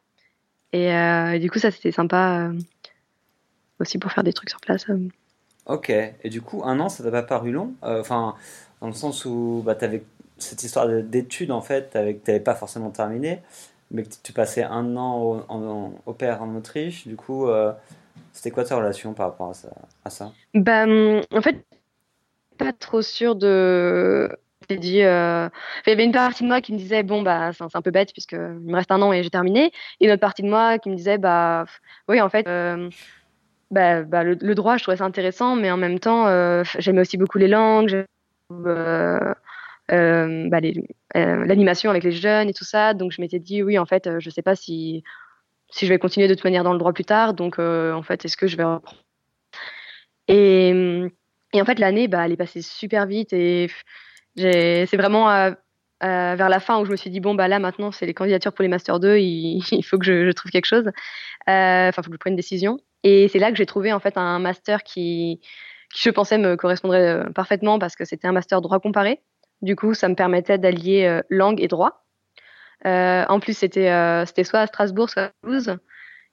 Et 0.71 0.87
du 1.39 1.51
coup 1.51 1.59
ça 1.59 1.71
c'était 1.71 1.91
sympa 1.91 2.53
aussi 3.79 3.97
pour 3.97 4.11
faire 4.11 4.23
des 4.23 4.33
trucs 4.33 4.49
sur 4.49 4.59
place. 4.59 4.89
Euh. 4.89 5.07
Ok, 5.65 5.89
et 5.89 6.29
du 6.29 6.41
coup, 6.41 6.61
un 6.65 6.79
an, 6.79 6.89
ça 6.89 7.03
t'a 7.03 7.11
pas 7.11 7.23
paru 7.23 7.51
long 7.51 7.73
euh, 7.83 8.01
Enfin, 8.01 8.35
dans 8.81 8.87
le 8.87 8.93
sens 8.93 9.25
où 9.25 9.61
bah, 9.65 9.75
tu 9.75 9.85
avais 9.85 10.03
cette 10.37 10.63
histoire 10.63 10.87
d'études, 10.87 11.51
en 11.51 11.61
fait, 11.61 11.91
que 11.93 12.11
tu 12.11 12.21
n'avais 12.27 12.39
pas 12.41 12.55
forcément 12.55 12.89
terminé, 12.89 13.41
mais 13.91 14.03
que 14.03 14.09
tu 14.21 14.33
passais 14.33 14.63
un 14.63 14.97
an 14.97 15.21
au, 15.21 15.45
en, 15.47 15.93
au 16.05 16.13
père 16.13 16.41
en 16.41 16.53
Autriche. 16.55 17.07
Du 17.07 17.15
coup, 17.15 17.47
euh, 17.47 17.71
c'était 18.33 18.51
quoi 18.51 18.65
ta 18.65 18.75
relation 18.75 19.13
par 19.13 19.27
rapport 19.27 19.51
à 19.51 19.53
ça, 19.53 19.69
à 20.03 20.09
ça? 20.09 20.31
Bah, 20.53 20.85
En 20.85 21.41
fait, 21.41 21.65
pas 22.57 22.73
trop 22.73 23.01
sûr 23.01 23.35
de. 23.35 24.29
J'ai 24.69 24.77
dit, 24.77 24.95
il 24.95 24.99
y 24.99 25.03
avait 25.03 26.05
une 26.05 26.13
partie 26.13 26.43
de 26.43 26.47
moi 26.47 26.61
qui 26.61 26.71
me 26.71 26.77
disait 26.77 27.03
bon 27.03 27.21
bah 27.21 27.51
c'est 27.51 27.75
un 27.75 27.81
peu 27.81 27.91
bête 27.91 28.13
puisque 28.13 28.31
il 28.31 28.37
me 28.37 28.75
reste 28.75 28.91
un 28.91 29.01
an 29.01 29.11
et 29.11 29.21
j'ai 29.21 29.29
terminé, 29.29 29.73
et 29.99 30.05
une 30.05 30.11
autre 30.11 30.21
partie 30.21 30.41
de 30.41 30.47
moi 30.47 30.79
qui 30.79 30.89
me 30.89 30.95
disait 30.95 31.17
bah 31.17 31.65
oui 32.07 32.21
en 32.21 32.29
fait 32.29 32.47
bah, 33.73 34.03
bah, 34.03 34.23
le, 34.23 34.55
droit, 34.55 34.77
je 34.77 34.83
trouvais 34.83 34.97
ça 34.97 35.05
intéressant, 35.05 35.55
mais 35.55 35.71
en 35.71 35.77
même 35.77 35.99
temps, 35.99 36.27
euh, 36.27 36.63
j'aimais 36.77 37.01
aussi 37.01 37.17
beaucoup 37.17 37.39
les 37.39 37.47
langues, 37.47 38.05
euh, 38.51 39.33
euh, 39.91 40.49
bah, 40.49 40.59
l'animation 41.15 41.89
avec 41.89 42.03
les 42.03 42.11
jeunes 42.11 42.49
et 42.49 42.53
tout 42.53 42.65
ça. 42.65 42.93
Donc 42.93 43.11
je 43.11 43.19
m'étais 43.19 43.39
dit, 43.39 43.63
oui, 43.63 43.79
en 43.79 43.85
fait, 43.85 44.19
je 44.19 44.29
sais 44.29 44.43
pas 44.43 44.55
si, 44.55 45.03
si 45.71 45.87
je 45.87 45.91
vais 45.91 45.97
continuer 45.99 46.27
de 46.27 46.35
toute 46.35 46.43
manière 46.43 46.63
dans 46.63 46.73
le 46.73 46.79
droit 46.79 46.93
plus 46.93 47.05
tard. 47.05 47.33
Donc 47.33 47.57
en 47.59 48.03
fait, 48.03 48.23
est-ce 48.25 48.37
que 48.37 48.47
je 48.47 48.57
vais 48.57 48.63
reprendre? 48.63 49.03
Et, 50.27 50.69
et, 51.53 51.61
en 51.61 51.65
fait, 51.65 51.79
l'année, 51.79 52.07
bah, 52.07 52.25
elle 52.25 52.31
est 52.31 52.37
passée 52.37 52.61
super 52.61 53.07
vite 53.07 53.33
et 53.33 53.69
c'est 54.37 54.97
vraiment 54.97 55.53
vers 56.03 56.49
la 56.49 56.59
fin 56.59 56.79
où 56.79 56.85
je 56.85 56.91
me 56.91 56.95
suis 56.95 57.09
dit 57.09 57.19
bon 57.19 57.33
bah 57.33 57.47
là 57.47 57.59
maintenant 57.59 57.91
c'est 57.91 58.05
les 58.05 58.13
candidatures 58.13 58.53
pour 58.53 58.63
les 58.63 58.69
master 58.69 58.99
2 58.99 59.17
il, 59.17 59.63
il 59.71 59.83
faut 59.83 59.97
que 59.97 60.05
je, 60.05 60.31
trouve 60.31 60.51
quelque 60.51 60.65
chose 60.65 60.91
enfin 61.47 61.89
il 61.89 62.03
faut 62.03 62.09
que 62.09 62.15
je 62.15 62.19
prenne 62.19 62.33
une 62.33 62.37
décision 62.37 62.79
et 63.03 63.27
c'est 63.27 63.39
là 63.39 63.51
que 63.51 63.57
j'ai 63.57 63.65
trouvé 63.65 63.93
en 63.93 63.99
fait 63.99 64.17
un 64.17 64.39
master 64.39 64.83
qui, 64.83 65.41
qui 65.93 66.01
je 66.03 66.09
pensais 66.09 66.37
me 66.37 66.55
correspondrait 66.55 67.07
euh, 67.07 67.29
parfaitement 67.29 67.79
parce 67.79 67.95
que 67.95 68.05
c'était 68.05 68.27
un 68.27 68.31
master 68.31 68.61
droit 68.61 68.79
comparé. 68.79 69.21
Du 69.61 69.75
coup, 69.75 69.93
ça 69.93 70.09
me 70.09 70.15
permettait 70.15 70.57
d'allier 70.57 71.05
euh, 71.05 71.21
langue 71.29 71.61
et 71.61 71.67
droit. 71.67 72.03
Euh, 72.85 73.23
en 73.29 73.39
plus, 73.39 73.57
c'était 73.57 73.89
euh, 73.89 74.25
c'était 74.25 74.43
soit 74.43 74.59
à 74.59 74.67
Strasbourg, 74.67 75.09
soit 75.09 75.23
à 75.23 75.31
Toulouse. 75.41 75.77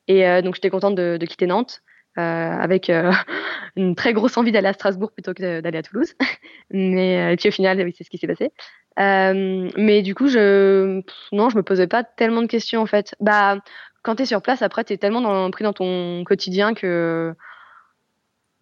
Et 0.08 0.26
euh, 0.26 0.42
donc, 0.42 0.54
j'étais 0.54 0.70
contente 0.70 0.96
de, 0.96 1.18
quitter 1.24 1.46
Nantes 1.46 1.82
avec 2.20 2.90
une 3.76 3.94
très 3.94 4.12
grosse 4.12 4.36
envie 4.36 4.52
d'aller 4.52 4.68
à 4.68 4.72
Strasbourg 4.72 5.12
plutôt 5.12 5.34
que 5.34 5.60
d'aller 5.60 5.78
à 5.78 5.82
Toulouse. 5.82 6.14
mais 6.70 7.32
et 7.32 7.36
puis 7.36 7.48
au 7.48 7.52
final, 7.52 7.80
oui, 7.82 7.94
c'est 7.96 8.04
ce 8.04 8.10
qui 8.10 8.18
s'est 8.18 8.26
passé. 8.26 8.52
mais 8.96 10.02
du 10.02 10.14
coup, 10.14 10.28
je 10.28 11.02
non, 11.32 11.50
je 11.50 11.56
me 11.56 11.62
posais 11.62 11.86
pas 11.86 12.04
tellement 12.04 12.42
de 12.42 12.46
questions 12.46 12.82
en 12.82 12.86
fait. 12.86 13.14
Bah 13.20 13.58
quand 14.02 14.16
tu 14.16 14.22
es 14.22 14.26
sur 14.26 14.42
place, 14.42 14.62
après, 14.62 14.84
tu 14.84 14.92
es 14.92 14.98
tellement 14.98 15.20
dans, 15.20 15.50
pris 15.50 15.64
dans 15.64 15.72
ton 15.72 16.24
quotidien 16.24 16.74
que 16.74 17.34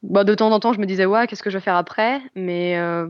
bah, 0.02 0.24
de 0.24 0.34
temps 0.34 0.50
en 0.50 0.60
temps, 0.60 0.72
je 0.72 0.80
me 0.80 0.86
disais, 0.86 1.06
ouais, 1.06 1.26
qu'est-ce 1.26 1.42
que 1.42 1.50
je 1.50 1.58
vais 1.58 1.64
faire 1.64 1.76
après? 1.76 2.20
Mais 2.34 2.78
euh, 2.78 3.08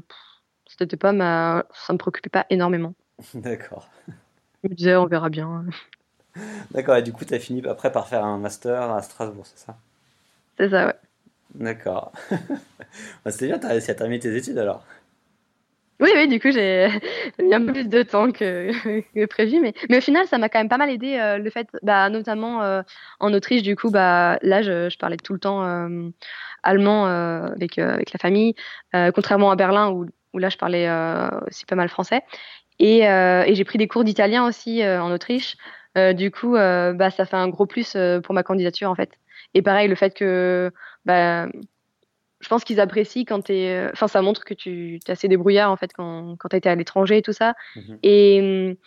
c'était 0.66 0.96
pas 0.96 1.12
ma... 1.12 1.64
ça 1.72 1.92
me 1.92 1.98
préoccupait 1.98 2.30
pas 2.30 2.46
énormément. 2.50 2.94
D'accord. 3.34 3.88
Je 4.62 4.68
me 4.68 4.74
disais, 4.74 4.96
on 4.96 5.06
verra 5.06 5.28
bien. 5.28 5.64
D'accord, 6.70 6.96
et 6.96 7.02
du 7.02 7.12
coup, 7.12 7.24
tu 7.24 7.34
as 7.34 7.38
fini 7.38 7.66
après 7.66 7.90
par 7.90 8.08
faire 8.08 8.24
un 8.24 8.38
master 8.38 8.90
à 8.90 9.02
Strasbourg, 9.02 9.46
c'est 9.46 9.58
ça? 9.58 9.76
C'est 10.58 10.70
ça, 10.70 10.86
ouais. 10.86 10.94
D'accord. 11.54 12.12
bah, 13.24 13.30
C'était 13.30 13.46
bien, 13.46 13.58
tu 13.58 13.66
as 13.66 13.70
réussi 13.70 13.90
à 13.90 13.94
terminer 13.94 14.18
tes 14.20 14.36
études 14.36 14.58
alors 14.58 14.84
Oui, 16.00 16.10
oui, 16.14 16.28
du 16.28 16.40
coup, 16.40 16.50
j'ai 16.50 16.88
mis 17.42 17.54
un 17.54 17.64
peu 17.64 17.72
plus 17.72 17.88
de 17.88 18.02
temps 18.02 18.30
que, 18.32 18.70
que 19.14 19.26
prévu, 19.26 19.60
mais, 19.60 19.72
mais 19.88 19.98
au 19.98 20.00
final, 20.00 20.26
ça 20.26 20.38
m'a 20.38 20.48
quand 20.48 20.58
même 20.58 20.68
pas 20.68 20.78
mal 20.78 20.90
aidé 20.90 21.16
euh, 21.18 21.38
le 21.38 21.50
fait, 21.50 21.68
bah, 21.82 22.10
notamment 22.10 22.62
euh, 22.62 22.82
en 23.20 23.32
Autriche, 23.32 23.62
du 23.62 23.76
coup, 23.76 23.90
bah, 23.90 24.38
là, 24.42 24.62
je, 24.62 24.88
je 24.90 24.98
parlais 24.98 25.16
tout 25.16 25.32
le 25.32 25.40
temps 25.40 25.64
euh, 25.64 26.10
allemand 26.62 27.06
avec, 27.06 27.78
avec 27.78 28.12
la 28.12 28.18
famille, 28.18 28.54
contrairement 29.14 29.50
à 29.50 29.56
Berlin 29.56 29.90
où, 29.90 30.06
où 30.34 30.38
là, 30.38 30.48
je 30.50 30.58
parlais 30.58 30.88
aussi 31.46 31.64
pas 31.66 31.76
mal 31.76 31.88
français. 31.88 32.22
Et, 32.80 33.02
et 33.02 33.54
j'ai 33.54 33.64
pris 33.64 33.78
des 33.78 33.88
cours 33.88 34.04
d'italien 34.04 34.44
aussi 34.46 34.84
en 34.84 35.10
Autriche. 35.12 35.56
du 36.14 36.30
coup, 36.32 36.54
bah, 36.54 37.10
ça 37.10 37.24
fait 37.26 37.36
un 37.36 37.48
gros 37.48 37.66
plus 37.66 37.96
pour 38.24 38.34
ma 38.34 38.42
candidature, 38.42 38.90
en 38.90 38.96
fait. 38.96 39.12
Et 39.54 39.62
pareil, 39.62 39.88
le 39.88 39.94
fait 39.94 40.14
que 40.14 40.70
bah, 41.04 41.48
je 42.40 42.48
pense 42.48 42.64
qu'ils 42.64 42.80
apprécient 42.80 43.24
quand 43.24 43.42
tu 43.42 43.54
es. 43.54 43.76
Euh, 43.76 43.90
enfin, 43.92 44.08
ça 44.08 44.22
montre 44.22 44.44
que 44.44 44.54
tu 44.54 45.00
es 45.06 45.10
assez 45.10 45.28
débrouillard 45.28 45.70
en 45.70 45.76
fait 45.76 45.92
quand, 45.92 46.36
quand 46.38 46.48
tu 46.48 46.56
été 46.56 46.68
à 46.68 46.74
l'étranger 46.74 47.18
et 47.18 47.22
tout 47.22 47.32
ça. 47.32 47.54
Mhm. 47.76 47.98
Et. 48.02 48.78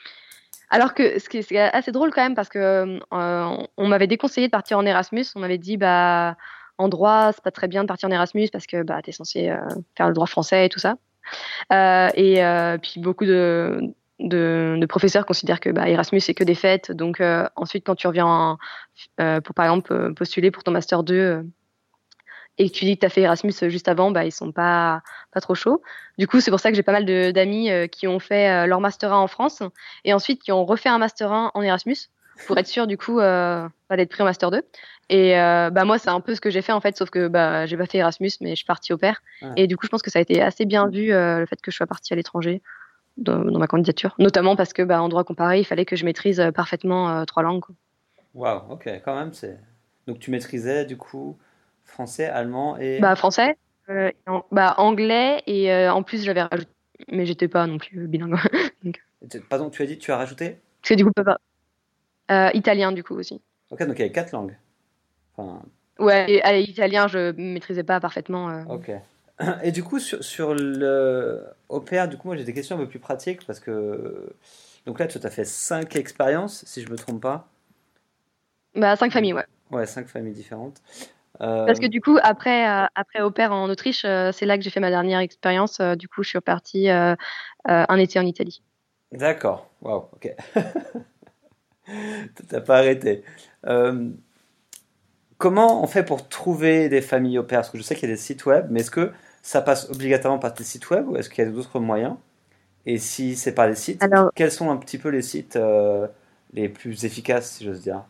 Alors 0.73 0.93
que 0.93 1.19
ce 1.19 1.27
qui 1.27 1.37
est 1.37 1.59
assez 1.59 1.91
drôle 1.91 2.11
quand 2.11 2.21
même 2.21 2.33
parce 2.33 2.47
que 2.47 2.97
euh, 3.13 3.57
on 3.75 3.87
m'avait 3.89 4.07
déconseillé 4.07 4.47
de 4.47 4.51
partir 4.51 4.77
en 4.77 4.85
Erasmus. 4.85 5.25
On 5.35 5.41
m'avait 5.41 5.57
dit 5.57 5.75
bah 5.75 6.37
en 6.77 6.87
droit 6.87 7.33
c'est 7.33 7.43
pas 7.43 7.51
très 7.51 7.67
bien 7.67 7.83
de 7.83 7.89
partir 7.89 8.07
en 8.07 8.11
Erasmus 8.13 8.47
parce 8.53 8.67
que 8.67 8.81
bah 8.81 9.01
t'es 9.03 9.11
censé 9.11 9.49
euh, 9.49 9.57
faire 9.97 10.07
le 10.07 10.13
droit 10.13 10.27
français 10.27 10.67
et 10.67 10.69
tout 10.69 10.79
ça. 10.79 10.95
et 12.15 12.77
puis 12.81 13.01
beaucoup 13.01 13.25
de, 13.25 13.81
de, 14.21 14.85
professeurs 14.87 15.25
considèrent 15.25 15.59
que 15.59 15.69
bah, 15.69 15.89
Erasmus 15.89 16.19
c'est 16.19 16.33
que 16.33 16.43
des 16.43 16.55
fêtes. 16.55 16.91
Donc 16.91 17.21
ensuite 17.55 17.85
quand 17.85 17.95
tu 17.95 18.07
reviens 18.07 18.57
pour 19.17 19.55
par 19.55 19.65
exemple 19.65 20.13
postuler 20.13 20.51
pour 20.51 20.63
ton 20.63 20.71
master 20.71 21.03
2 21.03 21.43
et 22.57 22.69
que 22.69 22.75
tu 22.75 22.85
dis 22.85 22.95
que 22.95 23.01
tu 23.01 23.05
as 23.05 23.09
fait 23.09 23.21
Erasmus 23.21 23.53
juste 23.69 23.87
avant, 23.87 24.11
bah, 24.11 24.25
ils 24.25 24.31
sont 24.31 24.51
pas, 24.51 25.01
pas 25.31 25.41
trop 25.41 25.55
chauds. 25.55 25.81
Du 26.17 26.27
coup, 26.27 26.41
c'est 26.41 26.51
pour 26.51 26.59
ça 26.59 26.69
que 26.69 26.75
j'ai 26.75 26.83
pas 26.83 26.91
mal 26.91 27.05
d'amis 27.33 27.71
euh, 27.71 27.87
qui 27.87 28.07
ont 28.07 28.19
fait 28.19 28.49
euh, 28.49 28.67
leur 28.67 28.81
Master 28.81 29.11
1 29.13 29.17
en 29.17 29.27
France 29.27 29.63
et 30.05 30.13
ensuite 30.13 30.41
qui 30.41 30.51
ont 30.51 30.65
refait 30.65 30.89
un 30.89 30.99
Master 30.99 31.31
1 31.31 31.51
en 31.53 31.61
Erasmus 31.61 31.97
pour 32.47 32.57
être 32.57 32.67
sûr 32.67 32.87
du 32.87 32.97
coup 32.97 33.19
euh, 33.19 33.67
bah, 33.89 33.97
d'être 33.97 34.09
pris 34.09 34.21
en 34.21 34.25
Master 34.25 34.51
2. 34.51 34.61
Et 35.09 35.33
bah, 35.33 35.83
moi, 35.83 35.97
c'est 35.97 36.09
un 36.09 36.21
peu 36.21 36.35
ce 36.35 36.41
que 36.41 36.49
j'ai 36.49 36.61
fait 36.61 36.71
en 36.71 36.79
fait, 36.79 36.97
sauf 36.97 37.09
que 37.09 37.27
bah, 37.27 37.65
j'ai 37.65 37.75
pas 37.75 37.85
fait 37.85 37.97
Erasmus, 37.97 38.31
mais 38.39 38.51
je 38.51 38.55
suis 38.55 38.65
partie 38.65 38.93
au 38.93 38.97
pair. 38.97 39.21
Et 39.57 39.67
du 39.67 39.75
coup, 39.75 39.85
je 39.85 39.89
pense 39.89 40.01
que 40.01 40.09
ça 40.09 40.19
a 40.19 40.21
été 40.21 40.41
assez 40.41 40.63
bien 40.63 40.87
vu 40.87 41.07
le 41.09 41.45
fait 41.49 41.59
que 41.61 41.69
je 41.69 41.75
sois 41.75 41.85
partie 41.85 42.13
à 42.13 42.15
l'étranger 42.15 42.61
dans, 43.17 43.43
ma 43.57 43.67
candidature, 43.67 44.15
notamment 44.19 44.55
parce 44.55 44.73
que 44.73 44.81
bah, 44.81 45.01
en 45.01 45.09
droit 45.09 45.23
comparé, 45.23 45.59
il 45.59 45.65
fallait 45.65 45.85
que 45.85 45.95
je 45.95 46.05
maîtrise 46.05 46.41
parfaitement 46.53 47.25
trois 47.25 47.43
langues. 47.43 47.63
Waouh, 48.33 48.71
ok, 48.71 48.89
quand 49.03 49.15
même, 49.15 49.33
c'est. 49.33 49.59
Donc 50.07 50.19
tu 50.19 50.31
maîtrisais 50.31 50.85
du 50.85 50.97
coup 50.97 51.37
Français, 51.83 52.25
allemand 52.25 52.77
et. 52.77 52.99
Bah, 52.99 53.15
français, 53.15 53.57
euh, 53.89 54.11
bah, 54.51 54.75
anglais 54.77 55.43
et 55.47 55.71
euh, 55.71 55.91
en 55.93 56.03
plus 56.03 56.23
j'avais 56.23 56.41
rajouté. 56.41 56.71
Mais 57.11 57.25
j'étais 57.25 57.47
pas 57.47 57.65
non 57.65 57.77
plus 57.77 58.07
bilingue. 58.07 58.37
Pardon, 59.49 59.69
tu 59.69 59.81
as 59.81 59.85
dit 59.85 59.97
tu 59.97 60.11
as 60.11 60.17
rajouté? 60.17 60.59
Parce 60.81 60.89
que 60.89 60.93
du 60.95 61.05
coup, 61.05 61.11
pas. 61.11 61.39
Euh, 62.29 62.49
italien 62.53 62.91
du 62.91 63.03
coup 63.03 63.15
aussi. 63.15 63.41
Ok, 63.71 63.79
donc 63.79 63.97
il 63.97 63.99
y 63.99 64.03
avait 64.03 64.11
quatre 64.11 64.31
langues. 64.31 64.55
Enfin... 65.35 65.63
Ouais, 65.99 66.25
et, 66.29 66.61
italien 66.61 67.07
je 67.07 67.31
maîtrisais 67.33 67.83
pas 67.83 67.99
parfaitement. 67.99 68.63
Ok. 68.69 68.91
Et 69.63 69.71
du 69.71 69.83
coup, 69.83 69.99
sur, 69.99 70.23
sur 70.23 70.53
le 70.53 71.53
pair, 71.85 72.07
du 72.07 72.17
coup, 72.17 72.27
moi 72.27 72.37
j'ai 72.37 72.43
des 72.43 72.53
questions 72.53 72.75
un 72.75 72.79
peu 72.79 72.87
plus 72.87 72.99
pratiques 72.99 73.45
parce 73.45 73.59
que. 73.59 74.33
Donc 74.85 74.99
là, 74.99 75.05
tu 75.07 75.19
as 75.21 75.29
fait 75.29 75.45
cinq 75.45 75.95
expériences, 75.95 76.63
si 76.65 76.81
je 76.81 76.89
me 76.89 76.97
trompe 76.97 77.21
pas. 77.21 77.47
Bah, 78.75 78.95
cinq 78.95 79.11
familles, 79.11 79.33
ouais. 79.33 79.45
Ouais, 79.69 79.85
cinq 79.85 80.07
familles 80.07 80.33
différentes. 80.33 80.81
Parce 81.39 81.79
que 81.79 81.87
du 81.87 82.01
coup, 82.01 82.17
après, 82.21 82.69
euh, 82.69 82.85
après 82.93 83.21
au 83.21 83.31
pair 83.31 83.51
en 83.51 83.67
Autriche, 83.69 84.03
euh, 84.05 84.31
c'est 84.31 84.45
là 84.45 84.57
que 84.57 84.63
j'ai 84.63 84.69
fait 84.69 84.79
ma 84.79 84.91
dernière 84.91 85.19
expérience. 85.19 85.79
Euh, 85.79 85.95
du 85.95 86.07
coup, 86.07 86.21
je 86.23 86.29
suis 86.29 86.37
repartie 86.37 86.89
un 86.89 87.97
été 87.97 88.19
en 88.19 88.25
Italie. 88.25 88.61
D'accord. 89.11 89.69
Waouh. 89.81 90.05
Ok. 90.13 90.33
T'as 92.47 92.61
pas 92.61 92.77
arrêté. 92.77 93.23
comment 95.37 95.83
on 95.83 95.87
fait 95.87 96.03
pour 96.03 96.29
trouver 96.29 96.89
des 96.89 97.01
familles 97.01 97.39
au 97.39 97.43
pair? 97.43 97.59
Parce 97.59 97.71
que 97.71 97.77
je 97.77 97.83
sais 97.83 97.95
qu'il 97.95 98.07
y 98.07 98.11
a 98.11 98.15
des 98.15 98.21
sites 98.21 98.45
web, 98.45 98.67
mais 98.69 98.81
est-ce 98.81 98.91
que 98.91 99.11
ça 99.41 99.61
passe 99.61 99.89
obligatoirement 99.89 100.39
par 100.39 100.53
des 100.53 100.63
sites 100.63 100.89
web 100.89 101.07
ou 101.09 101.17
est-ce 101.17 101.29
qu'il 101.29 101.43
y 101.43 101.47
a 101.47 101.51
d'autres 101.51 101.79
moyens? 101.79 102.15
Et 102.85 102.97
si 102.97 103.35
c'est 103.35 103.53
par 103.53 103.67
les 103.67 103.75
sites, 103.75 104.03
quels 104.35 104.51
sont 104.51 104.71
un 104.71 104.77
petit 104.77 104.97
peu 104.97 105.09
les 105.09 105.21
sites 105.21 105.57
les 106.53 106.69
plus 106.69 107.05
efficaces, 107.05 107.51
si 107.51 107.65
j'ose 107.65 107.81
dire? 107.81 108.03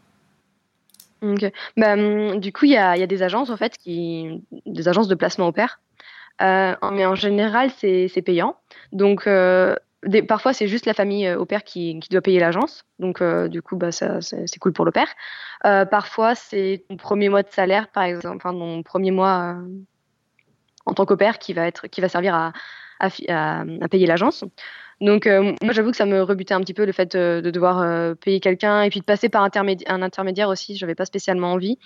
Bah, 1.77 1.93
hum, 1.93 2.39
du 2.39 2.51
coup, 2.51 2.65
il 2.65 2.71
y 2.71 2.77
a, 2.77 2.97
y 2.97 3.03
a, 3.03 3.07
des 3.07 3.21
agences 3.21 3.49
en 3.49 3.57
fait 3.57 3.77
qui, 3.77 4.43
des 4.65 4.87
agences 4.87 5.07
de 5.07 5.15
placement 5.15 5.47
au 5.47 5.51
pair. 5.51 5.79
Euh, 6.41 6.75
mais 6.91 7.05
en 7.05 7.15
général, 7.15 7.69
c'est 7.77 8.23
payant. 8.25 8.55
Donc, 8.91 9.27
euh, 9.27 9.75
des, 10.03 10.23
parfois, 10.23 10.53
c'est 10.53 10.67
juste 10.67 10.87
la 10.87 10.95
famille 10.95 11.27
euh, 11.27 11.37
au 11.37 11.45
pair 11.45 11.63
qui, 11.63 11.99
qui 11.99 12.09
doit 12.09 12.21
payer 12.21 12.39
l'agence. 12.39 12.85
Donc, 12.97 13.21
euh, 13.21 13.47
du 13.47 13.61
coup, 13.61 13.75
bah, 13.75 13.91
c'est 13.91 14.59
cool 14.59 14.73
pour 14.73 14.85
le 14.85 14.91
père. 14.91 15.09
Euh, 15.65 15.85
parfois, 15.85 16.33
c'est 16.33 16.85
ton 16.89 16.97
premier 16.97 17.29
mois 17.29 17.43
de 17.43 17.49
salaire, 17.49 17.87
par 17.89 18.03
exemple, 18.03 18.37
enfin, 18.37 18.53
ton 18.57 18.81
premier 18.81 19.11
mois 19.11 19.57
en 20.85 20.93
tant 20.93 21.05
qu'au-pair 21.05 21.39
qui 21.39 21.53
va 21.53 21.67
être, 21.67 21.87
qui 21.87 22.01
va 22.01 22.09
servir 22.09 22.35
à, 22.35 22.53
à, 22.99 23.87
payer 23.89 24.07
l'agence. 24.07 24.43
Donc 24.99 25.25
euh, 25.25 25.53
moi 25.63 25.73
j'avoue 25.73 25.91
que 25.91 25.97
ça 25.97 26.05
me 26.05 26.21
rebutait 26.21 26.53
un 26.53 26.61
petit 26.61 26.75
peu 26.75 26.85
le 26.85 26.91
fait 26.91 27.15
euh, 27.15 27.41
de 27.41 27.49
devoir 27.49 27.81
euh, 27.81 28.13
payer 28.13 28.39
quelqu'un 28.39 28.83
et 28.83 28.89
puis 28.89 28.99
de 28.99 29.05
passer 29.05 29.29
par 29.29 29.43
un 29.43 30.01
intermédiaire 30.01 30.49
aussi, 30.49 30.77
j'avais 30.77 30.95
pas 30.95 31.05
spécialement 31.05 31.53
envie. 31.53 31.79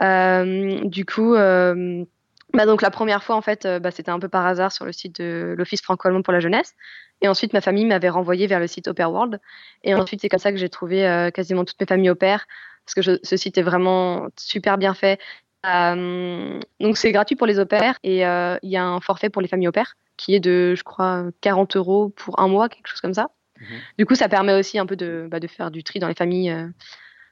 du 0.00 1.04
coup, 1.04 1.34
bah 1.34 2.66
donc 2.66 2.82
la 2.82 2.90
première 2.90 3.22
fois 3.22 3.36
en 3.36 3.42
fait, 3.42 3.66
bah, 3.82 3.90
c'était 3.90 4.10
un 4.10 4.18
peu 4.18 4.28
par 4.28 4.46
hasard 4.46 4.72
sur 4.72 4.84
le 4.84 4.92
site 4.92 5.20
de 5.20 5.54
l'Office 5.58 5.82
franco-allemand 5.82 6.22
pour 6.22 6.32
la 6.32 6.40
jeunesse. 6.40 6.74
Et 7.20 7.28
ensuite 7.28 7.52
ma 7.52 7.60
famille 7.60 7.84
m'avait 7.84 8.08
renvoyé 8.08 8.46
vers 8.46 8.60
le 8.60 8.66
site 8.66 8.88
Au 8.88 8.94
World. 8.96 9.40
Et 9.82 9.94
ensuite 9.94 10.20
c'est 10.20 10.28
comme 10.28 10.38
ça 10.38 10.52
que 10.52 10.58
j'ai 10.58 10.68
trouvé 10.68 11.30
quasiment 11.34 11.64
toutes 11.64 11.80
mes 11.80 11.86
familles 11.86 12.10
au 12.10 12.14
pair 12.14 12.46
parce 12.86 12.94
que 12.94 13.18
ce 13.22 13.36
site 13.36 13.56
est 13.58 13.62
vraiment 13.62 14.28
super 14.36 14.78
bien 14.78 14.94
fait. 14.94 15.18
Donc 15.64 16.96
c'est 16.96 17.12
gratuit 17.12 17.36
pour 17.36 17.46
les 17.46 17.58
au 17.58 17.66
pairs 17.66 17.98
et 18.02 18.18
il 18.18 18.70
y 18.70 18.76
a 18.76 18.84
un 18.84 19.00
forfait 19.00 19.30
pour 19.30 19.42
les 19.42 19.48
familles 19.48 19.68
au 19.68 19.72
pair 19.72 19.96
qui 20.16 20.34
est 20.34 20.40
de, 20.40 20.74
je 20.76 20.82
crois, 20.82 21.24
40 21.40 21.76
euros 21.76 22.10
pour 22.10 22.38
un 22.38 22.48
mois, 22.48 22.68
quelque 22.68 22.86
chose 22.86 23.00
comme 23.00 23.14
ça. 23.14 23.30
Mhm. 23.60 23.78
Du 23.98 24.06
coup, 24.06 24.14
ça 24.14 24.28
permet 24.28 24.54
aussi 24.54 24.78
un 24.78 24.86
peu 24.86 24.96
de, 24.96 25.28
bah, 25.30 25.40
de 25.40 25.46
faire 25.46 25.70
du 25.70 25.82
tri 25.82 25.98
dans 25.98 26.08
les 26.08 26.14
familles, 26.14 26.50
euh, 26.50 26.66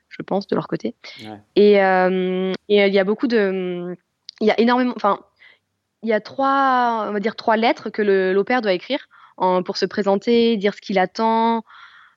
je 0.08 0.22
pense, 0.22 0.46
de 0.46 0.54
leur 0.54 0.68
côté. 0.68 0.94
Et 1.56 1.82
euh, 1.82 2.52
et 2.68 2.86
il 2.86 2.94
y 2.94 2.98
a 2.98 3.04
beaucoup 3.04 3.26
de, 3.26 3.96
il 4.40 4.46
y 4.46 4.50
a 4.50 4.60
énormément, 4.60 4.92
enfin, 4.96 5.20
il 6.02 6.08
y 6.08 6.12
a 6.12 6.20
trois, 6.20 7.06
on 7.08 7.12
va 7.12 7.20
dire 7.20 7.36
trois 7.36 7.56
lettres 7.56 7.90
que 7.90 8.02
l'opère 8.32 8.62
doit 8.62 8.72
écrire 8.72 9.08
en, 9.36 9.62
pour 9.62 9.76
se 9.76 9.86
présenter, 9.86 10.56
dire 10.56 10.74
ce 10.74 10.80
qu'il 10.80 10.98
attend 10.98 11.64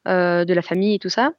euh, 0.08 0.46
de 0.46 0.54
la 0.54 0.62
famille 0.62 0.96
et 0.96 1.00
tout 1.00 1.10
ça. 1.10 1.32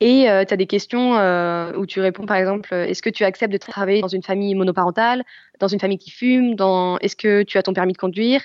Et 0.00 0.30
euh, 0.30 0.44
tu 0.44 0.54
as 0.54 0.56
des 0.56 0.66
questions 0.66 1.16
euh, 1.16 1.72
où 1.76 1.84
tu 1.84 2.00
réponds 2.00 2.24
par 2.24 2.36
exemple, 2.36 2.72
est-ce 2.72 3.02
que 3.02 3.10
tu 3.10 3.24
acceptes 3.24 3.52
de 3.52 3.58
travailler 3.58 4.00
dans 4.00 4.08
une 4.08 4.22
famille 4.22 4.54
monoparentale, 4.54 5.24
dans 5.58 5.66
une 5.66 5.80
famille 5.80 5.98
qui 5.98 6.12
fume, 6.12 6.54
dans 6.54 6.98
est-ce 6.98 7.16
que 7.16 7.42
tu 7.42 7.58
as 7.58 7.62
ton 7.64 7.72
permis 7.72 7.94
de 7.94 7.98
conduire, 7.98 8.42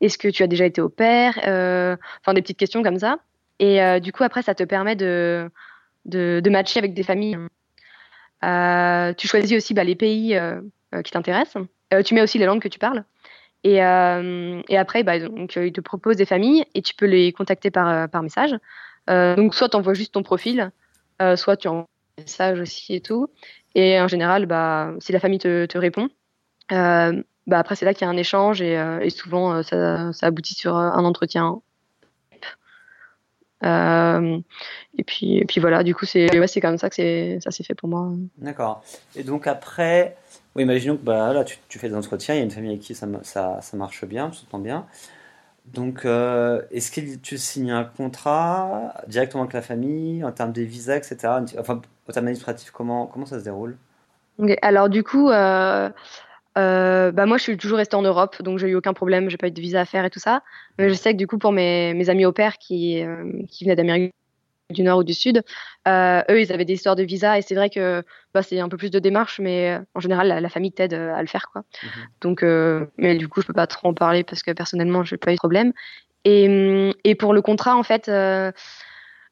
est-ce 0.00 0.18
que 0.18 0.28
tu 0.28 0.42
as 0.42 0.48
déjà 0.48 0.66
été 0.66 0.80
au 0.80 0.88
père 0.88 1.38
euh, 1.46 1.96
Enfin, 2.20 2.34
des 2.34 2.42
petites 2.42 2.58
questions 2.58 2.82
comme 2.82 2.98
ça. 2.98 3.18
Et 3.60 3.80
euh, 3.82 4.00
du 4.00 4.12
coup, 4.12 4.24
après, 4.24 4.42
ça 4.42 4.54
te 4.54 4.64
permet 4.64 4.96
de, 4.96 5.48
de, 6.06 6.40
de 6.42 6.50
matcher 6.50 6.80
avec 6.80 6.92
des 6.92 7.04
familles. 7.04 7.38
Euh, 8.44 9.12
tu 9.14 9.28
choisis 9.28 9.56
aussi 9.56 9.74
bah, 9.74 9.84
les 9.84 9.94
pays 9.94 10.38
qui 11.04 11.12
t'intéressent. 11.12 11.62
tu 12.04 12.14
mets 12.14 12.22
aussi 12.22 12.38
les 12.38 12.46
langues 12.46 12.60
que 12.60 12.68
tu 12.68 12.80
parles. 12.80 13.04
Et, 13.62 13.76
et 13.76 14.76
après, 14.76 15.04
bah, 15.04 15.20
donc, 15.20 15.54
ils 15.56 15.72
te 15.72 15.80
proposent 15.80 16.16
des 16.16 16.26
familles 16.26 16.64
et 16.74 16.82
tu 16.82 16.94
peux 16.96 17.06
les 17.06 17.32
contacter 17.32 17.70
par, 17.70 18.08
par 18.08 18.22
message. 18.24 18.56
donc, 19.08 19.54
soit 19.54 19.68
tu 19.68 19.76
envoies 19.76 19.94
juste 19.94 20.12
ton 20.12 20.22
profil, 20.22 20.70
soit 21.36 21.56
tu 21.56 21.68
envoies 21.68 21.86
un 22.18 22.22
message 22.22 22.60
aussi 22.60 22.94
et 22.94 23.00
tout. 23.00 23.28
Et 23.76 24.00
en 24.00 24.08
général, 24.08 24.46
bah, 24.46 24.94
si 25.00 25.12
la 25.12 25.20
famille 25.20 25.38
te, 25.38 25.78
répond, 25.78 26.08
euh, 26.72 27.22
bah 27.46 27.58
après 27.58 27.76
c'est 27.76 27.84
là 27.84 27.92
qu'il 27.92 28.06
y 28.06 28.08
a 28.08 28.10
un 28.10 28.16
échange 28.16 28.62
et, 28.62 28.76
euh, 28.78 29.08
souvent 29.10 29.52
euh, 29.52 29.62
ça, 29.62 30.12
ça, 30.14 30.26
aboutit 30.26 30.54
sur 30.54 30.74
un 30.76 31.04
entretien. 31.04 31.60
Euh, 33.64 34.38
et 34.98 35.04
puis 35.04 35.36
et 35.36 35.44
puis 35.44 35.60
voilà, 35.60 35.82
du 35.82 35.94
coup 35.94 36.06
c'est 36.06 36.38
ouais, 36.38 36.60
comme 36.60 36.78
ça 36.78 36.90
que 36.90 37.38
ça 37.40 37.50
s'est 37.50 37.64
fait 37.64 37.74
pour 37.74 37.88
moi. 37.88 38.10
D'accord. 38.38 38.82
Et 39.14 39.22
donc 39.22 39.46
après, 39.46 40.16
oui, 40.54 40.62
imaginons 40.62 40.96
que 40.96 41.02
bah 41.02 41.34
là 41.34 41.44
tu, 41.44 41.58
tu, 41.68 41.78
fais 41.78 41.90
des 41.90 41.96
entretiens, 41.96 42.34
il 42.34 42.38
y 42.38 42.40
a 42.40 42.44
une 42.44 42.50
famille 42.50 42.70
avec 42.70 42.82
qui 42.82 42.94
ça 42.94 43.06
ça, 43.22 43.60
ça 43.60 43.76
marche 43.76 44.06
bien, 44.06 44.32
ça 44.32 44.40
s'entend 44.40 44.58
bien. 44.58 44.86
Donc, 45.72 46.04
euh, 46.04 46.62
est-ce 46.70 46.90
que 46.90 47.16
tu 47.16 47.38
signes 47.38 47.72
un 47.72 47.84
contrat 47.84 48.94
directement 49.08 49.42
avec 49.42 49.52
la 49.52 49.62
famille 49.62 50.24
en 50.24 50.32
termes 50.32 50.52
des 50.52 50.64
visas, 50.64 50.96
etc. 50.96 51.18
Enfin, 51.58 51.82
au 52.08 52.12
terme 52.12 52.26
administratif, 52.26 52.70
comment, 52.70 53.06
comment 53.06 53.26
ça 53.26 53.38
se 53.38 53.44
déroule? 53.44 53.76
Alors, 54.62 54.88
du 54.88 55.02
coup, 55.02 55.28
euh, 55.30 55.90
euh, 56.56 57.10
bah 57.10 57.26
moi, 57.26 57.36
je 57.36 57.42
suis 57.42 57.56
toujours 57.56 57.78
restée 57.78 57.96
en 57.96 58.02
Europe, 58.02 58.42
donc 58.42 58.58
j'ai 58.58 58.68
eu 58.68 58.74
aucun 58.76 58.92
problème, 58.94 59.28
j'ai 59.28 59.36
pas 59.36 59.48
eu 59.48 59.50
de 59.50 59.60
visa 59.60 59.80
à 59.80 59.84
faire 59.84 60.04
et 60.04 60.10
tout 60.10 60.20
ça. 60.20 60.42
Mais 60.78 60.88
je 60.88 60.94
sais 60.94 61.12
que 61.12 61.18
du 61.18 61.26
coup, 61.26 61.38
pour 61.38 61.52
mes, 61.52 61.94
mes 61.94 62.10
amis 62.10 62.26
au 62.26 62.32
pair 62.32 62.58
qui, 62.58 63.02
qui 63.48 63.64
venaient 63.64 63.76
d'Amérique 63.76 64.14
du 64.70 64.82
Nord 64.82 64.98
ou 64.98 65.04
du 65.04 65.14
Sud, 65.14 65.42
euh, 65.86 66.22
eux, 66.30 66.40
ils 66.40 66.52
avaient 66.52 66.64
des 66.64 66.74
histoires 66.74 66.96
de 66.96 67.02
visa 67.02 67.38
et 67.38 67.42
c'est 67.42 67.54
vrai 67.54 67.70
que 67.70 68.02
bah, 68.34 68.42
c'est 68.42 68.58
un 68.60 68.68
peu 68.68 68.76
plus 68.76 68.90
de 68.90 68.98
démarches, 68.98 69.40
mais 69.40 69.78
en 69.94 70.00
général, 70.00 70.28
la, 70.28 70.48
famille 70.48 70.72
t'aide 70.72 70.94
à 70.94 71.20
le 71.20 71.28
faire, 71.28 71.48
quoi. 71.52 71.62
Mhm. 71.82 71.90
Donc, 72.20 72.42
mais 72.98 73.16
du 73.16 73.28
coup, 73.28 73.40
je 73.40 73.46
peux 73.46 73.52
pas 73.52 73.66
trop 73.66 73.88
en 73.88 73.94
parler 73.94 74.24
parce 74.24 74.42
que 74.42 74.50
personnellement, 74.50 75.04
j'ai 75.04 75.16
pas 75.16 75.32
eu 75.32 75.34
de 75.34 75.38
problème. 75.38 75.72
Et, 76.24 76.90
et 77.04 77.14
pour 77.14 77.32
le 77.32 77.42
contrat, 77.42 77.76
en 77.76 77.82
fait, 77.84 78.10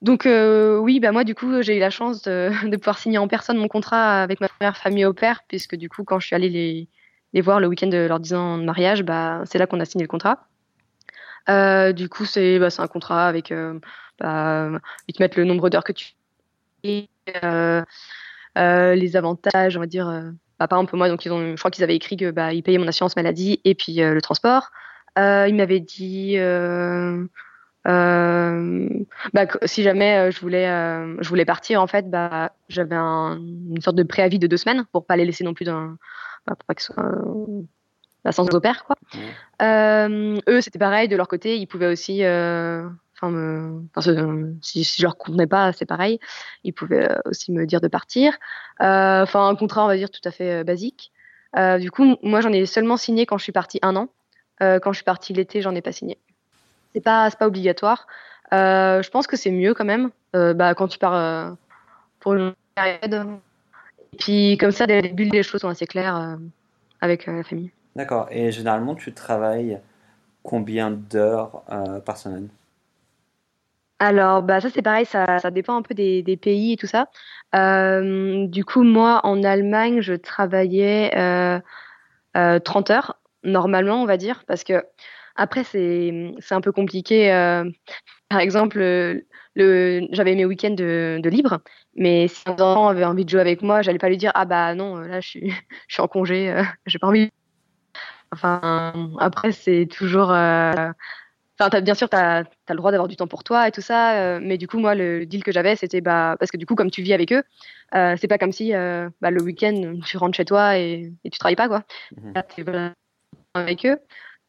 donc 0.03 0.27
oui, 0.27 1.01
bah 1.01 1.13
moi 1.13 1.25
du 1.25 1.35
coup 1.35 1.63
j'ai 1.63 1.77
eu 1.77 1.81
la 1.81 1.91
chance 1.91 2.23
de, 2.23 2.51
de, 2.71 2.77
pouvoir 2.77 2.99
signer 2.99 3.19
en 3.19 3.27
personne 3.27 3.57
mon 3.57 3.69
contrat 3.69 4.23
avec 4.23 4.41
ma 4.41 4.49
première 4.49 4.77
famille 4.77 5.05
au 5.05 5.15
père, 5.15 5.41
puisque 5.49 5.77
du 5.77 5.89
coup 5.89 6.05
quand 6.05 6.21
je 6.21 6.27
suis 6.27 6.37
allée 6.37 6.51
les, 6.51 6.89
les 7.33 7.41
voir 7.41 7.59
le 7.59 7.67
week-end 7.67 7.89
de 7.89 8.07
leur 8.07 8.21
10 8.21 8.35
ans 8.35 8.59
de 8.59 8.65
mariage, 8.65 9.03
bah 9.03 9.43
c'est 9.47 9.59
là 9.59 9.67
qu'on 9.67 9.81
a 9.81 9.85
signé 9.85 10.05
le 10.05 10.09
contrat. 10.09 10.47
Du 11.49 12.09
coup 12.09 12.25
c'est 12.25 12.59
bah, 12.59 12.69
un 12.79 12.87
contrat 12.87 13.27
avec 13.29 13.53
bah, 14.21 14.71
ils 15.09 15.15
te 15.15 15.23
mettent 15.23 15.37
le 15.37 15.45
nombre 15.45 15.71
d'heures 15.71 15.85
que 15.85 15.93
tu 15.93 16.15
et 16.83 17.09
les 18.57 19.17
avantages, 19.17 19.77
on 19.77 19.81
va 19.81 19.87
dire 19.87 20.33
bah, 20.59 20.69
par 20.69 20.79
exemple 20.79 20.97
moi 20.97 21.09
donc 21.09 21.25
ils 21.25 21.33
ont 21.33 21.53
je 21.53 21.57
crois 21.57 21.71
qu'ils 21.71 21.85
avaient 21.85 21.97
écrit 21.97 22.17
que 22.17 22.31
bah 22.31 22.53
ils 22.53 22.63
payaient 22.63 22.79
mon 22.79 22.89
assurance 22.89 23.17
maladie 23.17 23.61
et 23.65 23.75
puis 23.75 23.95
le 23.97 24.21
transport. 24.21 24.71
Euh, 25.19 25.47
ils 25.49 25.55
m'avaient 25.55 25.81
dit 25.81 26.35
euh, 26.39 27.25
euh, 27.87 28.89
bah, 29.33 29.47
si 29.65 29.83
jamais 29.83 30.33
je 30.33 30.41
voulais 30.41 30.67
je 31.21 31.29
voulais 31.29 31.45
partir 31.45 31.81
en 31.81 31.87
fait 31.87 32.11
bah 32.11 32.53
j'avais 32.69 32.97
un, 32.97 33.37
une 33.37 33.81
sorte 33.81 33.97
de 33.97 34.03
préavis 34.03 34.39
de 34.39 34.47
deux 34.47 34.57
semaines 34.57 34.85
pour 34.93 35.07
pas 35.07 35.17
les 35.17 35.25
laisser 35.25 35.45
non 35.45 35.55
plus 35.55 35.65
dans 35.65 35.95
bah, 36.47 36.55
pour 36.57 36.65
pas 36.67 36.75
que 36.75 36.83
soit 36.83 37.05
bah, 38.25 38.33
sans 38.33 38.53
opère 38.55 38.85
quoi 38.85 38.97
eux 39.63 40.61
c'était 40.61 40.79
pareil 40.79 41.09
de 41.09 41.17
leur 41.17 41.29
côté 41.29 41.57
ils 41.59 41.67
pouvaient 41.67 41.93
aussi 41.93 42.23
Enfin, 43.17 43.31
me... 43.31 43.81
enfin, 43.95 44.13
si, 44.61 44.83
si, 44.83 45.01
je 45.01 45.07
leur 45.07 45.17
convenais 45.17 45.47
pas, 45.47 45.73
c'est 45.73 45.87
pareil. 45.87 46.19
Ils 46.65 46.73
pouvaient 46.73 47.09
aussi 47.27 47.53
me 47.53 47.65
dire 47.65 47.81
de 47.81 47.87
partir. 47.87 48.37
Enfin, 48.81 49.47
un 49.49 49.55
contrat, 49.55 49.85
on 49.85 49.87
va 49.87 49.97
dire, 49.97 50.11
tout 50.11 50.21
à 50.25 50.33
fait 50.33 50.65
basique. 50.65 51.13
du 51.79 51.93
coup, 51.93 52.17
moi, 52.25 52.41
j'en 52.41 52.53
ai 52.53 52.67
seulement 52.67 52.97
signé 52.97 53.25
quand 53.25 53.39
je 53.39 53.45
suis 53.45 53.53
partie 53.53 53.79
un 53.83 53.95
an. 53.95 54.09
Euh, 54.63 54.79
quand 54.79 54.93
je 54.93 54.97
suis 54.97 55.05
partie 55.05 55.33
l'été, 55.33 55.61
j'en 55.63 55.75
ai 55.75 55.83
pas 55.83 55.93
signé. 55.93 56.19
C'est 56.95 57.01
pas, 57.01 57.31
pas 57.31 57.47
obligatoire. 57.47 58.07
Euh, 58.53 59.03
je 59.03 59.11
pense 59.11 59.27
que 59.27 59.37
c'est 59.37 59.51
mieux 59.51 59.75
quand 59.75 59.85
même. 59.85 60.11
Euh, 60.37 60.55
bah, 60.55 60.75
quand 60.75 60.89
tu 60.89 60.99
pars 60.99 61.57
pour 62.21 62.35
une 62.35 62.55
période. 62.75 63.27
Et 64.13 64.17
puis 64.17 64.57
comme 64.59 64.71
ça, 64.71 64.87
dès 64.87 64.97
le 64.97 65.09
début, 65.09 65.25
les 65.25 65.43
choses 65.43 65.63
sont 65.63 65.69
assez 65.69 65.87
claires 65.87 66.39
avec 67.01 67.27
la 67.27 67.43
famille. 67.43 67.73
D'accord. 67.97 68.29
Et 68.31 68.51
généralement, 68.51 68.95
tu 68.95 69.13
travailles 69.13 69.81
combien 70.43 70.91
d'heures 70.91 71.63
par 72.05 72.17
semaine? 72.17 72.49
Alors, 74.01 74.43
bah, 74.43 74.61
ça 74.61 74.69
c'est 74.71 74.83
pareil, 74.83 75.07
ça, 75.07 75.39
ça, 75.39 75.51
dépend 75.51 75.77
un 75.77 75.83
peu 75.83 75.95
des, 75.95 76.37
pays 76.37 76.73
et 76.73 76.77
tout 76.77 76.89
ça. 76.89 77.09
du 77.53 78.65
coup, 78.65 78.83
moi, 78.83 79.21
en 79.25 79.43
Allemagne, 79.45 80.01
je 80.01 80.15
travaillais 80.15 81.13
euh, 82.37 82.59
30 82.61 82.91
heures 82.91 83.21
normalement, 83.45 84.03
on 84.03 84.07
va 84.07 84.17
dire, 84.17 84.45
parce 84.47 84.65
que 84.65 84.85
après, 85.37 85.65
c'est 85.65 86.35
un 86.51 86.61
peu 86.61 86.73
compliqué. 86.73 87.33
Euh, 87.33 87.69
par 88.29 88.41
exemple, 88.41 88.79
le, 88.79 90.09
j'avais 90.13 90.35
mes 90.35 90.45
week-ends 90.45 90.71
de, 90.71 91.21
de, 91.23 91.31
libre, 91.31 91.61
mais 91.97 92.29
si 92.29 92.43
un 92.47 92.53
enfant 92.53 92.89
avait 92.89 93.05
envie 93.05 93.25
de 93.25 93.31
jouer 93.31 93.41
avec 93.41 93.63
moi, 93.63 93.83
j'allais 93.83 93.99
pas 93.99 94.09
lui 94.09 94.17
dire 94.17 94.33
Ah 94.35 94.45
bah 94.45 94.75
non, 94.75 94.97
là 94.97 95.21
je 95.21 95.29
suis, 95.29 95.51
je 95.89 95.95
suis 95.95 96.03
en 96.03 96.09
congé, 96.09 96.51
euh, 96.51 96.63
j'ai 96.87 96.99
pas 96.99 97.09
envie. 97.09 97.31
Enfin, 98.35 98.93
après, 99.19 99.53
c'est 99.53 99.87
toujours. 99.87 100.31
Euh, 100.31 100.91
enfin, 101.59 101.71
as, 101.73 101.81
bien 101.81 101.95
sûr, 101.95 102.09
tu 102.09 102.17
as, 102.17 102.45
le 102.69 102.77
droit 102.77 102.91
d'avoir 102.91 103.09
du 103.09 103.17
temps 103.17 103.27
pour 103.27 103.45
toi 103.45 103.69
et 103.69 103.71
tout 103.71 103.81
ça, 103.81 104.39
mais 104.41 104.59
du 104.59 104.69
coup, 104.69 104.79
moi, 104.79 104.95
le, 104.95 105.25
deal 105.27 105.43
que 105.43 105.53
j'avais, 105.53 105.77
c'était 105.77 106.01
bah, 106.01 106.37
parce 106.39 106.51
que 106.51 106.57
du 106.57 106.67
coup, 106.67 106.75
comme 106.75 106.91
tu 106.91 107.03
vis 107.03 107.13
avec 107.13 107.33
eux, 107.33 107.43
c'est 107.93 108.29
pas 108.29 108.39
comme 108.39 108.53
si 108.53 108.73
bah, 108.73 109.31
le 109.31 109.43
week-end, 109.43 109.95
tu 110.05 110.17
rentres 110.17 110.37
chez 110.37 110.45
toi 110.45 110.79
et, 110.79 111.13
et 111.25 111.31
tu 111.31 111.39
travailles 111.39 111.57
pas, 111.57 111.69
quoi. 111.69 111.83
Mmh 112.17 112.93
avec 113.57 113.87
eux. 113.87 113.99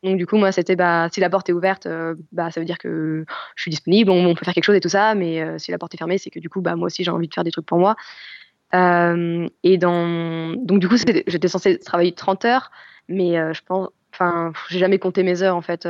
Donc 0.06 0.18
du 0.18 0.28
coup, 0.28 0.38
moi, 0.38 0.52
c'était 0.52 0.76
bah, 0.76 1.08
si 1.12 1.20
la 1.20 1.30
porte 1.30 1.50
est 1.50 1.54
ouverte, 1.54 1.88
euh, 1.88 2.14
bah, 2.32 2.52
ça 2.52 2.60
veut 2.60 2.66
dire 2.66 2.78
que 2.78 3.26
je 3.56 3.62
suis 3.62 3.72
disponible, 3.72 4.12
on, 4.12 4.36
peut 4.36 4.46
faire 4.46 4.54
quelque 4.54 4.64
chose 4.64 4.76
et 4.76 4.80
tout 4.80 4.90
ça. 4.90 5.16
Mais 5.16 5.42
euh, 5.42 5.58
si 5.58 5.72
la 5.72 5.80
porte 5.80 5.96
est 5.96 5.98
fermée, 5.98 6.18
c'est 6.18 6.30
que 6.30 6.40
du 6.40 6.50
coup, 6.50 6.62
bah, 6.62 6.76
moi 6.76 6.88
aussi, 6.88 7.04
j'ai 7.04 7.12
envie 7.12 7.28
de 7.28 7.34
faire 7.34 7.44
des 7.44 7.52
trucs 7.52 7.66
pour 7.66 7.80
moi. 7.80 7.96
Euh, 8.74 9.48
et 9.64 9.78
dans... 9.78 10.54
donc 10.54 10.80
du 10.80 10.88
coup, 10.88 10.98
j'étais 10.98 11.48
censée 11.48 11.80
travailler 11.80 12.12
30 12.12 12.46
heures, 12.46 12.72
mais 13.08 13.54
je 13.54 13.62
pense, 13.66 13.90
enfin, 14.14 14.54
j'ai 14.70 14.80
jamais 14.80 15.00
compté 15.00 15.24
mes 15.24 15.42
heures 15.44 15.56
en 15.56 15.62
fait. 15.62 15.88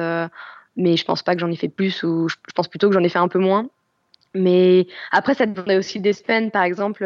mais 0.76 0.98
je 0.98 1.06
pense 1.06 1.24
pas 1.24 1.36
que 1.36 1.42
j'en 1.42 1.52
ai 1.52 1.56
fait 1.56 1.70
plus 1.70 2.04
ou 2.04 2.28
je, 2.30 2.36
pense 2.56 2.68
plutôt 2.68 2.90
que 2.90 2.94
j'en 2.94 3.04
ai 3.04 3.10
fait 3.10 3.20
un 3.20 3.28
peu 3.28 3.40
moins. 3.40 3.70
Mais 4.34 4.88
après, 5.12 5.34
ça 5.34 5.46
dépendait 5.46 5.78
aussi 5.78 6.02
des 6.02 6.12
semaines. 6.14 6.52
Par 6.52 6.64
exemple, 6.64 7.06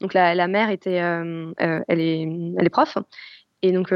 donc 0.00 0.14
la, 0.14 0.34
la 0.34 0.46
mère 0.48 0.70
était, 0.70 0.94
elle 0.94 2.00
est, 2.00 2.22
elle 2.58 2.66
est 2.66 2.70
prof, 2.70 2.98
et 3.62 3.72
donc 3.72 3.92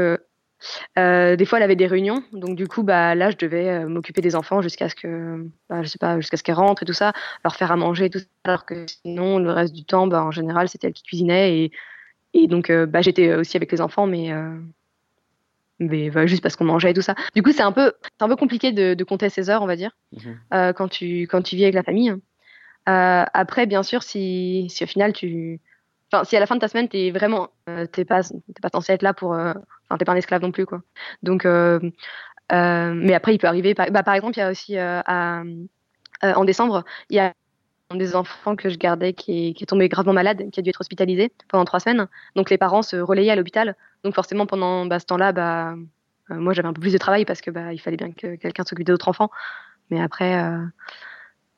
euh, 0.97 1.35
des 1.35 1.45
fois, 1.45 1.59
elle 1.59 1.63
avait 1.63 1.75
des 1.75 1.87
réunions, 1.87 2.23
donc 2.31 2.55
du 2.55 2.67
coup, 2.67 2.83
bah 2.83 3.15
là, 3.15 3.31
je 3.31 3.37
devais 3.37 3.69
euh, 3.69 3.87
m'occuper 3.87 4.21
des 4.21 4.35
enfants 4.35 4.61
jusqu'à 4.61 4.89
ce 4.89 4.95
que, 4.95 5.47
bah, 5.69 5.83
je 5.83 5.87
sais 5.87 5.97
pas, 5.97 6.19
jusqu'à 6.19 6.37
ce 6.37 6.43
qu'elles 6.43 6.55
rentrent 6.55 6.83
et 6.83 6.85
tout 6.85 6.93
ça, 6.93 7.13
leur 7.43 7.55
faire 7.55 7.71
à 7.71 7.75
manger 7.75 8.05
et 8.05 8.09
tout 8.09 8.19
ça. 8.19 8.25
Alors 8.45 8.65
que 8.65 8.85
sinon, 8.87 9.39
le 9.39 9.51
reste 9.51 9.73
du 9.73 9.83
temps, 9.83 10.07
bah, 10.07 10.23
en 10.23 10.31
général, 10.31 10.69
c'était 10.69 10.87
elle 10.87 10.93
qui 10.93 11.03
cuisinait 11.03 11.57
et, 11.57 11.71
et 12.33 12.47
donc, 12.47 12.69
euh, 12.69 12.85
bah, 12.85 13.01
j'étais 13.01 13.33
aussi 13.35 13.57
avec 13.57 13.71
les 13.71 13.81
enfants, 13.81 14.07
mais 14.07 14.31
mais 15.79 16.09
bah, 16.09 16.25
juste 16.25 16.43
parce 16.43 16.55
qu'on 16.55 16.65
mangeait 16.65 16.91
et 16.91 16.93
tout 16.93 17.01
ça. 17.01 17.15
Du 17.35 17.43
coup, 17.43 17.51
c'est 17.51 17.63
un 17.63 17.71
peu, 17.71 17.93
un 18.19 18.27
peu 18.27 18.35
compliqué 18.35 18.71
de, 18.71 18.93
de, 18.93 19.03
compter 19.03 19.29
ses 19.29 19.49
heures, 19.49 19.61
on 19.61 19.67
va 19.67 19.75
dire, 19.75 19.91
mmh 20.11 20.73
quand 20.75 20.87
tu 20.87 21.23
quand 21.23 21.41
tu 21.41 21.55
vis 21.55 21.63
avec 21.63 21.75
la 21.75 21.83
famille. 21.83 22.13
après, 22.85 23.65
bien 23.65 23.83
sûr, 23.83 24.03
si 24.03 24.67
si 24.69 24.83
au 24.83 24.87
final 24.87 25.13
tu 25.13 25.59
Enfin, 26.13 26.23
si 26.25 26.37
à 26.37 26.39
la 26.39 26.45
fin 26.45 26.55
de 26.55 26.59
ta 26.59 26.67
semaine, 26.67 26.87
t'es 26.87 27.09
vraiment, 27.09 27.49
euh, 27.69 27.87
t'es 27.87 28.05
pas, 28.05 28.21
pas 28.61 28.69
censé 28.71 28.93
être 28.93 29.01
là 29.01 29.15
pour, 29.15 29.33
euh, 29.33 29.53
enfin, 29.89 29.97
t'es 29.97 30.05
pas 30.05 30.11
un 30.11 30.15
esclave 30.15 30.43
non 30.43 30.51
plus, 30.51 30.67
quoi. 30.67 30.81
Donc, 31.23 31.45
euh, 31.45 31.79
mais 32.51 33.13
après, 33.15 33.33
il 33.33 33.39
peut 33.39 33.47
arriver. 33.47 33.73
Par, 33.73 33.89
bah, 33.89 34.03
par 34.03 34.13
exemple, 34.13 34.37
il 34.37 34.41
y 34.41 34.43
a 34.43 34.51
aussi 34.51 34.77
en 34.79 36.45
décembre, 36.45 36.83
il 37.09 37.15
y 37.15 37.19
a 37.19 37.33
des 37.95 38.15
enfants 38.15 38.55
que 38.55 38.69
je 38.69 38.77
gardais 38.77 39.13
qui 39.13 39.55
est, 39.59 39.65
tombé 39.65 39.89
gravement 39.89 40.13
malade, 40.13 40.49
qui 40.51 40.59
a 40.59 40.63
dû 40.63 40.69
être 40.69 40.81
hospitalisé 40.81 41.31
pendant 41.47 41.65
trois 41.65 41.79
semaines. 41.79 42.07
Donc, 42.35 42.49
les 42.49 42.57
parents 42.57 42.81
se 42.81 42.95
relayaient 42.97 43.31
à 43.31 43.35
l'hôpital. 43.35 43.75
Donc, 44.03 44.15
forcément, 44.15 44.45
pendant 44.45 44.85
bah, 44.85 44.99
ce 44.99 45.05
temps-là, 45.05 45.31
bah, 45.31 45.75
moi, 46.29 46.53
j'avais 46.53 46.67
un 46.67 46.73
peu 46.73 46.81
plus 46.81 46.93
de 46.93 46.97
travail 46.97 47.25
parce 47.25 47.41
que 47.41 47.51
bah, 47.51 47.75
fallait 47.77 47.97
bien 47.97 48.11
que 48.11 48.35
quelqu'un 48.35 48.63
s'occupe 48.63 48.87
d'autres 48.87 49.09
enfants. 49.09 49.29
Mais 49.89 50.01
après, 50.01 50.35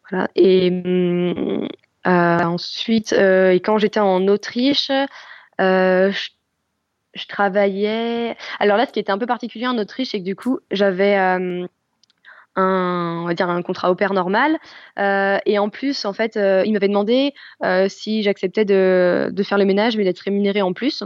voilà. 0.09 0.27
Et 0.35 0.69
hum, 0.69 1.67
euh, 2.07 2.39
ensuite, 2.43 3.13
euh, 3.13 3.51
et 3.51 3.59
quand 3.59 3.77
j'étais 3.79 3.99
en 3.99 4.27
Autriche, 4.27 4.91
euh, 5.59 6.11
je, 6.11 7.27
travaillais. 7.27 8.37
Alors 8.59 8.77
là, 8.77 8.85
ce 8.85 8.91
qui 8.91 8.99
était 8.99 9.11
un 9.11 9.17
peu 9.17 9.25
particulier 9.25 9.67
en 9.67 9.77
Autriche, 9.77 10.09
c'est 10.11 10.19
que 10.19 10.25
du 10.25 10.35
coup, 10.35 10.59
j'avais 10.69 11.17
un, 12.55 13.19
on 13.23 13.25
va 13.25 13.33
dire 13.33 13.49
un 13.49 13.61
contrat 13.61 13.91
au 13.91 13.95
pair 13.95 14.13
normal. 14.13 14.57
Euh, 14.99 15.37
et 15.45 15.59
en 15.59 15.69
plus, 15.69 16.05
en 16.05 16.13
fait, 16.13 16.37
euh, 16.37 16.63
il 16.65 16.73
m'avait 16.73 16.87
demandé 16.87 17.33
euh, 17.63 17.87
si 17.89 18.23
j'acceptais 18.23 18.65
de, 18.65 19.29
de, 19.31 19.43
faire 19.43 19.57
le 19.57 19.65
ménage, 19.65 19.97
mais 19.97 20.03
d'être 20.03 20.19
rémunérée 20.19 20.61
en 20.61 20.73
plus. 20.73 21.03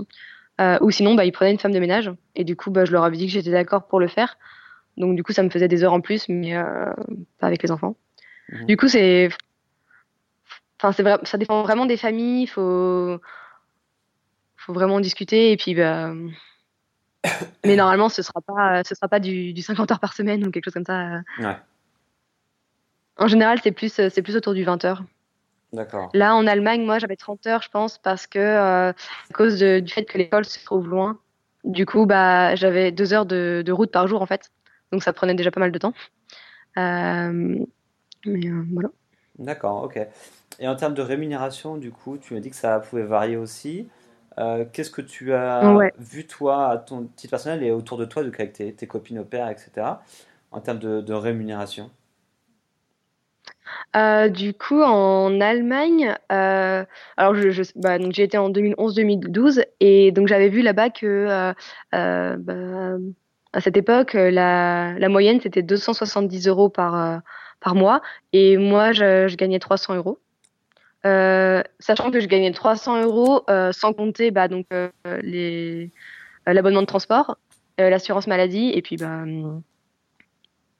ou 0.82 0.91
sinon, 0.91 1.16
bah, 1.16 1.26
il 1.26 1.32
prenait 1.32 1.52
une 1.52 1.60
femme 1.60 1.72
de 1.72 1.80
ménage. 1.80 2.12
Et 2.36 2.43
du 2.43 2.56
coup, 2.56 2.72
bah, 2.72 2.86
je 2.86 2.91
leur 2.91 3.04
avais 3.04 3.18
dit 3.18 3.28
que 3.28 3.32
j'étais 3.32 3.52
d'accord 3.52 3.88
pour 3.88 4.00
le 4.00 4.08
faire. 4.08 4.38
Donc, 4.97 5.16
du 5.16 5.24
coup, 5.24 5.32
ça 5.32 5.43
me 5.43 5.50
faisait 5.50 5.68
des 5.68 5.84
heures 5.84 5.93
en 5.93 6.02
plus, 6.02 6.28
mais 6.30 6.54
pas 7.39 7.47
avec 7.47 7.64
les 7.64 7.72
enfants. 7.72 7.95
Mmh. 8.50 8.66
Du 8.66 8.78
coup, 8.78 8.88
c'est 8.88 9.30
Enfin, 10.82 10.93
c'est 10.93 11.04
vrai, 11.04 11.18
ça 11.24 11.38
dépend 11.38 11.62
vraiment 11.62 11.86
des 11.86 11.97
familles. 11.97 12.43
Il 12.43 12.47
faut, 12.47 13.20
faut 14.56 14.74
vraiment 14.74 15.02
discuter. 15.02 15.52
Et 15.52 15.58
puis, 15.58 15.76
bah, 15.76 16.14
mais 17.65 17.76
normalement, 17.76 18.09
ce 18.09 18.22
sera 18.22 18.41
pas, 18.41 18.84
ce 18.84 18.95
sera 18.95 19.07
pas 19.07 19.20
du, 19.20 19.53
du, 19.53 19.61
50 19.61 19.91
heures 19.91 19.99
par 19.99 20.13
semaine 20.13 20.45
ou 20.45 20.51
quelque 20.51 20.65
chose 20.65 20.74
comme 20.74 20.86
ça. 20.86 21.22
Ouais. 21.39 21.57
En 23.17 23.28
général, 23.28 23.59
c'est 23.61 23.72
plus, 23.72 23.91
c'est 23.93 24.22
plus 24.22 24.36
autour 24.38 24.53
du 24.53 24.63
20 24.63 24.86
heures. 24.86 25.03
D'accord. 25.74 26.09
Là, 26.13 26.36
en 26.36 26.47
Allemagne, 26.47 26.84
moi, 26.84 26.99
j'avais 26.99 27.15
30 27.15 27.45
heures, 27.47 27.61
je 27.61 27.70
pense, 27.70 27.97
parce 27.97 28.26
que 28.26 28.39
euh, 28.39 28.89
à 28.89 29.34
cause 29.34 29.59
de, 29.59 29.80
du 29.80 29.91
fait 29.91 30.05
que 30.05 30.17
l'école 30.17 30.45
se 30.45 30.63
trouve 30.63 30.88
loin, 30.88 31.20
du 31.63 31.86
coup, 31.86 32.05
bah, 32.05 32.55
j'avais 32.55 32.91
deux 32.91 33.13
heures 33.13 33.26
de, 33.26 33.61
de, 33.63 33.72
route 33.72 33.91
par 33.91 34.07
jour, 34.07 34.22
en 34.22 34.26
fait. 34.26 34.51
Donc, 34.91 35.03
ça 35.03 35.13
prenait 35.13 35.36
déjà 35.36 35.51
pas 35.51 35.59
mal 35.59 35.72
de 35.72 35.78
temps. 35.78 35.93
Euh, 36.78 37.59
mais 38.26 38.47
euh, 38.47 38.65
voilà. 38.74 38.89
D'accord, 39.38 39.84
ok. 39.84 39.99
Et 40.59 40.67
en 40.67 40.76
termes 40.76 40.95
de 40.95 41.01
rémunération, 41.01 41.78
du 41.78 41.91
coup, 41.91 42.17
tu 42.17 42.34
m'as 42.34 42.39
dit 42.39 42.49
que 42.49 42.55
ça 42.55 42.80
pouvait 42.80 43.03
varier 43.03 43.38
aussi. 43.38 43.88
Euh, 44.40 44.66
qu'est-ce 44.72 44.92
que 44.92 45.02
tu 45.02 45.34
as 45.34 45.92
vu, 45.98 46.26
toi, 46.26 46.70
à 46.70 46.78
ton 46.78 47.10
titre 47.16 47.32
personnel 47.32 47.62
et 47.64 47.72
autour 47.72 47.98
de 47.98 48.06
toi, 48.06 48.24
de, 48.24 48.30
avec 48.30 48.54
tes, 48.54 48.88
copines 48.88 49.20
au 49.20 49.26
père, 49.26 49.50
etc., 49.50 49.88
en 50.52 50.62
termes 50.62 50.80
de, 50.80 51.14
rémunération? 51.14 51.92
Euh, 53.96 54.30
du 54.30 54.54
coup, 54.54 54.82
en 54.82 55.42
Allemagne, 55.42 56.16
euh, 56.32 56.86
alors 57.18 57.36
je, 57.36 57.64
bah, 57.76 58.00
donc 58.00 58.14
j'ai 58.14 58.24
été 58.24 58.38
en 58.38 58.50
2011-2012 58.50 59.64
et 59.80 60.12
donc 60.12 60.28
j'avais 60.28 60.50
vu 60.50 60.62
là-bas 60.62 60.90
que 60.90 61.54
bah, 61.92 62.98
à 63.52 63.62
cette 63.62 63.78
époque, 63.78 64.14
la, 64.14 64.94
la 64.98 65.10
moyenne 65.10 65.40
c'était 65.42 65.64
270 65.64 66.48
euros 66.48 66.70
par 66.70 67.22
par 67.60 67.76
mois 67.76 68.02
et 68.32 68.58
moi 68.58 68.92
je, 68.92 69.28
je 69.28 69.36
gagnais 69.36 69.60
300 69.60 69.96
euros. 69.96 70.20
Euh, 71.06 71.64
sachant 71.80 72.12
que 72.12 72.20
je 72.20 72.28
gagnais 72.28 72.52
300 72.52 73.04
euros 73.04 73.43
euh, 73.50 73.72
sans 73.72 73.93
compter 73.93 74.32
bah, 74.32 74.50
donc 74.50 74.66
euh, 74.74 74.89
les 75.22 75.91
l'abonnement 76.45 76.82
de 76.82 76.88
transport, 76.88 77.38
l'assurance 77.78 78.28
maladie 78.28 78.72
et 78.74 78.82
puis 78.82 78.97
bah, 78.97 79.24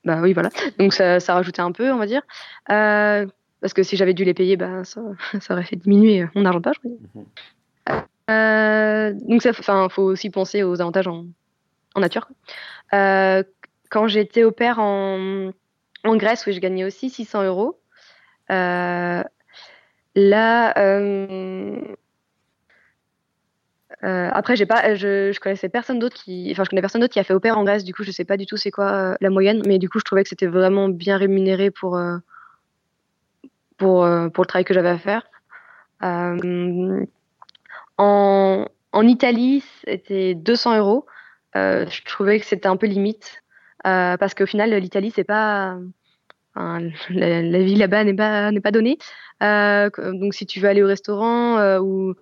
bah 0.06 0.20
oui, 0.22 0.34
voilà. 0.34 0.50
Donc 0.78 0.94
ça, 0.94 1.20
ça 1.20 1.34
rajoutait 1.34 1.62
un 1.62 1.72
peu, 1.72 1.92
on 1.92 1.98
va 1.98 2.06
dire. 2.06 2.22
Euh, 2.72 3.26
parce 3.62 3.74
que 3.74 3.84
si 3.84 3.98
j'avais 3.98 4.14
dû 4.14 4.24
les 4.24 4.34
payer, 4.34 4.58
bah, 4.58 4.84
ça, 4.84 5.02
ça 5.42 5.54
aurait 5.54 5.64
fait 5.64 5.76
diminuer 5.76 6.26
mon 6.36 6.46
argent 6.46 6.60
de 6.60 6.64
poche. 6.64 6.80
Euh, 8.30 9.14
donc 9.28 9.42
ça, 9.42 9.50
enfin, 9.50 9.88
faut 9.90 10.04
aussi 10.04 10.30
penser 10.30 10.64
aux 10.64 10.80
avantages 10.82 11.08
en, 11.08 11.26
en 11.96 12.00
nature. 12.00 12.28
Euh, 12.94 13.44
quand 13.90 14.08
j'étais 14.08 14.44
au 14.44 14.52
père 14.52 14.80
en, 14.80 15.52
en 16.06 16.16
Grèce, 16.16 16.46
où 16.48 16.52
je 16.52 16.60
gagnais 16.60 16.86
aussi 16.86 17.10
600 17.10 17.44
euros. 17.44 17.80
Là, 20.16 20.74
euh, 20.78 21.78
euh, 24.04 24.30
après, 24.32 24.56
j'ai 24.56 24.66
pas, 24.66 24.96
je, 24.96 25.38
connaissais 25.40 25.70
personne 25.70 26.00
d'autre 26.00 26.16
qui, 26.16 26.50
enfin, 26.52 26.64
je 26.64 26.70
connais 26.70 26.82
personne 26.82 27.02
d'autre 27.02 27.14
qui 27.14 27.20
a 27.20 27.24
fait 27.24 27.34
au 27.34 27.42
en 27.46 27.64
Grèce. 27.64 27.84
Du 27.84 27.94
coup, 27.94 28.04
je 28.04 28.12
sais 28.12 28.26
pas 28.26 28.38
du 28.38 28.46
tout 28.46 28.58
c'est 28.58 28.72
quoi 28.72 28.92
euh, 28.92 29.16
la 29.22 29.30
moyenne, 29.30 29.62
mais 29.68 29.78
du 29.78 29.90
coup, 29.90 30.00
je 30.00 30.04
trouvais 30.06 30.24
que 30.24 30.30
c'était 30.30 30.48
vraiment 30.48 30.90
bien 30.90 31.18
rémunéré 31.18 31.72
pour 31.72 32.00
pour 33.78 34.08
pour 34.34 34.44
le 34.44 34.48
travail 34.48 34.66
que 34.66 34.74
j'avais 34.74 34.90
à 34.90 34.98
faire. 34.98 35.24
en 37.98 38.66
en 38.92 39.08
Italie, 39.08 39.64
c'était 39.86 40.34
200 40.36 40.78
euros. 40.78 41.06
je 41.56 42.06
trouvais 42.06 42.40
que 42.40 42.46
c'était 42.46 42.68
un 42.68 42.78
peu 42.78 42.88
limite 42.88 43.44
parce 43.84 44.34
qu'au 44.34 44.46
final, 44.46 44.72
l'Italie, 44.72 45.12
c'est 45.16 45.24
pas 45.24 45.78
la, 46.56 47.42
la, 47.42 47.60
vie 47.60 47.76
là-bas 47.76 48.04
n'est 48.04 48.14
pas 48.14 48.52
n'est 48.52 48.62
pas 48.62 48.72
donnée. 48.72 48.98
donc, 49.42 50.34
si 50.34 50.46
tu 50.46 50.60
veux 50.60 50.70
aller 50.70 50.84
au 50.84 50.88
restaurant 50.88 51.80
ou 51.80 52.16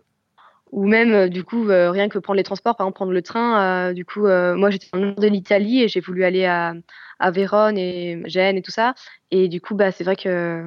ou 0.72 0.86
même 0.86 1.14
euh, 1.14 1.28
du 1.30 1.44
coup 1.44 1.70
euh, 1.70 1.92
rien 1.92 2.10
que 2.10 2.20
prendre 2.20 2.38
les 2.38 2.44
transports 2.44 2.76
par 2.76 2.86
exemple 2.86 2.96
prendre 2.96 3.12
le 3.12 3.22
train 3.22 3.90
euh, 3.90 3.94
du 3.94 4.06
coup 4.06 4.22
moi 4.22 4.70
j'étais 4.70 4.88
dans 4.92 5.00
le 5.00 5.06
nord 5.08 5.16
de 5.16 5.28
l'Italie 5.28 5.82
et 5.82 5.88
j'ai 5.88 6.00
voulu 6.00 6.24
aller 6.24 6.46
à, 6.46 6.74
à 7.20 7.32
Vérone 7.32 7.78
et 7.78 8.22
Gênes 8.26 8.58
et 8.58 8.62
tout 8.62 8.72
ça 8.72 8.94
et 9.32 9.48
du 9.48 9.62
coup 9.62 9.76
bah 9.76 9.92
c'est 9.92 10.04
vrai 10.04 10.16
que 10.16 10.66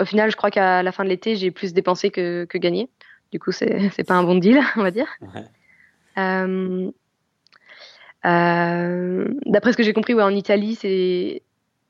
au 0.00 0.04
final 0.04 0.30
je 0.30 0.36
crois 0.36 0.50
qu'à 0.50 0.82
la 0.82 0.92
fin 0.92 1.04
de 1.04 1.08
l'été 1.08 1.36
j'ai 1.36 1.50
plus 1.50 1.72
dépensé 1.72 2.10
que, 2.10 2.44
que 2.44 2.58
gagné 2.58 2.88
du 3.32 3.38
coup 3.38 3.52
c'est 3.52 3.90
c'est 3.90 4.04
pas 4.04 4.14
un 4.14 4.24
bon 4.24 4.36
deal 4.36 4.60
on 4.76 4.82
va 4.82 4.90
dire 4.90 5.08
ouais. 5.20 5.44
euh, 8.26 9.28
d'après 9.46 9.72
ce 9.72 9.76
que 9.76 9.82
j'ai 9.82 9.92
compris 9.92 10.14
ouais 10.14 10.24
en 10.24 10.34
Italie 10.34 10.74
c'est 10.74 11.42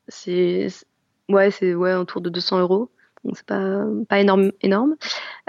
c'est 0.08 0.68
ouais 1.28 1.50
c'est 1.50 1.74
ouais 1.74 1.94
autour 1.94 2.20
de 2.20 2.30
200 2.30 2.60
euros 2.60 2.90
donc 3.24 3.36
c'est 3.36 3.46
pas 3.46 3.84
pas 4.08 4.18
énorme 4.20 4.52
énorme 4.62 4.96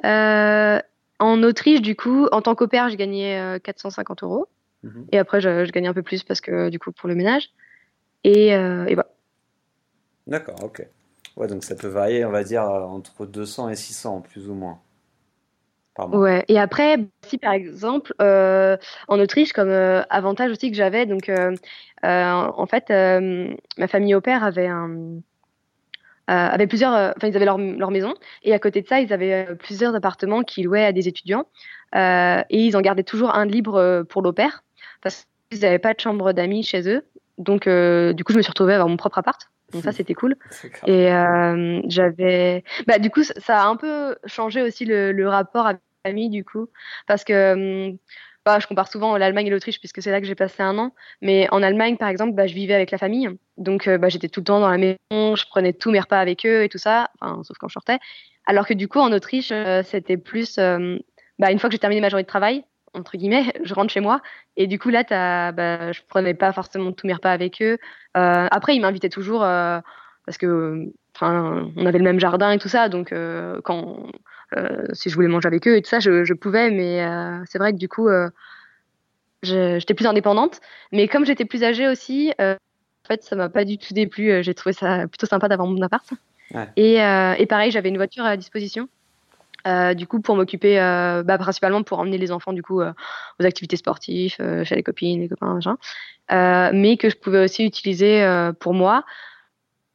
euh, 0.06 0.80
en 1.20 1.44
Autriche, 1.44 1.82
du 1.82 1.96
coup, 1.96 2.28
en 2.32 2.42
tant 2.42 2.56
qu'opère, 2.56 2.90
j'ai 2.90 2.98
gagné 2.98 3.58
450 3.64 4.24
euros. 4.24 4.48
Mhm. 4.84 5.08
Et 5.12 5.18
après, 5.18 5.42
je, 5.42 5.66
je, 5.66 5.72
gagnais 5.72 5.90
un 5.90 5.94
peu 5.94 6.02
plus 6.02 6.24
parce 6.24 6.40
que, 6.40 6.70
du 6.70 6.80
coup, 6.80 6.92
pour 6.92 7.10
le 7.10 7.16
ménage. 7.16 7.50
Et, 8.24 8.56
euh, 8.56 8.86
et 8.86 8.96
voilà. 8.96 9.10
D'accord, 10.28 10.64
ok. 10.64 10.88
Ouais, 11.36 11.48
donc 11.48 11.64
ça 11.64 11.76
peut 11.76 11.88
varier, 11.88 12.24
on 12.26 12.32
va 12.32 12.44
dire, 12.44 12.64
entre 12.64 13.26
200 13.26 13.70
et 13.70 13.76
600, 13.76 14.22
plus 14.22 14.50
ou 14.50 14.54
moins. 14.54 14.80
Ouais, 16.08 16.46
et 16.48 16.60
après, 16.60 16.98
si 17.26 17.38
par 17.38 17.54
exemple, 17.54 18.14
euh, 18.22 18.78
en 19.08 19.20
Autriche, 19.20 19.54
comme 19.54 19.70
euh, 19.70 20.02
avantage 20.10 20.52
aussi 20.52 20.70
que 20.72 20.78
j'avais, 20.78 21.06
donc 21.06 21.30
euh, 21.30 21.56
en 22.04 22.66
fait, 22.66 22.90
ma 23.78 23.88
famille 23.88 24.16
au 24.16 24.22
père 24.22 24.44
avait 24.44 24.68
un, 24.68 25.20
avaient 26.28 26.68
plusieurs, 26.68 26.94
enfin 26.94 27.28
ils 27.28 27.36
avaient 27.36 27.46
leur, 27.46 27.58
leur, 27.58 27.92
maison 27.92 28.14
et 28.44 28.54
à 28.54 28.60
côté 28.60 28.82
de 28.82 28.88
ça 28.88 29.00
ils 29.00 29.12
avaient 29.12 29.48
plusieurs 29.58 29.96
appartements 29.96 30.44
qu'ils 30.44 30.66
louaient 30.66 30.86
à 30.86 30.92
des 30.92 31.08
étudiants 31.08 31.46
et 31.96 32.46
ils 32.52 32.78
en 32.78 32.82
gardaient 32.82 33.04
toujours 33.04 33.34
un 33.34 33.46
libre 33.46 34.04
pour 34.10 34.22
l'opère 34.22 34.64
parce 35.02 35.28
qu'ils 35.50 35.62
n'avaient 35.62 35.80
pas 35.80 35.94
de 35.94 36.00
chambre 36.00 36.32
d'amis 36.34 36.64
chez 36.64 36.88
eux. 36.88 37.04
Donc 37.40 37.68
du 37.68 38.24
coup 38.24 38.32
je 38.32 38.38
me 38.38 38.42
suis 38.44 38.52
retrouvée 38.52 38.74
à 38.74 38.76
avoir 38.76 38.90
mon 38.90 38.98
propre 38.98 39.18
appart. 39.18 39.50
Donc 39.74 39.84
ça 39.84 39.92
c'était 39.92 40.14
cool. 40.14 40.36
Et 40.86 41.12
euh, 41.12 41.82
j'avais, 41.88 42.64
bah 42.88 43.00
du 43.00 43.10
coup 43.10 43.24
ça 43.24 43.64
a 43.64 43.68
un 43.68 43.76
peu 43.76 44.16
changé 44.26 44.62
aussi 44.62 44.86
le, 44.86 45.12
le 45.12 45.30
rapport 45.30 45.68
avec 45.68 45.82
famille 46.06 46.30
du 46.30 46.44
coup 46.44 46.68
parce 47.08 47.24
que 47.24 47.96
bah, 48.46 48.58
je 48.60 48.68
compare 48.68 48.88
souvent 48.88 49.18
l'Allemagne 49.18 49.48
et 49.48 49.50
l'Autriche 49.50 49.80
puisque 49.80 50.02
c'est 50.02 50.12
là 50.12 50.22
que 50.22 50.28
j'ai 50.28 50.36
passé 50.36 50.64
un 50.64 50.78
an. 50.78 50.94
Mais 51.22 51.48
en 51.52 51.62
Allemagne, 51.62 51.98
par 51.98 52.10
exemple, 52.10 52.34
bah, 52.34 52.48
je 52.48 52.54
vivais 52.54 52.74
avec 52.74 52.92
la 52.92 52.98
famille. 52.98 53.30
Donc, 53.58 53.88
euh, 53.88 53.98
bah, 53.98 54.10
j'étais 54.10 54.30
tout 54.30 54.40
le 54.40 54.46
temps 54.46 54.60
dans 54.60 54.70
la 54.70 54.78
maison, 54.78 55.36
je 55.36 55.46
prenais 55.48 55.74
tous 55.74 55.92
mes 55.92 56.00
repas 56.00 56.20
avec 56.20 56.46
eux 56.46 56.64
et 56.64 56.70
tout 56.70 56.78
ça, 56.78 57.12
sauf 57.22 57.58
quand 57.60 57.68
je 57.68 57.74
sortais. 57.74 58.00
Alors 58.48 58.66
que 58.66 58.74
du 58.74 58.88
coup, 58.88 59.00
en 59.00 59.12
Autriche, 59.12 59.52
euh, 59.52 59.84
c'était 59.84 60.18
plus, 60.18 60.58
euh, 60.58 60.98
bah, 61.38 61.52
une 61.52 61.60
fois 61.60 61.70
que 61.70 61.74
j'ai 61.74 61.80
terminé 61.80 62.02
ma 62.02 62.10
journée 62.10 62.24
de 62.24 62.28
travail, 62.28 62.64
entre 62.94 63.18
guillemets, 63.18 63.44
je 63.64 63.74
rentre 63.74 63.94
chez 63.94 64.00
moi. 64.00 64.22
Et 64.58 64.68
du 64.68 64.80
coup, 64.80 64.90
là, 64.90 65.04
as, 65.10 65.52
bah, 65.52 65.92
je 65.92 66.02
prenais 66.08 66.34
pas 66.34 66.52
forcément 66.54 66.92
tous 66.92 67.06
mes 67.08 67.14
repas 67.14 67.32
avec 67.32 67.62
eux. 67.62 67.78
après, 68.16 68.76
ils 68.76 68.80
m'invitaient 68.82 69.10
toujours 69.10 69.42
parce 69.42 70.38
que, 70.38 70.92
on 71.22 71.86
avait 71.86 71.98
le 71.98 72.04
même 72.04 72.20
jardin 72.20 72.52
et 72.52 72.60
tout 72.60 72.70
ça. 72.70 72.90
Donc, 72.90 73.10
quand 73.10 73.18
euh, 73.18 74.12
si 74.94 75.10
je 75.10 75.16
voulais 75.16 75.28
manger 75.28 75.48
avec 75.48 75.68
eux 75.68 75.78
et 75.78 75.82
tout 75.82 75.90
ça, 75.90 76.00
je, 76.00 76.24
je 76.24 76.34
pouvais, 76.34 76.72
mais 76.72 77.04
euh, 77.04 77.42
c'est 77.46 77.58
vrai 77.58 77.74
que 77.74 77.78
du 77.78 77.88
coup, 77.88 78.08
euh, 78.08 78.30
j'étais 79.44 79.94
plus 79.94 80.06
indépendante. 80.06 80.60
Mais 80.92 81.08
comme 81.08 81.26
j'étais 81.26 81.46
plus 81.46 81.64
âgée 81.64 81.88
aussi, 81.88 82.34
en 82.40 83.08
fait, 83.08 83.24
ça 83.24 83.36
m'a 83.36 83.50
pas 83.50 83.66
du 83.66 83.78
tout 83.78 83.94
déplu. 83.94 84.44
J'ai 84.44 84.54
trouvé 84.54 84.74
ça 84.74 85.08
plutôt 85.08 85.26
sympa 85.28 85.48
d'avoir 85.48 85.68
mon 85.68 85.82
appart. 85.82 86.10
Ouais. 86.54 86.68
Et, 86.78 86.96
et, 87.42 87.46
pareil, 87.46 87.72
j'avais 87.72 87.90
une 87.90 87.98
voiture 87.98 88.26
à 88.26 88.38
disposition. 88.38 88.90
Euh, 89.68 89.94
du 89.94 90.08
coup, 90.08 90.22
pour 90.22 90.36
m'occuper, 90.36 90.80
euh, 90.80 91.24
bah, 91.24 91.38
principalement 91.38 91.84
pour 91.84 92.00
emmener 92.00 92.18
les 92.18 92.32
enfants 92.32 92.54
du 92.54 92.64
coup 92.64 92.82
euh, 92.82 92.94
aux 93.40 93.46
activités 93.46 93.76
sportives, 93.76 94.36
chez 94.64 94.76
les 94.76 94.84
copines, 94.84 95.22
les 95.22 95.30
copains, 95.30 95.56
machin. 95.56 95.78
mais 96.74 96.98
que 96.98 97.10
je 97.10 97.16
pouvais 97.16 97.44
aussi 97.44 97.66
utiliser 97.66 98.26
pour 98.60 98.74
moi 98.74 99.04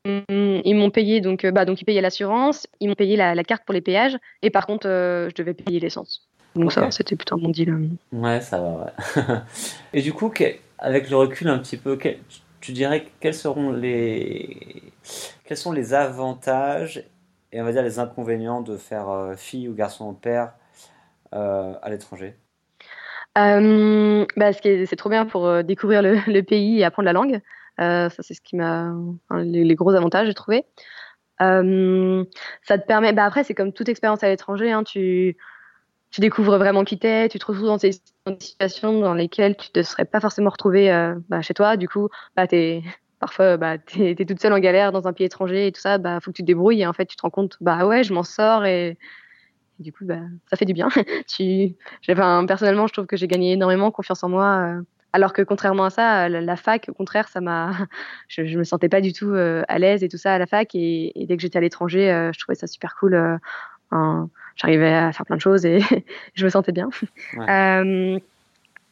ils 0.04 0.74
m'ont 0.74 0.90
payé 0.90 1.20
donc, 1.20 1.44
euh, 1.44 1.50
bah, 1.50 1.64
donc 1.64 1.80
ils 1.80 1.84
payaient 1.84 2.00
l'assurance, 2.00 2.66
ils 2.80 2.88
m'ont 2.88 2.94
payé 2.94 3.16
la, 3.16 3.34
la, 3.34 3.44
carte 3.44 3.64
pour 3.64 3.72
les 3.72 3.80
péages, 3.80 4.18
et 4.42 4.50
par 4.50 4.66
contre, 4.66 4.86
euh, 4.86 5.28
je 5.30 5.34
devais 5.34 5.54
payer 5.54 5.80
l'essence. 5.80 6.28
Donc 6.54 6.66
okay. 6.66 6.74
ça, 6.74 6.90
c'était 6.90 7.16
plutôt 7.16 7.36
un 7.36 7.38
bon 7.38 7.48
deal. 7.48 7.70
Hein. 7.70 7.82
Ouais, 8.12 8.40
ça 8.40 8.60
va, 8.60 8.92
ouais. 9.16 9.22
et 9.92 10.02
du 10.02 10.12
coup, 10.12 10.32
avec 10.78 11.10
le 11.10 11.16
recul 11.16 11.48
un 11.48 11.58
petit 11.58 11.76
peu, 11.76 11.98
tu 12.60 12.72
dirais 12.72 13.06
quels 13.20 13.34
seront 13.34 13.72
les, 13.72 14.82
quels 15.44 15.56
sont 15.56 15.72
les 15.72 15.94
avantages 15.94 17.04
et 17.52 17.60
on 17.60 17.64
va 17.64 17.72
dire 17.72 17.82
les 17.82 17.98
inconvénients 17.98 18.62
de 18.62 18.76
faire 18.76 19.08
euh, 19.08 19.34
fille 19.36 19.68
ou 19.68 19.74
garçon 19.74 20.06
au 20.06 20.12
père 20.12 20.52
euh, 21.34 21.74
à 21.82 21.90
l'étranger? 21.90 22.34
Euh, 23.38 24.24
bah, 24.36 24.52
C'est 24.52 24.96
trop 24.96 25.10
bien 25.10 25.26
pour 25.26 25.64
découvrir 25.64 26.02
le, 26.02 26.18
le, 26.26 26.42
pays 26.42 26.80
et 26.80 26.84
apprendre 26.84 27.06
la 27.06 27.12
langue. 27.12 27.40
Euh, 27.80 28.08
ça, 28.08 28.22
c'est 28.22 28.34
ce 28.34 28.40
qui 28.40 28.56
m'a 28.56 28.94
les, 29.32 29.74
gros 29.74 29.94
avantages, 29.94 30.28
j'ai 30.28 30.34
trouvé. 30.34 30.64
Euh, 31.40 32.24
ça 32.62 32.78
te 32.78 32.86
permet. 32.86 33.12
Bah 33.12 33.24
après, 33.24 33.44
c'est 33.44 33.54
comme 33.54 33.72
toute 33.72 33.88
expérience 33.88 34.22
à 34.22 34.28
l'étranger. 34.28 34.70
Hein, 34.72 34.84
tu 34.84 35.36
tu 36.14 36.20
découvres 36.20 36.58
vraiment 36.58 36.84
qui 36.84 36.96
t'es, 36.96 37.28
tu 37.28 37.40
te 37.40 37.44
retrouves 37.44 37.66
dans 37.66 37.76
des, 37.76 37.90
situations 38.38 39.00
dans 39.00 39.14
lesquelles 39.14 39.56
tu 39.56 39.70
ne 39.74 39.82
te 39.82 39.84
serais 39.84 40.04
pas 40.04 40.20
forcément 40.20 40.50
retrouvé 40.50 40.92
euh, 40.92 41.16
bah, 41.28 41.42
chez 41.42 41.54
toi. 41.54 41.76
Du 41.76 41.88
coup, 41.88 42.08
bah, 42.36 42.46
es, 42.52 42.82
parfois, 43.18 43.56
bah, 43.56 43.78
tu 43.78 44.10
es, 44.10 44.14
toute 44.14 44.40
seule 44.40 44.52
en 44.52 44.60
galère 44.60 44.92
dans 44.92 45.08
un 45.08 45.12
pays 45.12 45.26
étranger 45.26 45.66
et 45.66 45.72
tout 45.72 45.80
ça. 45.80 45.98
Bah, 45.98 46.20
faut 46.20 46.30
que 46.30 46.36
tu 46.36 46.42
te 46.42 46.46
débrouilles 46.46 46.82
et 46.82 46.86
en 46.86 46.92
fait, 46.92 47.06
tu 47.06 47.16
te 47.16 47.22
rends 47.22 47.30
compte, 47.30 47.56
bah 47.60 47.84
ouais, 47.84 48.04
je 48.04 48.14
m'en 48.14 48.22
sors 48.22 48.64
et, 48.64 48.90
et, 48.90 49.82
du 49.82 49.92
coup, 49.92 50.04
bah, 50.04 50.20
ça 50.48 50.56
fait 50.56 50.66
du 50.66 50.72
bien. 50.72 50.88
tu, 51.26 51.74
enfin, 52.08 52.46
personnellement, 52.46 52.86
je 52.86 52.92
trouve 52.92 53.06
que 53.06 53.16
j'ai 53.16 53.26
gagné 53.26 53.54
énormément 53.54 53.90
confiance 53.90 54.22
en 54.22 54.28
moi. 54.28 54.58
Euh, 54.68 54.82
alors 55.14 55.32
que 55.32 55.42
contrairement 55.42 55.84
à 55.84 55.90
ça, 55.90 56.28
la, 56.28 56.56
fac, 56.56 56.88
au 56.88 56.92
contraire, 56.92 57.28
ça 57.28 57.40
m'a, 57.40 57.70
je, 58.28 58.44
je 58.46 58.58
me 58.58 58.64
sentais 58.64 58.88
pas 58.88 59.00
du 59.00 59.12
tout 59.12 59.30
euh, 59.30 59.62
à 59.68 59.78
l'aise 59.78 60.02
et 60.02 60.08
tout 60.08 60.16
ça 60.16 60.34
à 60.34 60.38
la 60.38 60.46
fac. 60.46 60.74
Et, 60.74 61.12
et 61.14 61.26
dès 61.26 61.36
que 61.36 61.42
j'étais 61.42 61.56
à 61.56 61.60
l'étranger, 61.60 62.10
euh, 62.10 62.32
je 62.32 62.40
trouvais 62.40 62.56
ça 62.56 62.66
super 62.66 62.96
cool. 62.96 63.14
Euh, 63.14 64.24
J'arrivais 64.56 64.92
à 64.92 65.12
faire 65.12 65.24
plein 65.24 65.36
de 65.36 65.40
choses 65.40 65.64
et 65.64 65.78
je 66.34 66.44
me 66.44 66.50
sentais 66.50 66.72
bien. 66.72 66.90
Ouais. 67.36 67.48
Euh, 67.48 68.18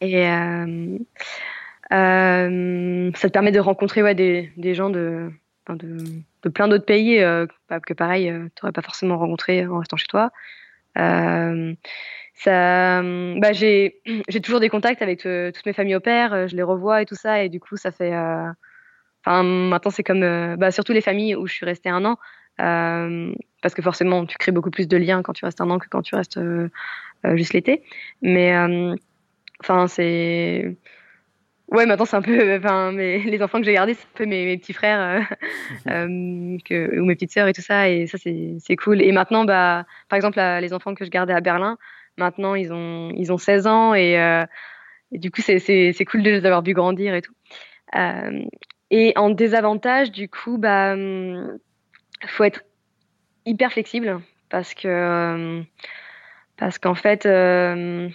et 0.00 0.28
euh, 0.28 0.98
euh, 1.92 3.10
ça 3.16 3.28
te 3.28 3.32
permet 3.32 3.50
de 3.50 3.58
rencontrer 3.58 4.04
ouais, 4.04 4.14
des, 4.14 4.52
des 4.56 4.74
gens 4.74 4.90
de, 4.90 5.28
de, 5.70 5.98
de 6.44 6.48
plein 6.48 6.68
d'autres 6.68 6.86
pays 6.86 7.16
que 7.18 7.94
pareil, 7.94 8.32
tu 8.54 8.62
n'aurais 8.62 8.72
pas 8.72 8.82
forcément 8.82 9.18
rencontré 9.18 9.66
en 9.66 9.78
restant 9.78 9.96
chez 9.96 10.06
toi. 10.06 10.30
Euh, 10.98 11.74
ça, 12.34 13.02
bah, 13.02 13.52
j'ai, 13.52 14.00
j'ai 14.28 14.40
toujours 14.40 14.60
des 14.60 14.68
contacts 14.68 15.02
avec 15.02 15.26
euh, 15.26 15.50
toutes 15.52 15.66
mes 15.66 15.72
familles 15.72 15.96
au 15.96 16.00
père, 16.00 16.32
euh, 16.32 16.46
je 16.46 16.56
les 16.56 16.62
revois 16.62 17.02
et 17.02 17.06
tout 17.06 17.14
ça, 17.14 17.42
et 17.42 17.48
du 17.48 17.60
coup, 17.60 17.76
ça 17.76 17.90
fait. 17.92 18.14
Euh, 18.14 18.50
enfin, 19.24 19.42
maintenant, 19.42 19.90
c'est 19.90 20.02
comme. 20.02 20.56
bah, 20.56 20.70
surtout 20.70 20.92
les 20.92 21.00
familles 21.00 21.36
où 21.36 21.46
je 21.46 21.54
suis 21.54 21.66
restée 21.66 21.90
un 21.90 22.04
an, 22.04 22.18
parce 22.56 23.74
que 23.74 23.82
forcément, 23.82 24.26
tu 24.26 24.36
crées 24.38 24.52
beaucoup 24.52 24.70
plus 24.70 24.88
de 24.88 24.96
liens 24.96 25.22
quand 25.22 25.32
tu 25.32 25.44
restes 25.44 25.60
un 25.60 25.70
an 25.70 25.78
que 25.78 25.88
quand 25.88 26.02
tu 26.02 26.14
restes 26.14 26.40
juste 27.34 27.52
l'été. 27.54 27.82
Mais, 28.22 28.54
enfin, 29.60 29.86
c'est. 29.88 30.76
Ouais, 31.72 31.86
maintenant 31.86 32.04
c'est 32.04 32.16
un 32.16 32.22
peu, 32.22 32.56
enfin, 32.56 32.92
mes, 32.92 33.18
les 33.30 33.42
enfants 33.42 33.58
que 33.58 33.64
j'ai 33.64 33.72
gardés, 33.72 33.94
c'est 33.94 34.04
un 34.04 34.10
peu 34.14 34.26
mes, 34.26 34.44
mes 34.44 34.58
petits 34.58 34.74
frères 34.74 35.26
euh, 35.88 36.58
que, 36.66 37.00
ou 37.00 37.06
mes 37.06 37.14
petites 37.14 37.32
sœurs 37.32 37.48
et 37.48 37.54
tout 37.54 37.62
ça, 37.62 37.88
et 37.88 38.06
ça 38.06 38.18
c'est, 38.18 38.56
c'est 38.58 38.76
cool. 38.76 39.00
Et 39.00 39.10
maintenant, 39.10 39.46
bah, 39.46 39.86
par 40.10 40.16
exemple, 40.18 40.38
les 40.38 40.74
enfants 40.74 40.94
que 40.94 41.06
je 41.06 41.10
gardais 41.10 41.32
à 41.32 41.40
Berlin, 41.40 41.78
Maintenant, 42.18 42.54
ils 42.54 42.72
ont, 42.72 43.10
ils 43.16 43.32
ont 43.32 43.38
16 43.38 43.66
ans 43.66 43.94
et, 43.94 44.20
euh, 44.20 44.44
et 45.12 45.18
du 45.18 45.30
coup, 45.30 45.40
c'est 45.40 46.04
cool 46.10 46.22
de 46.22 46.30
les 46.30 46.44
avoir 46.44 46.62
vu 46.62 46.74
grandir 46.74 47.14
et 47.14 47.22
tout. 47.22 47.34
Euh, 47.96 48.42
Et 48.90 49.12
en 49.16 49.30
désavantage, 49.30 50.10
du 50.10 50.28
coup, 50.28 50.58
bah, 50.58 50.92
hum, 50.92 51.58
faut 52.26 52.44
être 52.44 52.62
hyper 53.46 53.72
flexible 53.72 54.20
parce 54.50 54.74
que 54.74 54.88
hum, 55.34 55.64
parce 56.58 56.78
qu'en 56.78 56.94
fait, 56.94 57.26
euh, 57.26 58.08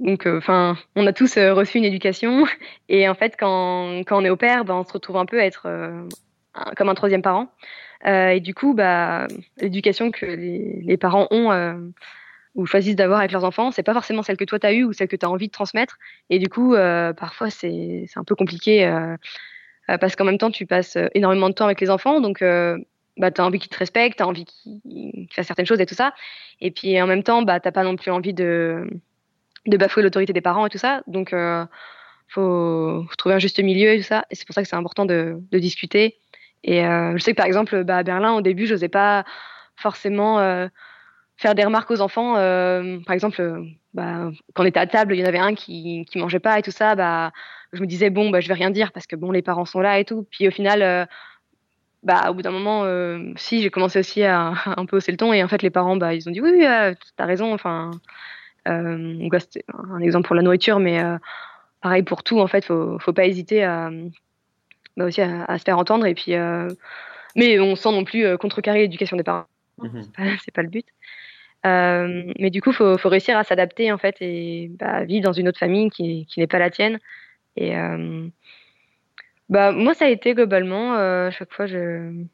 donc, 0.00 0.26
enfin, 0.26 0.76
on 0.96 1.06
a 1.06 1.12
tous 1.12 1.36
reçu 1.38 1.78
une 1.78 1.84
éducation 1.84 2.46
et 2.88 3.08
en 3.08 3.14
fait, 3.14 3.36
quand, 3.38 4.00
quand 4.06 4.20
on 4.20 4.24
est 4.24 4.30
au 4.30 4.36
père, 4.36 4.64
bah, 4.64 4.74
on 4.74 4.84
se 4.84 4.92
retrouve 4.92 5.16
un 5.18 5.26
peu 5.26 5.40
à 5.40 5.44
être 5.44 5.68
comme 6.76 6.88
un 6.88 6.94
troisième 6.94 7.22
parent. 7.22 7.48
et 8.04 8.40
du 8.40 8.54
coup, 8.54 8.74
bah, 8.74 9.26
l'éducation 9.58 10.10
que 10.10 10.26
les, 10.26 10.96
parents 10.96 11.28
ont 11.30 11.50
ou 12.56 12.64
choisissent 12.66 12.96
d'avoir 12.96 13.20
avec 13.20 13.32
leurs 13.32 13.44
enfants, 13.44 13.70
c'est 13.70 13.82
pas 13.82 13.92
forcément 13.92 14.22
celle 14.22 14.38
que 14.38 14.44
toi 14.44 14.58
tu 14.58 14.66
as 14.66 14.72
eue 14.72 14.84
ou 14.84 14.92
celle 14.92 15.08
que 15.08 15.16
tu 15.16 15.24
as 15.24 15.30
envie 15.30 15.46
de 15.46 15.52
transmettre. 15.52 15.98
Et 16.30 16.38
du 16.38 16.48
coup, 16.48 16.74
euh, 16.74 17.12
parfois, 17.12 17.50
c'est 17.50 18.06
un 18.16 18.24
peu 18.24 18.34
compliqué 18.34 18.84
euh, 18.86 19.16
euh, 19.90 19.98
parce 19.98 20.16
qu'en 20.16 20.24
même 20.24 20.38
temps, 20.38 20.50
tu 20.50 20.66
passes 20.66 20.96
énormément 21.14 21.50
de 21.50 21.54
temps 21.54 21.66
avec 21.66 21.80
les 21.80 21.90
enfants. 21.90 22.20
Donc, 22.20 22.42
bah, 23.18 23.30
tu 23.30 23.40
as 23.40 23.44
envie 23.44 23.58
qu'ils 23.58 23.70
te 23.70 23.78
respectent, 23.78 24.16
tu 24.16 24.22
as 24.22 24.26
envie 24.26 24.46
qu'ils 24.46 25.28
fassent 25.32 25.46
certaines 25.46 25.66
choses 25.66 25.80
et 25.80 25.86
tout 25.86 25.94
ça. 25.94 26.14
Et 26.60 26.70
puis, 26.70 27.00
en 27.00 27.06
même 27.06 27.22
temps, 27.22 27.42
bah, 27.42 27.60
tu 27.60 27.70
pas 27.70 27.84
non 27.84 27.96
plus 27.96 28.10
envie 28.10 28.32
de, 28.32 28.88
de 29.66 29.76
bafouer 29.76 30.02
l'autorité 30.02 30.32
des 30.32 30.40
parents 30.40 30.66
et 30.66 30.70
tout 30.70 30.78
ça. 30.78 31.02
Donc, 31.06 31.34
faut, 32.28 33.04
faut 33.08 33.16
trouver 33.18 33.34
un 33.34 33.38
juste 33.38 33.60
milieu 33.60 33.92
et 33.92 33.98
tout 33.98 34.06
ça. 34.06 34.24
Et 34.30 34.34
c'est 34.34 34.46
pour 34.46 34.54
ça 34.54 34.62
que 34.62 34.68
c'est 34.68 34.76
important 34.76 35.04
de, 35.04 35.36
de, 35.50 35.58
discuter. 35.58 36.16
Et 36.64 36.80
je 36.80 37.18
sais 37.18 37.32
que 37.32 37.36
par 37.36 37.46
exemple, 37.46 37.84
bah, 37.84 37.98
à 37.98 38.02
Berlin, 38.02 38.32
au 38.32 38.40
début, 38.40 38.66
je 38.66 38.72
n'osais 38.72 38.88
pas 38.88 39.26
forcément 39.76 40.68
faire 41.36 41.54
des 41.54 41.64
remarques 41.64 41.90
aux 41.90 42.00
enfants. 42.00 42.36
Euh, 42.36 42.98
par 43.06 43.14
exemple, 43.14 43.40
euh, 43.40 43.62
bah, 43.94 44.30
quand 44.54 44.62
on 44.62 44.66
était 44.66 44.80
à 44.80 44.86
table, 44.86 45.14
il 45.14 45.20
y 45.20 45.24
en 45.24 45.26
avait 45.26 45.38
un 45.38 45.54
qui 45.54 46.04
qui 46.10 46.18
mangeait 46.18 46.40
pas 46.40 46.58
et 46.58 46.62
tout 46.62 46.70
ça. 46.70 46.94
Bah, 46.94 47.32
je 47.72 47.80
me 47.80 47.86
disais 47.86 48.10
bon, 48.10 48.30
bah, 48.30 48.40
je 48.40 48.48
vais 48.48 48.54
rien 48.54 48.70
dire 48.70 48.92
parce 48.92 49.06
que 49.06 49.16
bon, 49.16 49.30
les 49.30 49.42
parents 49.42 49.64
sont 49.64 49.80
là 49.80 49.98
et 49.98 50.04
tout. 50.04 50.26
Puis 50.30 50.48
au 50.48 50.50
final, 50.50 50.82
euh, 50.82 51.04
bah, 52.02 52.30
au 52.30 52.34
bout 52.34 52.42
d'un 52.42 52.50
moment, 52.50 52.84
si 53.36 53.62
j'ai 53.62 53.70
commencé 53.70 53.98
aussi 53.98 54.22
à, 54.24 54.54
un 54.76 54.86
peu 54.86 54.96
hausser 54.96 55.12
le 55.12 55.18
ton 55.18 55.32
et 55.32 55.42
en 55.42 55.48
fait, 55.48 55.62
les 55.62 55.70
parents, 55.70 55.96
bah, 55.96 56.14
ils 56.14 56.28
ont 56.28 56.32
dit 56.32 56.40
oui, 56.40 56.52
oui 56.54 56.66
t'as 57.16 57.26
raison. 57.26 57.52
Enfin, 57.52 57.90
euh, 58.68 59.28
c'était 59.38 59.64
un 59.90 60.00
exemple 60.00 60.26
pour 60.26 60.36
la 60.36 60.42
nourriture, 60.42 60.80
mais 60.80 61.02
pareil 61.82 62.02
pour 62.02 62.22
tout. 62.22 62.40
En 62.40 62.46
fait, 62.46 62.64
faut 62.64 62.98
faut 62.98 63.12
pas 63.12 63.26
hésiter 63.26 63.64
à 63.64 63.90
bah, 64.96 65.06
aussi 65.06 65.20
à, 65.20 65.44
à, 65.44 65.58
se 65.58 65.64
faire 65.64 65.78
entendre 65.78 66.06
et 66.06 66.14
puis. 66.14 66.32
mais 67.36 67.60
on 67.60 67.76
sent 67.76 67.92
non 67.92 68.04
plus 68.04 68.38
contrecarrer 68.38 68.80
l'éducation 68.80 69.16
des 69.16 69.22
parents. 69.22 69.46
Mmh 69.78 70.02
c'est 70.42 70.54
pas 70.54 70.62
le 70.62 70.68
but. 70.68 70.86
Euh, 71.66 72.32
mais 72.38 72.50
du 72.50 72.62
coup, 72.62 72.72
faut, 72.72 72.96
faut 72.96 73.08
réussir 73.08 73.36
à 73.36 73.44
s'adapter 73.44 73.90
en 73.90 73.98
fait 73.98 74.16
et 74.20 74.70
bah, 74.78 75.04
vivre 75.04 75.24
dans 75.24 75.32
une 75.32 75.48
autre 75.48 75.58
famille 75.58 75.90
qui, 75.90 76.26
qui 76.26 76.40
n'est 76.40 76.46
pas 76.46 76.58
la 76.58 76.70
tienne. 76.70 76.98
Et 77.56 77.76
euh, 77.76 78.28
bah 79.48 79.72
moi, 79.72 79.94
ça 79.94 80.04
a 80.04 80.08
été 80.08 80.34
globalement 80.34 80.94
euh, 80.94 81.28
à 81.28 81.30
chaque 81.30 81.52
fois, 81.52 81.66
je 81.66 82.24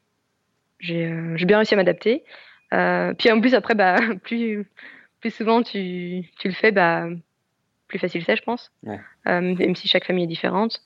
j'ai 0.79 1.45
bien 1.45 1.57
réussi 1.57 1.73
à 1.73 1.77
m'adapter. 1.77 2.23
puis 2.69 3.31
en 3.31 3.39
plus 3.39 3.55
après, 3.55 3.75
bah 3.75 3.97
plus 4.23 4.65
plus 5.21 5.33
souvent 5.33 5.63
tu, 5.63 6.23
tu 6.39 6.49
le 6.49 6.53
fais, 6.53 6.71
bah 6.71 7.07
plus 7.87 7.99
facile 7.99 8.23
c'est, 8.25 8.35
je 8.35 8.43
pense. 8.43 8.71
même 9.25 9.75
si 9.75 9.87
chaque 9.87 10.05
famille 10.05 10.25
est 10.25 10.27
différente. 10.27 10.81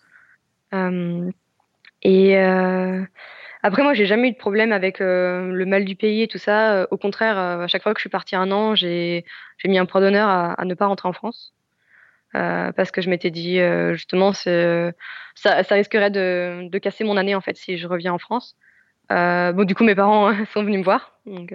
et 2.04 2.38
après, 3.68 3.84
moi, 3.84 3.94
j'ai 3.94 4.06
jamais 4.06 4.30
eu 4.30 4.32
de 4.32 4.38
problème 4.38 4.72
avec 4.72 5.02
euh, 5.02 5.52
le 5.52 5.66
mal 5.66 5.84
du 5.84 5.98
pays 5.98 6.22
et 6.22 6.30
tout 6.30 6.38
ça. 6.38 6.74
Euh, 6.74 6.88
au 6.90 6.96
contraire, 6.96 7.38
euh, 7.38 7.64
à 7.66 7.68
chaque 7.68 7.84
fois 7.84 7.94
que 7.94 8.00
je 8.00 8.04
suis 8.04 8.10
partie 8.10 8.38
un 8.38 8.50
an, 8.50 8.76
j'ai 8.76 9.26
mis 9.66 9.78
un 9.78 9.86
point 9.86 10.00
d'honneur 10.00 10.30
à, 10.30 10.54
à, 10.54 10.64
ne 10.64 10.74
pas 10.74 10.86
rentrer 10.86 11.10
en 11.10 11.12
France. 11.12 11.54
parce 12.32 12.92
que 12.92 13.02
je 13.02 13.10
m'étais 13.10 13.30
dit, 13.30 13.60
justement, 13.92 14.32
ça, 14.32 14.94
ça 15.36 15.76
risquerait 15.76 16.12
de, 16.12 16.70
de, 16.70 16.78
casser 16.78 17.04
mon 17.04 17.18
année, 17.18 17.36
en 17.36 17.42
fait, 17.42 17.58
si 17.58 17.78
je 17.78 17.88
reviens 17.88 18.14
en 18.14 18.20
France. 18.20 18.56
bon, 19.10 19.66
du 19.66 19.76
coup, 19.76 19.84
mes 19.84 19.96
parents 19.96 20.32
sont 20.54 20.64
venus 20.64 20.80
me 20.80 20.86
voir. 20.86 21.20
Donc, 21.26 21.54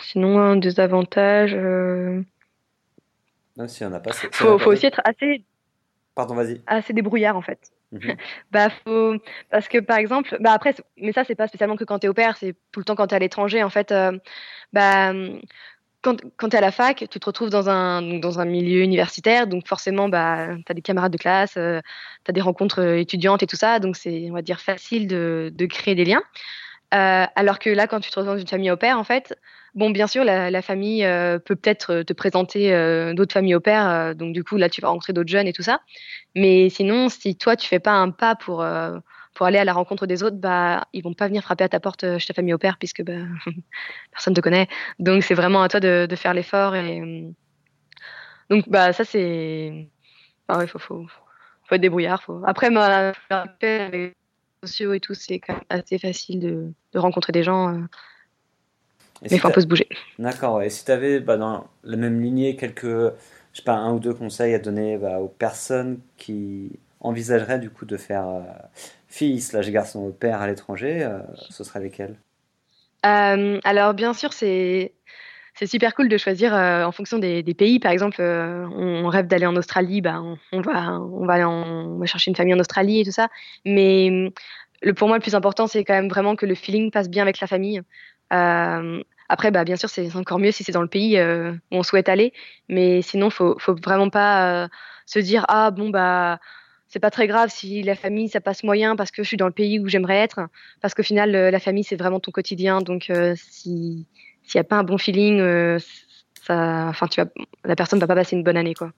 sinon, 0.00 0.38
un 0.38 0.56
désavantage... 0.56 1.54
Non, 3.56 3.68
si 3.68 3.84
on 3.84 3.90
n'a 3.90 4.00
pas... 4.00 4.12
Faut, 4.12 4.58
faut 4.58 4.72
aussi 4.72 4.86
être 4.86 5.02
assez... 5.04 5.44
Pardon, 6.14 6.34
vas-y. 6.34 6.62
Assez 6.66 6.94
débrouillard, 6.94 7.36
en 7.36 7.42
fait. 7.42 7.58
Mhm. 7.94 8.16
bah, 8.50 8.70
faut... 8.70 9.14
Parce 9.50 9.68
que 9.68 9.78
par 9.78 9.98
exemple, 9.98 10.36
bah 10.40 10.52
après, 10.52 10.74
mais 10.96 11.12
ça, 11.12 11.24
c'est 11.24 11.34
pas 11.36 11.48
spécialement 11.48 11.76
que 11.76 11.84
quand 11.84 12.00
tu 12.00 12.06
es 12.06 12.08
au 12.08 12.14
père, 12.14 12.36
c'est 12.36 12.54
tout 12.72 12.80
le 12.80 12.84
temps 12.84 12.96
quand 12.96 13.06
tu 13.08 13.14
es 13.14 13.16
à 13.16 13.20
l'étranger. 13.20 13.62
En 13.62 13.70
fait, 13.70 13.92
euh, 13.92 14.18
bah, 14.72 15.12
quand, 16.02 16.20
quand 16.36 16.50
tu 16.50 16.56
à 16.56 16.60
la 16.60 16.72
fac, 16.72 17.06
tu 17.10 17.20
te 17.20 17.26
retrouves 17.26 17.50
dans 17.50 17.68
un, 17.70 18.02
dans 18.20 18.40
un 18.40 18.44
milieu 18.44 18.82
universitaire, 18.82 19.46
donc 19.46 19.66
forcément, 19.68 20.08
bah, 20.08 20.48
tu 20.56 20.64
as 20.70 20.74
des 20.74 20.82
camarades 20.82 21.12
de 21.12 21.18
classe, 21.18 21.56
euh, 21.56 21.80
tu 22.24 22.30
as 22.30 22.32
des 22.32 22.42
rencontres 22.42 22.80
euh, 22.82 22.98
étudiantes 22.98 23.42
et 23.42 23.46
tout 23.46 23.56
ça, 23.56 23.78
donc 23.80 23.96
c'est, 23.96 24.28
on 24.30 24.34
va 24.34 24.42
dire, 24.42 24.60
facile 24.60 25.08
de, 25.08 25.50
de 25.54 25.66
créer 25.66 25.94
des 25.94 26.04
liens. 26.04 26.22
Alors 26.96 27.58
que 27.58 27.70
là, 27.70 27.86
quand 27.86 28.00
tu 28.00 28.10
te 28.10 28.18
retrouves 28.18 28.34
dans 28.34 28.40
une 28.40 28.46
famille 28.46 28.70
au 28.70 28.76
père, 28.76 28.98
en 28.98 29.04
fait, 29.04 29.34
Bon, 29.74 29.90
bien 29.90 30.06
sûr, 30.06 30.22
la, 30.22 30.62
famille 30.62 31.04
euh, 31.04 31.40
peut 31.40 31.56
peut-être 31.56 31.92
euh, 31.92 32.04
te 32.04 32.12
présenter 32.12 32.72
euh, 32.72 33.12
d'autres 33.12 33.32
familles 33.32 33.56
au 33.56 33.60
père, 33.60 34.14
donc 34.14 34.32
du 34.32 34.44
coup, 34.44 34.56
là, 34.56 34.68
tu 34.68 34.80
vas 34.80 34.88
rencontrer 34.88 35.12
d'autres 35.12 35.30
jeunes 35.30 35.48
et 35.48 35.52
tout 35.52 35.62
ça. 35.62 35.80
Mais 36.36 36.68
sinon, 36.70 37.08
si 37.08 37.36
toi, 37.36 37.56
tu 37.56 37.66
fais 37.66 37.80
pas 37.80 37.92
un 37.92 38.10
pas 38.10 38.36
pour, 38.36 38.64
pour 39.34 39.46
aller 39.46 39.58
à 39.58 39.64
la 39.64 39.72
rencontre 39.72 40.06
des 40.06 40.22
autres, 40.22 40.36
bah, 40.36 40.86
ils 40.92 41.02
vont 41.02 41.14
pas 41.14 41.26
venir 41.26 41.42
frapper 41.42 41.64
à 41.64 41.68
ta 41.68 41.80
porte 41.80 42.18
chez 42.18 42.26
ta 42.28 42.34
famille 42.34 42.54
au 42.54 42.58
père, 42.58 42.78
puisque 42.78 43.02
bah, 43.02 43.14
personne 44.12 44.34
te 44.34 44.40
connaît. 44.40 44.68
Donc, 45.00 45.24
c'est 45.24 45.34
vraiment 45.34 45.62
à 45.62 45.68
toi 45.68 45.80
de, 45.80 46.06
faire 46.16 46.34
l'effort. 46.34 46.76
Et 46.76 47.32
donc, 48.50 48.68
bah, 48.68 48.92
ça, 48.92 49.04
c'est. 49.04 49.88
Ah 50.48 50.58
il 50.62 50.68
faut, 50.68 50.78
faut, 50.78 51.06
faut, 51.64 51.74
être 51.74 51.80
débrouillard. 51.80 52.22
Faut... 52.22 52.42
Après, 52.46 52.70
moi, 52.70 53.12
avec 53.30 53.56
les 53.92 54.12
sociaux 54.62 54.92
et 54.92 55.00
tout, 55.00 55.14
c'est 55.14 55.40
quand 55.40 55.54
même 55.54 55.62
assez 55.68 55.98
facile 55.98 56.40
de, 56.40 56.72
de 56.94 56.98
rencontrer 56.98 57.32
des 57.32 57.42
gens 57.42 57.74
mais 59.22 59.36
il 59.36 59.40
faut 59.40 59.48
un 59.48 59.52
peu 59.52 59.60
se 59.60 59.66
bouger. 59.66 59.88
D'accord, 60.18 60.62
et 60.62 60.70
si 60.70 60.84
tu 60.84 60.90
avais 60.90 61.20
bah, 61.20 61.36
dans 61.36 61.66
la 61.82 61.96
même 61.96 62.20
lignée 62.20 62.56
quelques, 62.56 62.84
je 62.84 63.12
sais 63.52 63.62
pas, 63.64 63.74
un 63.74 63.92
ou 63.92 63.98
deux 63.98 64.14
conseils 64.14 64.54
à 64.54 64.58
donner 64.58 64.98
bah, 64.98 65.18
aux 65.20 65.28
personnes 65.28 66.00
qui 66.16 66.72
envisageraient 67.00 67.58
du 67.58 67.70
coup 67.70 67.86
de 67.86 67.96
faire 67.96 68.28
euh, 68.28 68.42
fille 69.08 69.40
slash 69.40 69.70
garçon 69.70 70.00
au 70.00 70.10
père 70.10 70.40
à 70.40 70.46
l'étranger, 70.46 71.04
euh, 71.04 71.20
ce 71.50 71.64
serait 71.64 71.80
lesquels? 71.80 72.16
Euh, 73.06 73.60
Alors 73.64 73.94
bien 73.94 74.14
sûr, 74.14 74.32
c'est 74.32 74.92
c'est 75.56 75.66
super 75.66 75.94
cool 75.94 76.08
de 76.08 76.18
choisir 76.18 76.52
en 76.52 76.90
fonction 76.90 77.20
des, 77.20 77.44
des, 77.44 77.54
pays. 77.54 77.78
Par 77.78 77.92
exemple, 77.92 78.20
on, 78.20 79.06
rêve 79.06 79.28
d'aller 79.28 79.46
en 79.46 79.54
Australie, 79.54 80.00
bah, 80.00 80.20
on, 80.50 80.60
va, 80.60 80.98
on, 80.98 81.24
va 81.26 81.48
on 81.48 81.96
va 81.96 82.06
chercher 82.06 82.32
une 82.32 82.36
famille 82.36 82.54
en 82.54 82.58
Australie 82.58 82.98
et 82.98 83.04
tout 83.04 83.12
ça. 83.12 83.28
Mais 83.64 84.32
le, 84.84 84.94
pour 84.94 85.08
moi, 85.08 85.16
le 85.16 85.22
plus 85.22 85.34
important, 85.34 85.66
c'est 85.66 85.82
quand 85.84 85.94
même 85.94 86.08
vraiment 86.08 86.36
que 86.36 86.46
le 86.46 86.54
feeling 86.54 86.90
passe 86.90 87.08
bien 87.08 87.22
avec 87.22 87.40
la 87.40 87.46
famille. 87.46 87.80
Euh, 88.32 89.02
après, 89.28 89.50
bah, 89.50 89.64
bien 89.64 89.76
sûr, 89.76 89.88
c'est 89.88 90.14
encore 90.16 90.38
mieux 90.38 90.52
si 90.52 90.64
c'est 90.64 90.72
dans 90.72 90.82
le 90.82 90.88
pays 90.88 91.18
euh, 91.18 91.52
où 91.72 91.76
on 91.76 91.82
souhaite 91.82 92.08
aller, 92.08 92.32
mais 92.68 93.02
sinon, 93.02 93.30
faut, 93.30 93.56
faut 93.58 93.74
vraiment 93.74 94.10
pas 94.10 94.64
euh, 94.64 94.68
se 95.06 95.18
dire 95.18 95.44
ah 95.48 95.70
bon 95.70 95.90
bah 95.90 96.38
c'est 96.88 97.00
pas 97.00 97.10
très 97.10 97.26
grave 97.26 97.50
si 97.50 97.82
la 97.82 97.94
famille 97.94 98.28
ça 98.28 98.40
passe 98.40 98.62
moyen 98.62 98.96
parce 98.96 99.10
que 99.10 99.22
je 99.22 99.28
suis 99.28 99.36
dans 99.36 99.46
le 99.46 99.52
pays 99.52 99.80
où 99.80 99.88
j'aimerais 99.88 100.16
être, 100.16 100.40
parce 100.80 100.94
qu'au 100.94 101.02
final 101.02 101.30
la 101.32 101.58
famille 101.58 101.84
c'est 101.84 101.96
vraiment 101.96 102.20
ton 102.20 102.30
quotidien, 102.30 102.80
donc 102.80 103.10
si 103.34 104.06
s'il 104.42 104.58
y 104.58 104.58
a 104.58 104.64
pas 104.64 104.76
un 104.76 104.84
bon 104.84 104.96
feeling, 104.96 105.40
ça, 106.42 106.86
enfin 106.88 107.06
tu 107.08 107.20
vas, 107.20 107.28
la 107.64 107.74
personne 107.74 107.98
va 107.98 108.06
pas 108.06 108.14
passer 108.14 108.36
une 108.36 108.44
bonne 108.44 108.56
année 108.56 108.74
quoi. 108.74 108.92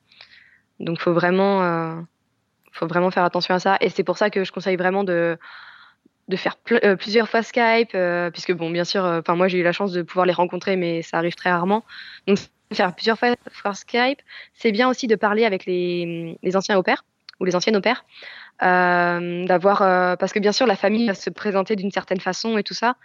Donc 0.78 1.00
faut 1.00 1.12
vraiment, 1.12 2.04
faut 2.72 2.86
vraiment 2.86 3.10
faire 3.10 3.24
attention 3.24 3.54
à 3.54 3.58
ça, 3.58 3.78
et 3.80 3.88
c'est 3.88 4.04
pour 4.04 4.18
ça 4.18 4.30
que 4.30 4.44
je 4.44 4.52
conseille 4.52 4.76
vraiment 4.76 5.02
de 5.02 5.38
de 6.28 6.36
faire 6.36 6.56
euh, 6.84 6.96
plusieurs 6.96 7.28
fois 7.28 7.42
Skype, 7.42 7.90
euh, 7.94 8.30
puisque 8.30 8.52
bon, 8.52 8.70
bien 8.70 8.84
sûr, 8.84 9.04
euh, 9.04 9.20
enfin 9.20 9.36
moi 9.36 9.48
j'ai 9.48 9.58
eu 9.58 9.62
la 9.62 9.72
chance 9.72 9.92
de 9.92 10.02
pouvoir 10.02 10.26
les 10.26 10.32
rencontrer, 10.32 10.76
mais 10.76 11.02
ça 11.02 11.18
arrive 11.18 11.34
très 11.34 11.50
rarement. 11.50 11.84
Donc 12.26 12.38
faire 12.72 12.94
plusieurs 12.94 13.18
fois, 13.18 13.74
Skype, 13.74 14.20
c'est 14.54 14.72
bien 14.72 14.88
aussi 14.88 15.06
de 15.06 15.14
parler 15.14 15.44
avec 15.44 15.66
les, 15.66 16.36
les 16.42 16.56
anciens 16.56 16.76
au 16.76 16.82
pair 16.82 17.04
ou 17.38 17.44
les 17.44 17.54
anciennes 17.54 17.76
au 17.76 17.80
pair, 17.80 18.04
d'avoir 18.60 20.16
parce 20.16 20.32
que 20.32 20.38
bien 20.38 20.52
sûr 20.52 20.66
la 20.66 20.74
famille 20.74 21.06
va 21.06 21.14
se 21.14 21.28
présenter 21.28 21.76
d'une 21.76 21.90
certaine 21.90 22.18
façon 22.18 22.56
et 22.56 22.62
tout 22.62 22.72
ça, 22.72 22.96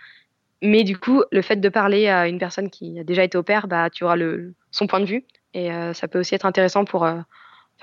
mais 0.62 0.86
du 0.86 0.98
coup 0.98 1.24
le 1.32 1.42
fait 1.42 1.58
de 1.58 1.70
parler 1.70 2.08
à 2.08 2.30
une 2.30 2.40
personne 2.40 2.70
qui 2.70 2.98
a 2.98 3.04
déjà 3.04 3.26
été 3.26 3.38
au 3.38 3.44
pair, 3.44 3.68
bah 3.68 3.90
tu 3.90 4.06
auras 4.06 4.16
le 4.16 4.54
son 4.72 4.88
point 4.88 5.02
de 5.02 5.06
vue 5.06 5.26
et 5.54 5.70
ça 5.94 6.08
peut 6.08 6.20
aussi 6.20 6.34
être 6.34 6.46
intéressant 6.46 6.86
pour 6.86 7.02
faire 7.02 7.26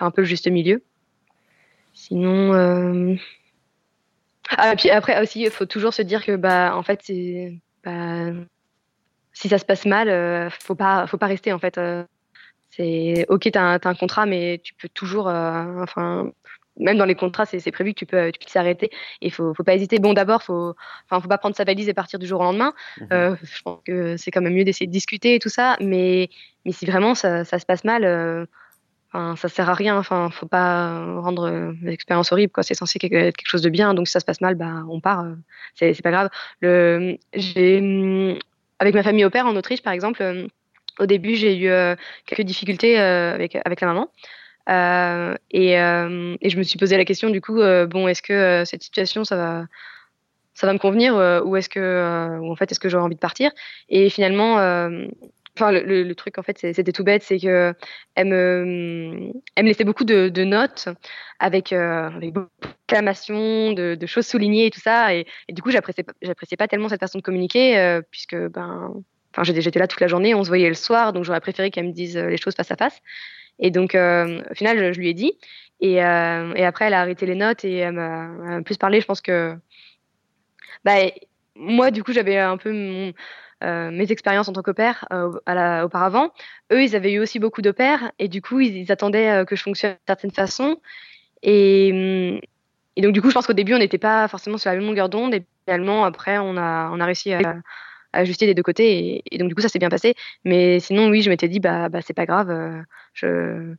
un 0.00 0.10
peu 0.10 0.22
le 0.22 0.26
juste 0.26 0.48
milieu. 0.48 0.82
Sinon 1.92 3.18
ah, 4.56 4.74
puis 4.76 4.90
après 4.90 5.20
aussi, 5.20 5.42
il 5.42 5.50
faut 5.50 5.66
toujours 5.66 5.92
se 5.92 6.02
dire 6.02 6.24
que 6.24 6.36
bah 6.36 6.74
en 6.74 6.82
fait 6.82 7.00
c'est 7.02 7.58
bah, 7.84 8.32
si 9.32 9.48
ça 9.48 9.58
se 9.58 9.64
passe 9.64 9.86
mal, 9.86 10.08
euh, 10.08 10.50
faut 10.50 10.74
pas 10.74 11.06
faut 11.06 11.18
pas 11.18 11.26
rester 11.26 11.52
en 11.52 11.58
fait. 11.58 11.78
Euh, 11.78 12.04
c'est 12.70 13.26
ok, 13.28 13.50
t'as 13.52 13.62
un, 13.62 13.78
un 13.82 13.94
contrat, 13.94 14.26
mais 14.26 14.60
tu 14.62 14.74
peux 14.74 14.88
toujours, 14.88 15.28
euh, 15.28 15.82
enfin 15.82 16.30
même 16.76 16.96
dans 16.96 17.04
les 17.04 17.16
contrats, 17.16 17.44
c'est 17.46 17.72
prévu 17.72 17.92
que 17.92 17.98
tu 17.98 18.06
peux 18.06 18.30
tu 18.32 18.38
peux 18.38 18.50
s'arrêter. 18.50 18.90
Il 19.20 19.32
faut 19.32 19.54
faut 19.54 19.64
pas 19.64 19.74
hésiter. 19.74 19.98
Bon 19.98 20.12
d'abord, 20.12 20.42
faut 20.42 20.74
enfin 21.04 21.20
faut 21.20 21.28
pas 21.28 21.38
prendre 21.38 21.56
sa 21.56 21.64
valise 21.64 21.88
et 21.88 21.94
partir 21.94 22.18
du 22.18 22.26
jour 22.26 22.40
au 22.40 22.44
lendemain. 22.44 22.72
Mmh 23.00 23.36
je 23.42 23.62
pense 23.62 23.80
que 23.84 24.16
c'est 24.16 24.30
quand 24.30 24.40
même 24.40 24.54
mieux 24.54 24.64
d'essayer 24.64 24.86
de 24.86 24.92
discuter 24.92 25.34
et 25.34 25.38
tout 25.38 25.48
ça. 25.48 25.76
Mais 25.80 26.30
mais 26.64 26.72
si 26.72 26.86
vraiment 26.86 27.14
ça, 27.14 27.44
ça 27.44 27.58
se 27.58 27.66
passe 27.66 27.84
mal 27.84 28.46
Enfin, 29.12 29.36
ça 29.36 29.48
sert 29.48 29.68
à 29.70 29.74
rien. 29.74 29.96
Enfin, 29.96 30.30
faut 30.30 30.46
pas 30.46 31.20
rendre 31.20 31.74
l'expérience 31.82 32.32
horrible. 32.32 32.52
Quoi. 32.52 32.62
C'est 32.62 32.74
censé 32.74 32.98
être 33.02 33.10
quelque 33.10 33.48
chose 33.48 33.62
de 33.62 33.70
bien. 33.70 33.94
Donc, 33.94 34.06
si 34.06 34.12
ça 34.12 34.20
se 34.20 34.24
passe 34.24 34.40
mal, 34.40 34.54
bah, 34.54 34.84
on 34.88 35.00
part. 35.00 35.24
C'est, 35.74 35.94
c'est 35.94 36.02
pas 36.02 36.10
grave. 36.10 36.28
Le, 36.60 37.16
j'ai, 37.34 37.78
hum, 37.78 38.38
avec 38.78 38.94
ma 38.94 39.02
famille 39.02 39.24
au 39.24 39.30
père 39.30 39.46
en 39.46 39.56
Autriche, 39.56 39.82
par 39.82 39.92
exemple, 39.92 40.48
au 40.98 41.06
début, 41.06 41.36
j'ai 41.36 41.58
eu 41.58 41.96
quelques 42.26 42.42
difficultés 42.42 42.98
avec, 42.98 43.56
avec 43.64 43.80
la 43.80 43.86
maman. 43.86 44.10
Euh, 44.68 45.34
et, 45.50 45.78
euh, 45.80 46.36
et, 46.40 46.50
je 46.50 46.58
me 46.58 46.62
suis 46.62 46.78
posé 46.78 46.96
la 46.96 47.04
question 47.04 47.30
du 47.30 47.40
coup, 47.40 47.60
euh, 47.60 47.86
bon, 47.86 48.06
est-ce 48.06 48.20
que 48.20 48.64
cette 48.66 48.82
situation, 48.82 49.24
ça 49.24 49.36
va, 49.36 49.64
ça 50.52 50.66
va 50.66 50.74
me 50.74 50.78
convenir 50.78 51.14
ou 51.44 51.56
est-ce 51.56 51.68
que, 51.68 52.38
ou 52.40 52.50
en 52.50 52.56
fait, 52.56 52.70
est-ce 52.70 52.80
que 52.80 52.88
j'aurais 52.88 53.04
envie 53.04 53.14
de 53.14 53.20
partir? 53.20 53.50
Et 53.88 54.10
finalement, 54.10 54.56
enfin, 55.60 55.72
le, 55.72 56.14
truc 56.14 56.38
en 56.38 56.42
fait, 56.42 56.58
c'était 56.58 56.92
tout 56.92 57.04
bête, 57.04 57.22
c'est 57.22 57.38
que 57.38 57.74
elle 58.14 58.26
me, 58.28 59.32
laissait 59.56 59.84
beaucoup 59.84 60.04
de, 60.04 60.44
notes 60.44 60.88
avec, 61.38 61.72
avec 61.72 62.32
beaucoup 62.32 62.48
d'acclamations, 62.62 63.72
de, 63.72 63.94
de, 63.94 64.06
choses 64.06 64.26
soulignées 64.26 64.66
et 64.66 64.70
tout 64.70 64.80
ça. 64.80 65.14
Et, 65.14 65.26
du 65.48 65.62
coup, 65.62 65.70
j'appréciais, 65.70 66.04
j'appréciais 66.22 66.56
pas 66.56 66.68
tellement 66.68 66.88
cette 66.88 67.00
façon 67.00 67.18
de 67.18 67.22
communiquer 67.22 68.00
puisque 68.10 68.36
ben 68.36 68.94
Enfin, 69.36 69.44
j'étais 69.44 69.78
là 69.78 69.86
toute 69.86 70.00
la 70.00 70.08
journée, 70.08 70.34
on 70.34 70.42
se 70.42 70.48
voyait 70.48 70.68
le 70.68 70.74
soir, 70.74 71.12
donc 71.12 71.24
j'aurais 71.24 71.40
préféré 71.40 71.70
qu'elle 71.70 71.86
me 71.86 71.92
dise 71.92 72.16
les 72.16 72.38
choses 72.38 72.54
face 72.54 72.70
à 72.70 72.76
face. 72.76 72.98
Et 73.58 73.70
donc, 73.70 73.94
euh, 73.94 74.42
au 74.50 74.54
final, 74.54 74.92
je, 74.92 74.98
lui 74.98 75.08
ai 75.08 75.14
dit. 75.14 75.32
Et, 75.80 76.02
euh, 76.02 76.54
après, 76.66 76.86
elle 76.86 76.94
a 76.94 77.00
arrêté 77.00 77.26
les 77.26 77.34
notes 77.34 77.64
et 77.64 77.76
elle 77.76 77.92
m'a 77.92 78.62
plus 78.62 78.76
parlé. 78.76 79.00
Je 79.00 79.06
pense 79.06 79.20
que, 79.20 79.54
bah, 80.84 80.96
moi, 81.56 81.90
du 81.90 82.02
coup, 82.02 82.12
j'avais 82.12 82.38
un 82.38 82.56
peu 82.56 82.70
euh, 82.72 83.12
mes 83.62 84.10
expériences 84.10 84.48
en 84.48 84.52
tant 84.52 84.62
qu'opère 84.62 85.06
euh, 85.12 85.82
auparavant. 85.82 86.30
Eux, 86.72 86.82
ils 86.82 86.94
avaient 86.94 87.12
eu 87.12 87.18
aussi 87.18 87.38
beaucoup 87.38 87.62
d'opères 87.62 88.12
et 88.18 88.28
du 88.28 88.42
coup, 88.42 88.60
ils, 88.60 88.90
attendaient 88.92 89.30
euh, 89.30 89.44
que 89.44 89.56
je 89.56 89.62
fonctionne 89.62 89.92
d'une 89.92 90.06
certaine 90.06 90.30
façon. 90.30 90.76
Et, 91.42 92.40
et, 92.96 93.02
donc, 93.02 93.12
du 93.12 93.22
coup, 93.22 93.28
je 93.28 93.34
pense 93.34 93.46
qu'au 93.46 93.52
début, 93.52 93.74
on 93.74 93.78
n'était 93.78 93.98
pas 93.98 94.28
forcément 94.28 94.58
sur 94.58 94.70
la 94.70 94.76
même 94.76 94.86
longueur 94.86 95.08
d'onde. 95.08 95.34
Et 95.34 95.44
finalement, 95.64 96.04
après, 96.04 96.38
on 96.38 96.56
a, 96.56 96.90
on 96.92 97.00
a 97.00 97.04
réussi 97.04 97.32
à, 97.32 97.56
ajuster 98.12 98.46
des 98.46 98.54
deux 98.54 98.62
côtés. 98.62 99.22
Et, 99.30 99.38
donc, 99.38 99.48
du 99.48 99.54
coup, 99.54 99.60
ça 99.60 99.68
s'est 99.68 99.78
bien 99.78 99.90
passé. 99.90 100.14
Mais 100.44 100.80
sinon, 100.80 101.08
oui, 101.08 101.22
je 101.22 101.30
m'étais 101.30 101.48
dit, 101.48 101.60
bah, 101.60 101.88
bah 101.88 102.00
c'est 102.02 102.14
pas 102.14 102.26
grave. 102.26 102.50
Euh, 102.50 102.80
je... 103.14 103.74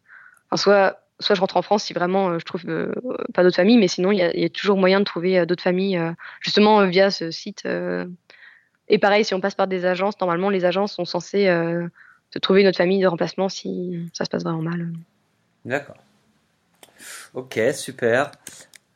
Soit, 0.56 1.00
soit 1.20 1.36
je 1.36 1.42
rentre 1.42 1.58
en 1.58 1.62
France 1.62 1.84
si 1.84 1.94
vraiment 1.94 2.30
euh, 2.30 2.40
je 2.40 2.46
trouve 2.46 2.64
euh, 2.68 2.92
pas 3.36 3.44
d'autres 3.44 3.58
familles, 3.58 3.78
mais 3.78 3.88
sinon, 3.88 4.12
il 4.12 4.18
y, 4.18 4.46
a 4.46 4.50
toujours 4.50 4.78
moyen 4.78 5.00
de 5.00 5.06
trouver 5.06 5.46
d'autres 5.46 5.64
familles, 5.64 6.02
justement, 6.42 6.86
via 6.86 7.12
ce 7.12 7.32
site. 7.32 7.68
Et 8.90 8.98
pareil, 8.98 9.24
si 9.24 9.34
on 9.34 9.42
passe 9.42 9.56
par 9.56 9.68
des 9.68 9.86
agences, 9.86 10.20
normalement, 10.20 10.50
les 10.50 10.66
agences 10.66 10.94
sont 10.94 11.06
censées 11.06 11.46
se 12.32 12.40
trouver 12.40 12.62
une 12.62 12.68
autre 12.68 12.78
famille 12.78 13.02
de 13.02 13.08
remplacement 13.08 13.50
si 13.50 14.10
ça 14.14 14.26
se 14.26 14.30
passe 14.30 14.44
vraiment 14.44 14.62
mal. 14.62 14.92
D'accord. 15.66 15.98
Ok, 17.34 17.60
super. 17.74 18.32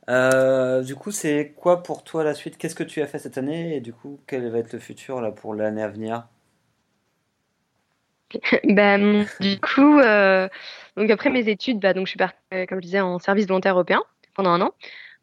Euh, 0.10 0.82
du 0.84 0.96
coup, 0.96 1.12
c'est 1.12 1.54
quoi 1.56 1.84
pour 1.84 2.04
toi 2.04 2.24
la 2.24 2.34
suite? 2.34 2.58
Qu'est-ce 2.58 2.76
que 2.76 2.84
tu 2.84 3.02
as 3.02 3.08
fait 3.08 3.20
cette 3.20 3.38
année? 3.38 3.78
Et 3.78 3.82
du 3.82 3.94
coup, 3.94 4.20
quel 4.28 4.50
va 4.50 4.60
être 4.60 4.74
le 4.74 4.80
futur 4.80 5.22
là 5.22 5.32
pour 5.32 5.54
l'année 5.54 5.84
à 5.84 5.88
venir? 5.88 6.28
Ben, 8.64 9.26
du 9.40 9.60
coup, 9.60 10.00
euh, 10.00 10.50
donc 10.98 11.10
après 11.12 11.30
mes 11.30 11.48
études, 11.48 11.80
bah, 11.80 11.94
donc 11.94 12.08
je 12.08 12.12
suis 12.12 12.18
partie, 12.18 12.38
euh, 12.54 12.66
comme 12.66 12.80
je 12.80 12.86
disais, 12.86 13.00
en 13.00 13.20
service 13.20 13.48
volontaire 13.48 13.74
européen 13.74 14.02
pendant 14.34 14.50
un 14.50 14.62
an, 14.62 14.72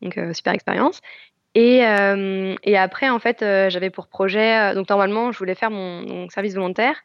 donc 0.00 0.16
euh, 0.16 0.32
super 0.32 0.52
expérience. 0.52 1.00
Et, 1.54 1.84
euh, 1.84 2.54
et 2.62 2.78
après, 2.78 3.08
en 3.08 3.18
fait, 3.18 3.38
j'avais 3.40 3.90
pour 3.90 4.06
projet, 4.06 4.74
donc 4.74 4.88
normalement, 4.88 5.32
je 5.32 5.38
voulais 5.38 5.54
faire 5.54 5.70
mon, 5.70 6.02
mon 6.02 6.28
service 6.28 6.54
volontaire, 6.54 6.96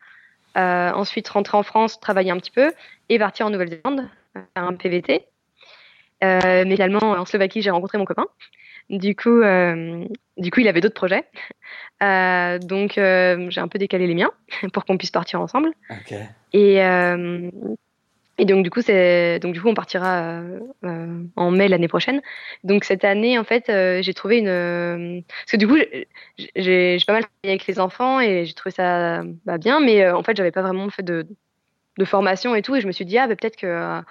ensuite 0.55 1.27
rentrer 1.27 1.57
en 1.57 1.63
France, 1.63 1.99
travailler 1.99 2.31
un 2.31 2.37
petit 2.37 2.51
peu 2.51 2.71
et 3.09 3.19
partir 3.19 3.47
en 3.47 3.49
Nouvelle-Zélande, 3.49 4.07
faire 4.33 4.63
un 4.63 4.75
PVT. 4.75 5.25
Euh, 6.23 6.63
mais 6.65 6.73
également 6.73 7.11
en 7.11 7.25
Slovaquie, 7.25 7.61
j'ai 7.61 7.71
rencontré 7.71 7.97
mon 7.97 8.05
copain. 8.05 8.25
Du 8.89 9.15
coup, 9.15 9.41
euh, 9.41 10.05
du 10.37 10.51
coup, 10.51 10.59
il 10.59 10.67
avait 10.67 10.81
d'autres 10.81 10.95
projets. 10.95 11.25
Euh, 12.03 12.59
donc, 12.59 12.97
euh, 12.97 13.47
j'ai 13.49 13.61
un 13.61 13.67
peu 13.67 13.79
décalé 13.79 14.07
les 14.07 14.15
miens 14.15 14.31
pour 14.73 14.85
qu'on 14.85 14.97
puisse 14.97 15.11
partir 15.11 15.41
ensemble. 15.41 15.71
Okay. 15.89 16.23
Et, 16.53 16.83
euh, 16.83 17.49
et 18.37 18.45
donc, 18.45 18.63
du 18.63 18.69
coup, 18.69 18.81
c'est 18.81 19.39
donc 19.39 19.53
du 19.53 19.61
coup, 19.61 19.69
on 19.69 19.73
partira 19.73 20.41
euh, 20.83 21.23
en 21.35 21.51
mai 21.51 21.67
l'année 21.67 21.87
prochaine. 21.87 22.21
Donc, 22.63 22.83
cette 22.83 23.03
année, 23.05 23.39
en 23.39 23.43
fait, 23.43 23.65
j'ai 24.01 24.13
trouvé 24.13 24.39
une 24.39 25.23
parce 25.27 25.51
que 25.51 25.57
du 25.57 25.67
coup, 25.67 25.77
j'ai 26.55 26.97
pas 27.07 27.13
mal 27.13 27.23
travaillé 27.23 27.29
avec 27.43 27.67
les 27.67 27.79
enfants 27.79 28.19
et 28.19 28.45
j'ai 28.45 28.53
trouvé 28.53 28.71
ça 28.71 29.23
bah, 29.45 29.57
bien, 29.57 29.79
mais 29.79 30.09
en 30.09 30.23
fait, 30.23 30.35
j'avais 30.35 30.51
pas 30.51 30.61
vraiment 30.61 30.89
fait 30.89 31.03
de, 31.03 31.27
de 31.97 32.05
formation 32.05 32.55
et 32.55 32.61
tout, 32.61 32.75
et 32.75 32.81
je 32.81 32.87
me 32.87 32.91
suis 32.91 33.05
dit 33.05 33.17
ah, 33.17 33.27
bah, 33.27 33.35
peut-être 33.35 33.57
que 33.57 34.01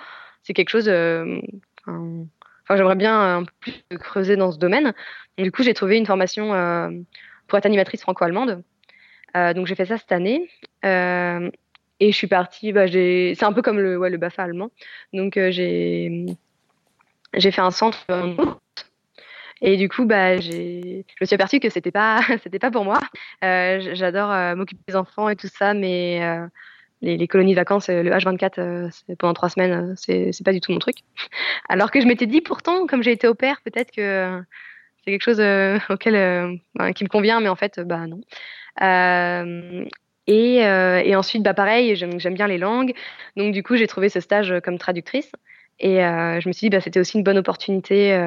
c'est 0.42 0.54
quelque 0.54 0.70
chose 0.70 0.88
Enfin, 2.64 2.76
j'aimerais 2.76 2.96
bien 2.96 3.36
un 3.38 3.44
peu 3.44 3.52
plus 3.60 3.98
creuser 3.98 4.36
dans 4.36 4.50
ce 4.50 4.58
domaine. 4.58 4.94
du 5.36 5.52
coup, 5.52 5.62
j'ai 5.62 5.74
trouvé 5.74 5.98
une 5.98 6.06
formation 6.06 6.54
euh, 6.54 6.90
pour 7.46 7.58
être 7.58 7.66
animatrice 7.66 8.00
franco-allemande. 8.00 8.62
Euh, 9.36 9.52
donc, 9.52 9.66
j'ai 9.66 9.74
fait 9.74 9.84
ça 9.84 9.98
cette 9.98 10.12
année. 10.12 10.48
Et 12.00 12.12
je 12.12 12.16
suis 12.16 12.26
partie. 12.26 12.72
Bah, 12.72 12.86
c'est 12.88 13.42
un 13.42 13.52
peu 13.52 13.62
comme 13.62 13.78
le, 13.78 14.16
BAFA 14.16 14.44
allemand. 14.44 14.70
Donc, 15.12 15.36
euh, 15.36 15.50
j'ai 15.50 16.36
fait 17.50 17.60
un 17.60 17.70
centre. 17.70 18.06
Et 19.66 19.78
du 19.78 19.88
coup, 19.88 20.04
bah, 20.04 20.38
je 20.38 21.02
me 21.20 21.26
suis 21.26 21.34
aperçue 21.34 21.58
que 21.58 21.70
c'était 21.70 21.90
pas, 21.90 22.20
pas 22.60 22.70
pour 22.70 22.84
moi. 22.84 23.00
Euh, 23.42 23.94
j'adore 23.94 24.30
euh, 24.30 24.54
m'occuper 24.54 24.82
des 24.88 24.94
enfants 24.96 25.30
et 25.30 25.36
tout 25.36 25.48
ça, 25.48 25.72
mais 25.72 26.20
les, 27.00 27.28
colonies 27.28 27.52
de 27.52 27.56
vacances, 27.56 27.88
le 27.88 28.10
H24 28.10 28.52
euh, 28.58 28.88
pendant 29.18 29.32
trois 29.32 29.48
semaines, 29.48 29.94
c'est 29.96 30.44
pas 30.44 30.52
du 30.52 30.60
tout 30.60 30.72
mon 30.72 30.78
truc. 30.78 30.96
Alors 31.68 31.90
que 31.90 32.00
je 32.00 32.06
m'étais 32.06 32.26
dit 32.26 32.42
pourtant, 32.42 32.86
comme 32.86 33.02
j'ai 33.02 33.12
été 33.12 33.26
au 33.26 33.34
père, 33.34 33.60
peut-être 33.64 33.90
que 33.90 34.42
c'est 34.98 35.12
quelque 35.12 35.22
chose 35.22 35.40
auquel 35.88 36.60
ben, 36.74 36.92
qui 36.92 37.04
me 37.04 37.08
convient, 37.08 37.40
mais 37.40 37.48
en 37.48 37.56
fait, 37.56 37.80
bah 37.80 38.06
non. 38.06 38.20
Et, 40.26 40.56
et, 40.56 41.16
ensuite, 41.16 41.42
bah 41.42 41.52
pareil, 41.52 41.96
j'aime, 41.96 42.34
bien 42.34 42.46
les 42.46 42.56
langues, 42.56 42.94
donc 43.36 43.52
du 43.52 43.62
coup, 43.62 43.76
j'ai 43.76 43.86
trouvé 43.86 44.08
ce 44.08 44.20
stage 44.20 44.54
comme 44.64 44.78
traductrice. 44.78 45.30
Et 45.80 45.96
je 45.96 46.48
me 46.48 46.52
suis 46.52 46.66
dit, 46.66 46.70
bah, 46.70 46.80
c'était 46.80 46.98
aussi 46.98 47.18
une 47.18 47.24
bonne 47.24 47.36
opportunité 47.36 48.18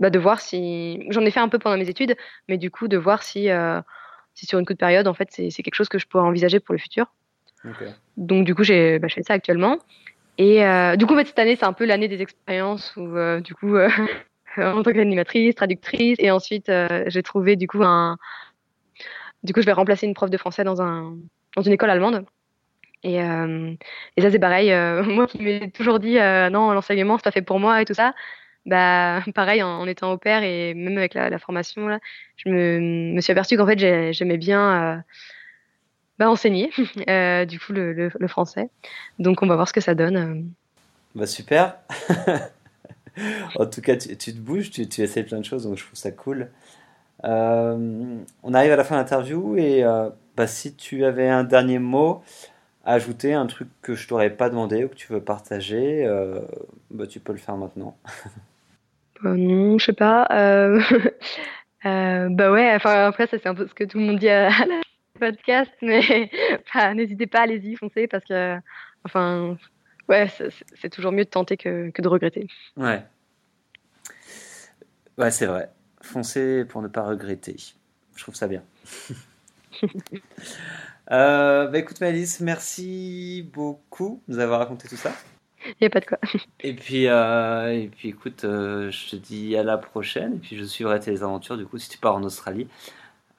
bah, 0.00 0.10
de 0.10 0.18
voir 0.18 0.40
si. 0.40 1.06
J'en 1.10 1.20
ai 1.20 1.30
fait 1.30 1.38
un 1.38 1.48
peu 1.48 1.60
pendant 1.60 1.76
mes 1.76 1.88
études, 1.88 2.16
mais 2.48 2.58
du 2.58 2.72
coup, 2.72 2.88
de 2.88 2.96
voir 2.96 3.22
si, 3.22 3.48
si 4.34 4.46
sur 4.46 4.58
une 4.58 4.66
courte 4.66 4.80
période, 4.80 5.06
en 5.06 5.14
fait, 5.14 5.28
c'est, 5.30 5.50
quelque 5.50 5.76
chose 5.76 5.88
que 5.88 6.00
je 6.00 6.08
pourrais 6.08 6.24
envisager 6.24 6.58
pour 6.58 6.72
le 6.72 6.80
futur. 6.80 7.06
Donc 8.16 8.44
du 8.44 8.54
coup, 8.54 8.64
j'ai 8.64 8.98
bah, 8.98 9.08
je 9.08 9.14
fais 9.14 9.22
ça 9.22 9.34
actuellement. 9.34 9.78
Et 10.38 10.64
euh, 10.64 10.96
du 10.96 11.04
coup, 11.04 11.12
en 11.12 11.18
fait, 11.18 11.26
cette 11.26 11.38
année, 11.38 11.54
c'est 11.54 11.66
un 11.66 11.74
peu 11.74 11.84
l'année 11.84 12.08
des 12.08 12.22
expériences 12.22 12.94
où 12.96 13.16
euh, 13.16 13.40
du 13.40 13.54
coup, 13.54 13.76
euh, 13.76 13.90
en 14.56 14.82
tant 14.82 14.92
qu'animatrice, 14.92 15.54
traductrice, 15.54 16.16
et 16.18 16.30
ensuite, 16.30 16.70
euh, 16.70 17.04
j'ai 17.08 17.22
trouvé 17.22 17.56
du 17.56 17.66
coup 17.66 17.82
un. 17.82 18.16
Du 19.42 19.52
coup, 19.52 19.60
je 19.60 19.66
vais 19.66 19.72
remplacer 19.72 20.06
une 20.06 20.14
prof 20.14 20.30
de 20.30 20.36
français 20.36 20.64
dans 20.64 20.82
un 20.82 21.16
dans 21.56 21.62
une 21.62 21.72
école 21.72 21.90
allemande. 21.90 22.24
Et, 23.02 23.22
euh, 23.22 23.72
et 24.16 24.22
ça, 24.22 24.30
c'est 24.30 24.38
pareil. 24.38 24.70
moi 25.06 25.26
qui 25.26 25.42
m'ai 25.42 25.70
toujours 25.70 25.98
dit 25.98 26.14
non, 26.14 26.72
l'enseignement, 26.72 27.16
c'est 27.18 27.24
pas 27.24 27.30
fait 27.30 27.42
pour 27.42 27.60
moi 27.60 27.80
et 27.82 27.84
tout 27.84 27.94
ça. 27.94 28.14
Bah, 28.66 29.22
pareil, 29.34 29.62
en, 29.62 29.86
étant 29.86 30.12
au 30.12 30.18
pair 30.18 30.42
et 30.42 30.74
même 30.74 30.98
avec 30.98 31.14
la, 31.14 31.38
formation 31.38 31.88
là, 31.88 31.98
je 32.36 32.50
me, 32.50 33.20
suis 33.20 33.32
aperçue 33.32 33.56
qu'en 33.56 33.66
fait, 33.66 34.12
j'aimais 34.12 34.36
bien 34.36 35.02
bah, 36.20 36.28
enseigner, 36.28 36.70
euh, 37.08 37.46
du 37.46 37.58
coup, 37.58 37.72
le, 37.72 37.94
le, 37.94 38.10
le, 38.16 38.28
français. 38.28 38.68
Donc, 39.18 39.42
on 39.42 39.46
va 39.46 39.54
voir 39.54 39.66
ce 39.66 39.72
que 39.72 39.80
ça 39.80 39.94
donne. 39.94 40.16
Euh. 40.16 40.42
Bah, 41.14 41.26
super. 41.26 41.78
en 43.56 43.64
tout 43.64 43.80
cas, 43.80 43.96
tu, 43.96 44.14
tu 44.18 44.34
te 44.34 44.38
bouges, 44.38 44.70
tu, 44.70 44.86
tu, 44.86 45.00
essaies 45.00 45.22
plein 45.22 45.38
de 45.38 45.46
choses, 45.46 45.64
donc 45.64 45.78
je 45.78 45.84
trouve 45.84 45.98
ça 45.98 46.12
cool. 46.12 46.50
Euh, 47.24 48.16
on 48.42 48.54
arrive 48.54 48.72
à 48.72 48.76
la 48.76 48.84
fin 48.84 48.96
de 48.96 49.00
l'interview 49.00 49.56
et 49.56 49.84
euh, 49.84 50.10
bah, 50.36 50.46
si 50.46 50.74
tu 50.74 51.04
avais 51.04 51.28
un 51.28 51.44
dernier 51.44 51.78
mot 51.78 52.22
à 52.84 52.94
ajouter, 52.94 53.34
un 53.34 53.46
truc 53.46 53.68
que 53.82 53.94
je 53.94 54.08
t'aurais 54.08 54.30
pas 54.30 54.48
demandé 54.48 54.84
ou 54.84 54.88
que 54.88 54.94
tu 54.94 55.12
veux 55.12 55.20
partager, 55.20 56.04
euh, 56.06 56.40
bah, 56.90 57.06
tu 57.06 57.20
peux 57.20 57.32
le 57.32 57.38
faire 57.38 57.56
maintenant. 57.56 57.96
Bah, 59.22 59.34
non, 59.36 59.78
je 59.78 59.86
sais 59.86 59.92
pas. 59.92 60.26
bah 61.84 62.52
ouais, 62.52 62.74
enfin 62.74 63.06
après 63.06 63.26
ça 63.26 63.38
c'est 63.38 63.48
un 63.48 63.54
peu 63.54 63.66
ce 63.66 63.74
que 63.74 63.84
tout 63.84 63.98
le 63.98 64.04
monde 64.04 64.18
dit 64.18 64.28
à 64.28 64.48
la 64.48 64.80
podcast, 65.20 65.70
mais 65.82 66.00
n'hésitez 66.94 67.26
pas, 67.26 67.42
allez-y, 67.42 67.76
foncez, 67.76 68.08
parce 68.08 68.24
que, 68.24 68.56
enfin, 69.04 69.56
ouais, 70.08 70.26
c'est 70.80 70.90
toujours 70.90 71.12
mieux 71.12 71.24
de 71.24 71.30
tenter 71.30 71.56
que, 71.56 71.90
que 71.90 72.02
de 72.02 72.08
regretter. 72.08 72.48
Ouais. 72.76 73.04
Ouais, 75.18 75.30
c'est 75.30 75.46
vrai. 75.46 75.70
Foncez 76.00 76.64
pour 76.64 76.82
ne 76.82 76.88
pas 76.88 77.02
regretter. 77.02 77.56
Je 78.14 78.22
trouve 78.22 78.34
ça 78.34 78.48
bien. 78.48 78.62
euh, 81.12 81.66
bah 81.68 81.78
écoute, 81.78 82.00
Malice, 82.00 82.40
merci 82.40 83.48
beaucoup 83.52 84.22
de 84.26 84.34
nous 84.34 84.40
avoir 84.40 84.60
raconté 84.60 84.88
tout 84.88 84.96
ça. 84.96 85.12
Il 85.66 85.76
n'y 85.82 85.86
a 85.86 85.90
pas 85.90 86.00
de 86.00 86.06
quoi. 86.06 86.18
Et 86.60 86.72
puis, 86.72 87.06
euh, 87.06 87.72
et 87.72 87.88
puis 87.88 88.08
écoute, 88.08 88.44
euh, 88.44 88.90
je 88.90 89.10
te 89.10 89.16
dis 89.16 89.56
à 89.56 89.62
la 89.62 89.76
prochaine. 89.76 90.34
Et 90.34 90.38
puis, 90.38 90.56
je 90.56 90.64
suivrai 90.64 91.00
tes 91.00 91.22
aventures. 91.22 91.58
Du 91.58 91.66
coup, 91.66 91.78
si 91.78 91.90
tu 91.90 91.98
pars 91.98 92.14
en 92.14 92.22
Australie, 92.22 92.66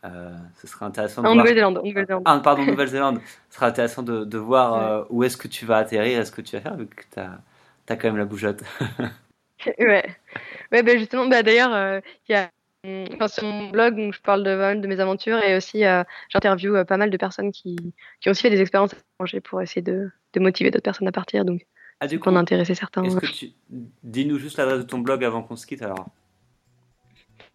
euh, 0.05 0.31
ce 0.61 0.67
sera 0.67 0.85
intéressant 0.85 1.23
de 1.23 1.27
en 1.27 1.33
voir... 1.33 1.43
Nouvelle-Zélande. 1.43 1.81
Nouvelle 1.83 2.07
ah, 2.25 2.39
pardon, 2.43 2.63
Nouvelle-Zélande. 2.63 3.21
ce 3.49 3.55
sera 3.55 3.67
intéressant 3.67 4.03
de, 4.03 4.23
de 4.23 4.37
voir 4.37 5.01
ouais. 5.01 5.07
où 5.09 5.23
est-ce 5.23 5.37
que 5.37 5.47
tu 5.47 5.65
vas 5.65 5.77
atterrir, 5.77 6.19
est-ce 6.19 6.31
que 6.31 6.41
tu 6.41 6.55
vas 6.55 6.61
faire, 6.61 6.77
vu 6.77 6.85
que 6.85 7.03
tu 7.11 7.19
as 7.19 7.39
t'as 7.85 7.95
quand 7.95 8.07
même 8.07 8.17
la 8.17 8.25
bougeotte. 8.25 8.63
ouais. 9.79 10.05
Ouais, 10.71 10.83
bah 10.83 10.97
justement, 10.97 11.27
bah 11.27 11.43
d'ailleurs, 11.43 11.73
euh, 11.73 11.99
il 12.29 12.33
y 12.33 12.35
a 12.35 12.49
enfin, 13.13 13.27
sur 13.27 13.43
mon 13.43 13.69
blog 13.69 13.97
où 13.97 14.11
je 14.11 14.19
parle 14.21 14.43
de, 14.43 14.79
de 14.79 14.87
mes 14.87 14.99
aventures 14.99 15.43
et 15.43 15.55
aussi 15.55 15.85
euh, 15.85 16.03
j'interviewe 16.29 16.77
euh, 16.77 16.83
pas 16.85 16.97
mal 16.97 17.09
de 17.09 17.17
personnes 17.17 17.51
qui, 17.51 17.75
qui 18.19 18.29
ont 18.29 18.31
aussi 18.31 18.41
fait 18.41 18.49
des 18.49 18.61
expériences 18.61 18.93
à 18.93 18.97
l'étranger 18.97 19.41
pour 19.41 19.61
essayer 19.61 19.81
de, 19.81 20.09
de 20.33 20.39
motiver 20.39 20.71
d'autres 20.71 20.83
personnes 20.83 21.07
à 21.07 21.11
partir. 21.11 21.43
Donc, 21.45 21.65
ah, 21.99 22.07
du 22.07 22.19
coup, 22.19 22.29
on 22.29 22.35
a 22.35 22.39
intéressé 22.39 22.73
certains. 22.73 23.03
Est-ce 23.03 23.17
que 23.17 23.25
tu... 23.27 23.51
Dis-nous 24.03 24.39
juste 24.39 24.57
l'adresse 24.57 24.79
de 24.79 24.83
ton 24.83 24.99
blog 24.99 25.23
avant 25.23 25.43
qu'on 25.43 25.55
se 25.55 25.67
quitte 25.67 25.81
alors. 25.81 26.07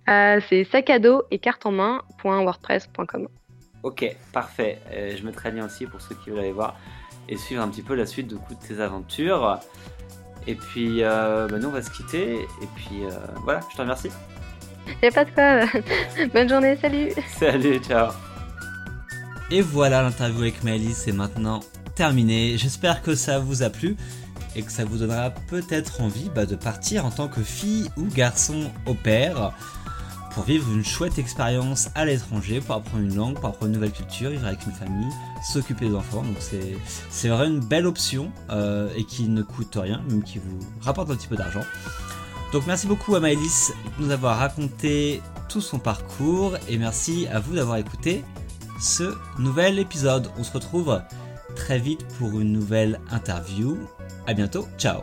Euh, 0.09 0.41
c'est 0.49 0.63
sac 0.65 0.89
à 0.91 1.01
dos 1.01 1.25
et 1.33 1.39
carte 1.41 1.67
en 1.67 1.73
main.wordpress.com. 1.73 3.29
Ok, 3.83 4.05
parfait. 4.33 4.79
je 4.93 5.25
mettrai 5.25 5.51
le 5.51 5.59
lien 5.59 5.67
aussi 5.67 5.87
pour 5.87 6.01
ceux 6.01 6.15
qui 6.15 6.31
veulent 6.31 6.41
aller 6.41 6.53
voir 6.53 6.79
et 7.29 7.37
suivre 7.37 7.63
un 7.63 7.69
petit 7.69 7.83
peu 7.83 7.95
la 7.95 8.07
suite 8.07 8.29
de, 8.29 8.37
coup, 8.37 8.55
de 8.55 8.61
tes 8.61 8.81
aventures. 8.81 9.59
Et 10.47 10.55
puis, 10.55 11.03
euh, 11.03 11.49
bah, 11.49 11.59
nous, 11.59 11.69
on 11.69 11.73
va 11.73 11.83
se 11.83 11.91
quitter. 11.91 12.35
Et 12.35 12.69
puis, 12.77 13.05
euh, 13.05 13.11
voilà, 13.43 13.61
je 13.71 13.77
te 13.77 13.83
remercie. 13.83 14.11
Y'a 15.03 15.11
pas 15.11 15.25
de 15.25 15.31
quoi. 15.31 16.27
Bonne 16.33 16.49
journée, 16.49 16.77
salut. 16.81 17.11
Salut, 17.39 17.79
ciao. 17.79 18.13
Et 19.51 19.61
voilà, 19.61 20.03
l'interview 20.03 20.43
avec 20.43 20.63
Maëlys 20.65 21.07
est 21.09 21.13
maintenant 21.13 21.61
terminée. 21.95 22.57
J'espère 22.57 23.03
que 23.03 23.15
ça 23.15 23.39
vous 23.39 23.63
a 23.63 23.71
plu 23.71 23.97
et 24.55 24.63
que 24.63 24.73
ça 24.73 24.85
vous 24.85 24.99
donnera 24.99 25.31
peut-être 25.31 26.01
envie 26.01 26.31
bah, 26.35 26.47
de 26.47 26.57
partir 26.57 27.05
en 27.05 27.11
tant 27.11 27.29
que 27.29 27.43
fille 27.43 27.91
ou 27.97 28.05
garçon 28.05 28.71
au 28.87 28.95
pair 28.95 29.53
pour 30.37 30.45
vivre 30.45 30.71
une 30.71 30.85
chouette 30.85 31.19
expérience 31.19 31.89
à 31.95 32.05
l'étranger, 32.05 32.61
pour 32.61 32.75
apprendre 32.75 33.03
une 33.03 33.17
langue, 33.17 33.37
pour 33.37 33.47
apprendre 33.47 33.69
une 33.69 33.73
nouvelle 33.73 33.91
culture, 33.91 34.29
vivre 34.29 34.47
avec 34.47 34.67
une 34.67 34.73
famille, 34.73 35.09
s'occuper 35.43 35.89
des 35.89 35.95
enfants. 35.95 36.23
Donc 36.23 36.37
c'est 37.09 37.29
vraiment 37.29 37.55
une 37.55 37.65
belle 37.65 37.87
option 37.87 38.31
euh, 38.51 38.91
et 38.97 39.05
qui 39.05 39.31
ne 39.31 39.41
coûte 39.41 39.75
rien, 39.81 40.03
même 40.11 40.23
qui 40.23 40.39
vous 40.39 40.59
rapporte 40.83 41.11
un 41.11 41.17
petit 41.17 41.27
peu 41.27 41.37
d'argent. 41.37 41.63
Donc 42.53 42.67
merci 42.67 42.87
beaucoup 42.87 43.15
à 43.15 43.21
Maëlys 43.21 43.73
de 43.99 44.05
nous 44.05 44.11
avoir 44.11 44.37
raconté 44.37 45.23
tout 45.49 45.63
son 45.63 45.79
parcours 45.79 46.59
et 46.69 46.77
merci 46.77 47.27
à 47.29 47.41
vous 47.41 47.55
d'avoir 47.55 47.79
écouté 47.79 48.23
ce 48.79 49.17
nouvel 49.39 49.79
épisode. 49.79 50.29
On 50.37 50.45
se 50.45 50.53
retrouve 50.53 51.01
très 51.55 51.79
vite 51.79 52.07
pour 52.19 52.39
une 52.39 52.53
nouvelle 52.53 53.01
interview. 53.11 53.79
À 54.27 54.35
bientôt, 54.35 54.69
ciao 54.77 55.01